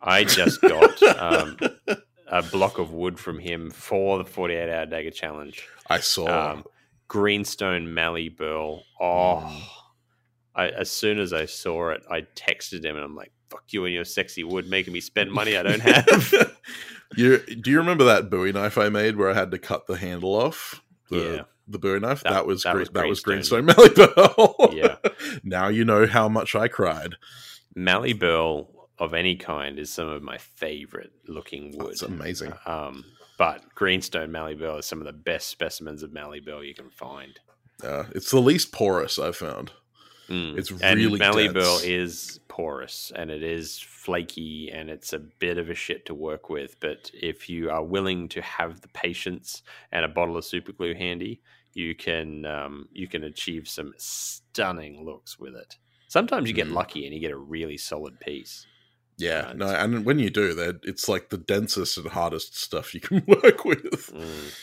[0.01, 1.59] I just got um,
[2.27, 5.67] a block of wood from him for the 48 hour dagger challenge.
[5.89, 6.53] I saw.
[6.53, 6.65] um,
[7.09, 8.83] greenstone mallee burl.
[9.01, 9.63] Oh, Mm.
[10.59, 13.85] I, as soon as I saw it, I texted him and I'm like, "Fuck you
[13.87, 16.57] and your sexy wood, making me spend money I don't have."
[17.17, 19.97] you do you remember that Bowie knife I made where I had to cut the
[19.97, 20.83] handle off?
[21.11, 21.43] The, Yeah.
[21.71, 23.65] The Bowie knife That- that, was that green, was that was Greenstone.
[23.67, 24.71] Mallee Burl.
[24.73, 24.97] Yeah.
[25.45, 27.15] now you know how much I cried.
[27.75, 31.93] mallee burl of any kind is some of my favorite looking wood.
[31.93, 32.53] It's amazing.
[32.67, 33.05] Um,
[33.39, 36.91] but greenstone mallee burl is some of the best specimens of mallee burl you can
[36.91, 37.39] find.
[37.85, 39.71] Uh, it's the least porous I've found.
[40.29, 40.59] Mm.
[40.59, 41.83] It's and really mallee dense.
[41.85, 46.51] is porous and it is flaky and it's a bit of a shit to work
[46.51, 46.79] with.
[46.81, 50.95] But if you are willing to have the patience and a bottle of super glue
[50.95, 51.41] handy,
[51.75, 55.77] you can um, you can achieve some stunning looks with it.
[56.09, 56.73] Sometimes you get Mm.
[56.75, 58.67] lucky and you get a really solid piece.
[59.19, 63.01] Yeah, no, and when you do that, it's like the densest and hardest stuff you
[63.01, 64.13] can work with.
[64.15, 64.55] Mm.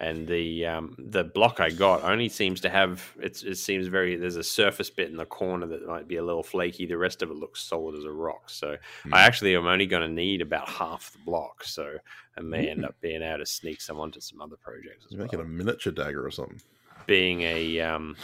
[0.00, 4.16] And the um, the block I got only seems to have it's, it seems very
[4.16, 6.86] there's a surface bit in the corner that might be a little flaky.
[6.86, 8.50] The rest of it looks solid as a rock.
[8.50, 9.14] So Hmm.
[9.14, 11.62] I actually am only going to need about half the block.
[11.62, 11.98] So
[12.36, 15.22] I may end up being able to sneak some onto some other projects as You're
[15.22, 15.46] making well.
[15.46, 16.60] a miniature dagger or something.
[17.06, 18.16] Being a um,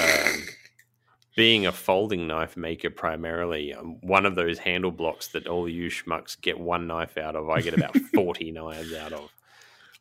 [0.00, 0.42] um,
[1.34, 5.88] being a folding knife maker primarily, um, one of those handle blocks that all you
[5.88, 9.30] schmucks get one knife out of, I get about forty knives out of.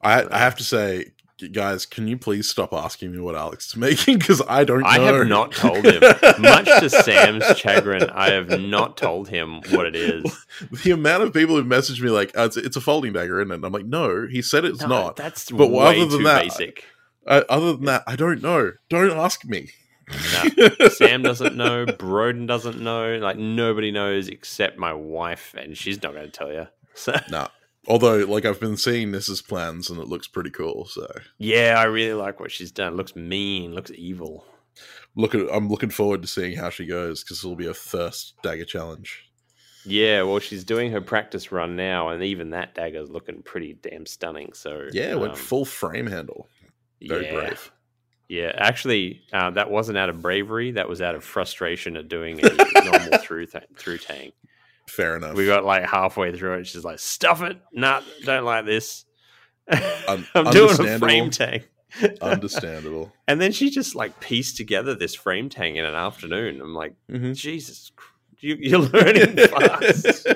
[0.03, 1.11] I, I have to say,
[1.51, 4.19] guys, can you please stop asking me what Alex is making?
[4.19, 4.87] Because I don't know.
[4.87, 6.01] I have not told him.
[6.39, 10.23] Much to Sam's chagrin, I have not told him what it is.
[10.83, 13.51] the amount of people who messaged me like, oh, it's, it's a folding dagger, isn't
[13.51, 13.55] it?
[13.55, 15.15] And I'm like, no, he said it's No, not.
[15.15, 16.85] That's But way other than too that, basic.
[17.25, 18.71] Uh, other than that, I don't know.
[18.89, 19.69] Don't ask me.
[20.33, 21.85] No, Sam doesn't know.
[21.85, 23.17] Broden doesn't know.
[23.17, 26.67] Like nobody knows except my wife, and she's not going to tell you.
[26.95, 27.47] So Nah.
[27.87, 30.85] Although, like, I've been seeing Nissa's plans and it looks pretty cool.
[30.85, 32.95] So, yeah, I really like what she's done.
[32.95, 33.73] Looks mean.
[33.73, 34.45] Looks evil.
[35.15, 38.35] look at, I'm looking forward to seeing how she goes because it'll be a first
[38.43, 39.27] dagger challenge.
[39.83, 44.05] Yeah, well, she's doing her practice run now, and even that dagger's looking pretty damn
[44.05, 44.53] stunning.
[44.53, 46.47] So Yeah, went um, full frame handle.
[47.01, 47.33] Very yeah.
[47.33, 47.71] brave.
[48.29, 50.71] Yeah, actually, uh, that wasn't out of bravery.
[50.71, 52.49] That was out of frustration at doing a
[52.85, 54.31] normal through th- through tang.
[54.95, 55.35] Fair enough.
[55.35, 56.67] We got like halfway through it.
[56.67, 57.57] She's like, "Stuff it!
[57.71, 59.05] Nah, don't like this."
[60.07, 61.63] Un- I'm doing a frame tang.
[62.21, 63.11] Understandable.
[63.27, 66.59] And then she just like pieced together this frame tang in an afternoon.
[66.61, 67.35] I'm like, Mhm.
[67.35, 67.91] Jesus,
[68.39, 70.27] you, you're learning fast.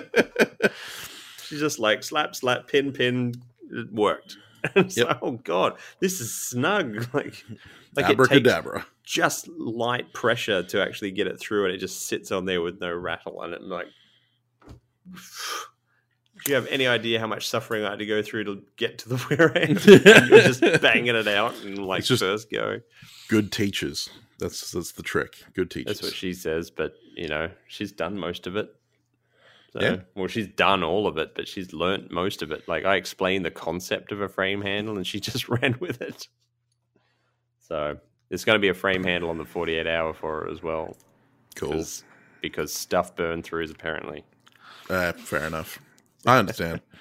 [1.48, 3.34] She's just like slap, slap, pin, pin.
[3.72, 4.38] It worked.
[4.76, 5.08] Yep.
[5.08, 6.96] like, oh god, this is snug.
[7.14, 7.44] Like,
[7.96, 8.86] like it takes Abracadabra.
[9.04, 12.82] just light pressure to actually get it through, and it just sits on there with
[12.82, 13.42] no rattle.
[13.44, 13.86] And it like,
[16.46, 18.98] do you have any idea how much suffering I had to go through to get
[19.00, 19.84] to the rear end?
[19.86, 22.82] You're just banging it out and like It's just- first go.
[23.30, 24.10] Good teachers.
[24.38, 25.38] That's that's the trick.
[25.54, 25.86] Good teachers.
[26.00, 28.70] That's what she says, but you know, she's done most of it.
[29.72, 29.96] So, Yeah.
[30.14, 32.68] well, she's done all of it, but she's learnt most of it.
[32.68, 36.28] Like I explained the concept of a frame handle, and she just ran with it.
[37.60, 37.98] So
[38.30, 40.96] there's going to be a frame handle on the 48 hour for her as well,
[41.56, 41.70] cool.
[41.70, 42.04] because
[42.42, 44.24] because stuff burned throughs apparently.
[44.90, 45.80] Uh, fair enough.
[46.26, 46.82] I understand.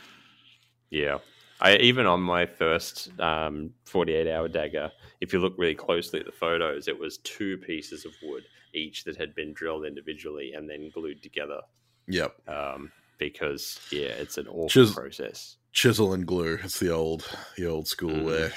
[0.91, 1.19] Yeah.
[1.61, 6.27] I even on my first um, 48 hour dagger, if you look really closely at
[6.27, 8.45] the photos, it was two pieces of wood
[8.75, 11.61] each that had been drilled individually and then glued together.
[12.07, 12.37] yep.
[12.49, 15.57] um, because yeah, it's an awful Chis- process.
[15.73, 16.59] Chisel and glue.
[16.63, 17.25] It's the old
[17.57, 18.25] the old school Mhm.
[18.25, 18.51] way.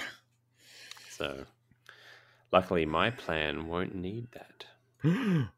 [1.10, 1.46] So,
[2.52, 4.66] luckily, my plan won't need that.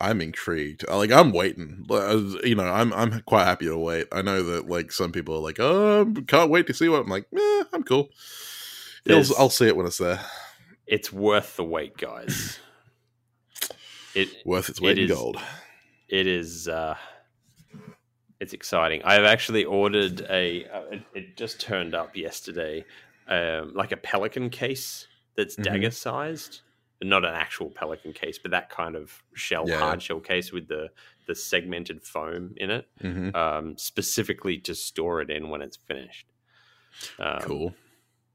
[0.00, 0.84] I'm intrigued.
[0.88, 1.84] Uh, Like I'm waiting.
[1.88, 4.06] Was- You know, I'm I'm quite happy to wait.
[4.12, 7.02] I know that like some people are like, oh, can't wait to see what.
[7.02, 8.10] I'm like, eh, I'm cool.
[9.08, 10.20] I'll see it when it's there.
[10.86, 12.58] It's worth the wait, guys.
[14.14, 15.38] It Worth its It weight in is- gold.
[16.08, 16.96] it is uh,
[18.40, 19.02] it's exciting.
[19.04, 20.64] I've actually ordered a.
[20.66, 22.84] Uh, it, it just turned up yesterday,
[23.28, 25.06] um, like a pelican case
[25.36, 25.62] that's Mhm.
[25.64, 26.60] dagger sized.
[27.02, 29.78] Not an actual pelican case, but that kind of shell, Yeah.
[29.78, 30.90] hard shell case with the
[31.26, 32.88] the segmented foam in it.
[33.00, 36.26] hmm um, specifically to store it in when it's finished.
[37.18, 37.74] Um, cool.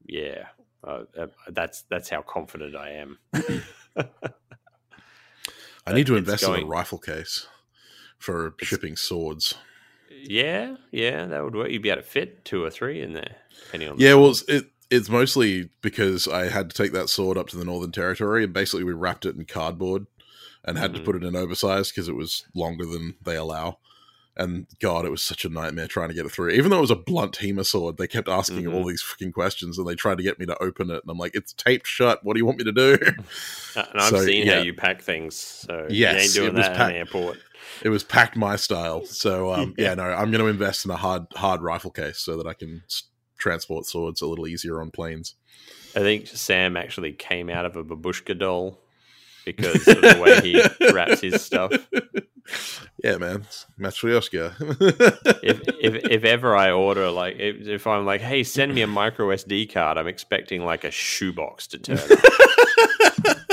[0.06, 0.46] Yeah,
[0.84, 3.18] uh, uh, that's that's how confident I am.
[5.86, 7.46] I need to invest in a rifle case
[8.18, 9.54] for shipping swords.
[10.10, 11.70] yeah, yeah, that would work.
[11.70, 13.98] You'd be able to fit two or three in there, depending on.
[13.98, 17.64] Yeah, well, it it's mostly because I had to take that sword up to the
[17.64, 20.06] Northern Territory, and basically we wrapped it in cardboard
[20.64, 20.96] and had Mhm.
[20.96, 23.78] to put it in oversized because it was longer than they allow.
[24.34, 26.50] And God, it was such a nightmare trying to get it through.
[26.50, 28.72] Even though it was a blunt HEMA sword, they kept asking Mhm.
[28.74, 31.02] all these fucking questions, and they tried to get me to open it.
[31.02, 32.24] And I'm like, "It's taped shut.
[32.24, 32.96] What do you want me to do?"
[33.76, 34.56] Uh, and I've So, seen yeah.
[34.56, 37.38] how you pack things, so you Yes, ain't doing it was that in packed- airport.
[37.82, 39.04] it was packed my style.
[39.04, 39.94] So um, Yeah.
[39.94, 42.84] no, I'm going to invest in a hard hard rifle case so that I can
[43.42, 45.34] transport swords a little easier on planes.
[45.94, 48.78] I think Sam actually came out of a babushka doll
[49.44, 51.72] because of the way he wraps his stuff.
[53.02, 53.46] Yeah, man,
[53.78, 54.54] Matryoshka.
[55.42, 58.86] if, if if ever I order like if, if I'm like, hey, send me a
[58.86, 61.98] micro SD card, I'm expecting like a shoebox to turn.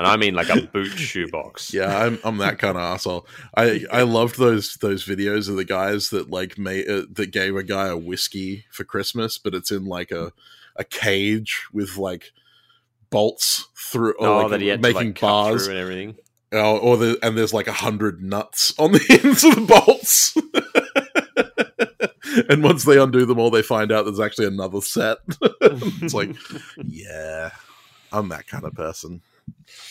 [0.00, 1.74] and I mean like a boot shoebox.
[1.74, 3.26] yeah, I'm I'm that kind of asshole.
[3.54, 7.54] I I loved those those videos of the guys that like made uh, that gave
[7.54, 10.32] a guy a whiskey for Christmas, but it's in like a
[10.76, 12.32] a cage with like
[13.10, 15.66] bolts through or Oh, like, that he had to making like bars.
[15.66, 16.16] through and everything.
[16.52, 20.34] Oh, or the and there's like a hundred nuts on the ends of the bolts.
[22.48, 25.18] and once they undo them all, they find out there's actually another set.
[25.60, 26.34] it's like,
[26.86, 27.50] yeah,
[28.12, 29.20] I'm that kind of person.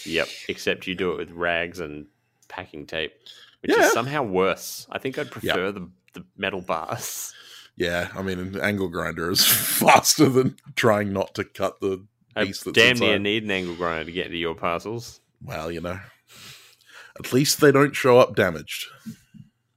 [0.06, 0.28] Yep.
[0.48, 2.08] Except you do it with rags and
[2.48, 3.14] packing tape,
[3.62, 3.86] which Yeah.
[3.86, 4.88] is somehow worse.
[4.92, 7.34] I think I'd prefer the the metal bars.
[7.76, 12.06] Yeah, I mean, an angle grinder is faster than trying not to cut the
[12.36, 15.22] piece that's damn near need an angle grinder to get into your parcels.
[15.42, 16.00] Well, you know,
[17.20, 18.88] at least they don't show up damaged.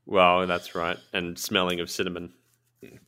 [0.06, 0.96] Well, that's right.
[1.12, 2.32] And smelling of cinnamon.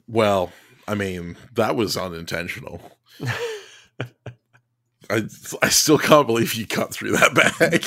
[0.07, 0.53] Well,
[0.87, 2.81] I mean, that was unintentional.
[5.11, 5.23] I
[5.63, 7.85] I still can't believe you cut through that bag.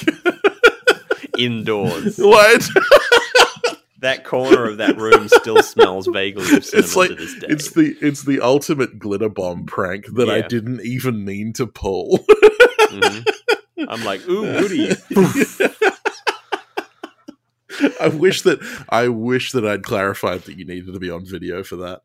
[1.38, 2.18] Indoors.
[2.18, 2.68] what?
[4.00, 7.48] that corner of that room still smells vaguely of cinnamon It's like to this day.
[7.50, 12.20] it's the it's the ultimate glitter bomb prank that I didn't even mean to pull.
[12.92, 13.28] Mhm.
[13.88, 14.90] I'm like, ooh, goody.
[18.02, 18.60] I wish that
[18.90, 22.02] I wish that I'd clarified that you needed to be on video for that.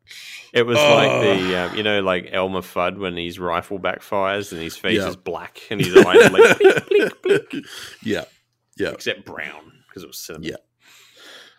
[0.53, 0.95] It was Oh.
[0.95, 4.99] like the, um, you know, like Elmer Fudd when his rifle backfires and his face
[4.99, 5.09] Yeah.
[5.09, 7.65] is black and his eyes are like, blink, blink, blink,
[8.03, 8.25] Yeah,
[8.77, 10.49] yeah, except brown because it was cinnamon.
[10.49, 10.55] Yeah.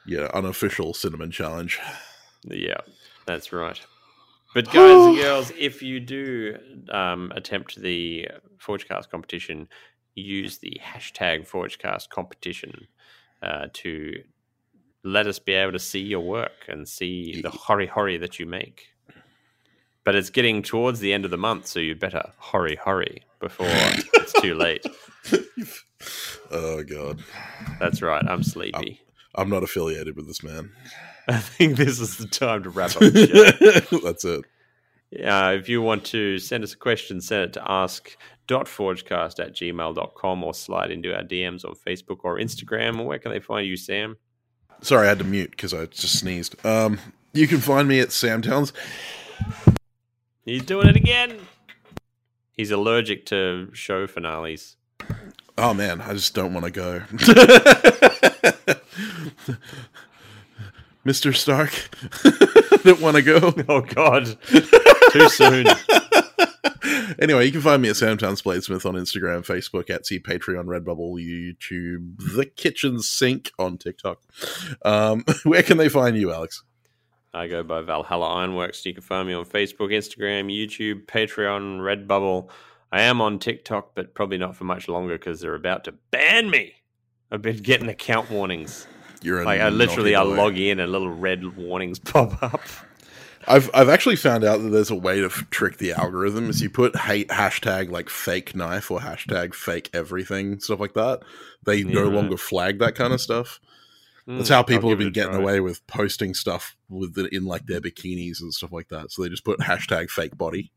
[0.07, 0.31] yeah.
[0.35, 1.78] Unofficial cinnamon challenge.
[2.45, 2.81] Yeah,
[3.27, 3.81] that's right.
[4.55, 6.57] But guys and girls, if you do
[6.91, 8.28] um, attempt the
[8.65, 9.69] Forgecast competition,
[10.15, 12.86] use the hashtag Forgecast competition
[13.45, 14.23] uh, to
[15.05, 18.47] let us be able to see your work and see the hori hori that you
[18.47, 18.87] make.
[20.05, 22.23] but it's getting towards the end of the month, so you better
[22.53, 24.85] hurry, hurry before it's too late.
[26.51, 27.23] Oh god,
[27.81, 28.25] That's right.
[28.27, 29.01] I'm sleepy.
[29.35, 30.71] I'm not affiliated with this man.
[31.29, 33.99] I think this is the time to wrap up the show.
[33.99, 34.45] That's it.
[35.23, 40.45] Uh, if you want to send us a question, send it to ask.forgecast at gmail.com
[40.45, 43.05] or slide into our DMs on Facebook or Instagram.
[43.05, 44.16] Where can they find you, Sam?
[44.81, 46.57] Sorry, I had to mute because I just sneezed.
[46.65, 46.99] Um,
[47.32, 48.73] you can find me at Sam Towns.
[50.45, 51.39] He's doing it again.
[52.53, 54.77] He's allergic to show finales.
[55.57, 57.03] Oh man, I just don't want to go.
[61.05, 61.35] Mr.
[61.35, 61.73] Stark,
[62.83, 63.55] don't want to go.
[63.69, 64.39] Oh, God.
[65.13, 65.67] Too soon.
[67.19, 71.15] anyway, you can find me at Sam Towns Bladesmith on Instagram, Facebook, Etsy, Patreon, Redbubble,
[71.21, 74.21] YouTube, The Kitchen Sink on TikTok.
[74.85, 76.63] Um, where can they find you, Alex?
[77.33, 78.87] I go by Valhalla Ironworks.
[78.87, 82.49] You can find me on Facebook, Instagram, YouTube, Patreon, Redbubble.
[82.93, 86.49] I am on TikTok, but probably not for much longer because they're about to ban
[86.49, 86.75] me.
[87.33, 88.87] I've been getting account warnings.
[89.25, 92.61] You're Like I literally, I log in and little red warnings pop up.
[93.47, 96.49] I've I've actually found out that there's a way to f- trick the algorithm.
[96.49, 101.21] Is you put hate hashtag like fake knife or hashtag fake everything stuff like that.
[101.65, 103.61] They no longer flag that kind of stuff.
[104.27, 107.67] That's Mm, how people have been getting away with posting stuff with it in like
[107.67, 109.13] their bikinis and stuff like that.
[109.13, 110.73] So they just put hashtag fake body.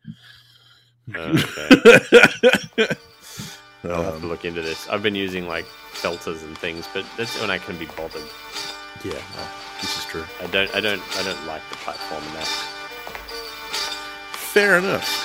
[1.15, 1.69] Okay.
[3.83, 4.87] I'll have to Um, look into this.
[4.89, 8.23] I've been using like filters and things, but that's when I can be bothered.
[9.03, 9.43] yeah, no,
[9.81, 10.25] this is true.
[10.41, 12.73] I don't, I don't, I don't like the platform enough.
[14.33, 15.23] Fair enough.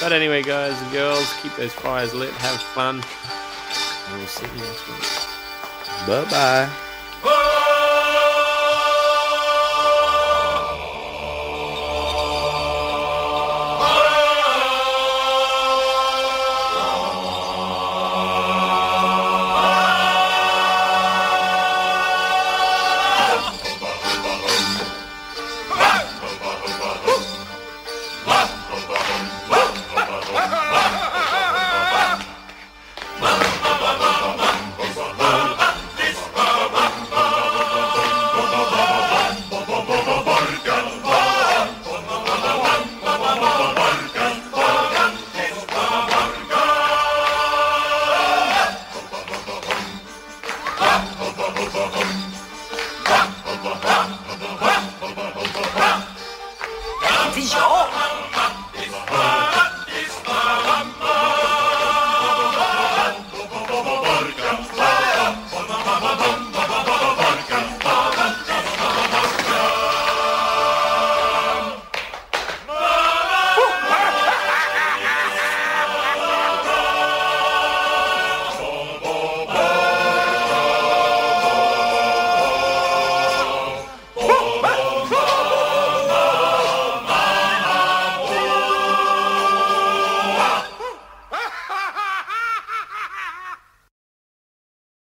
[0.00, 2.96] But anyway, guys and girls, keep those fires lit, have fun,
[4.08, 6.06] and we'll see you next week.
[6.06, 6.68] Bye bye.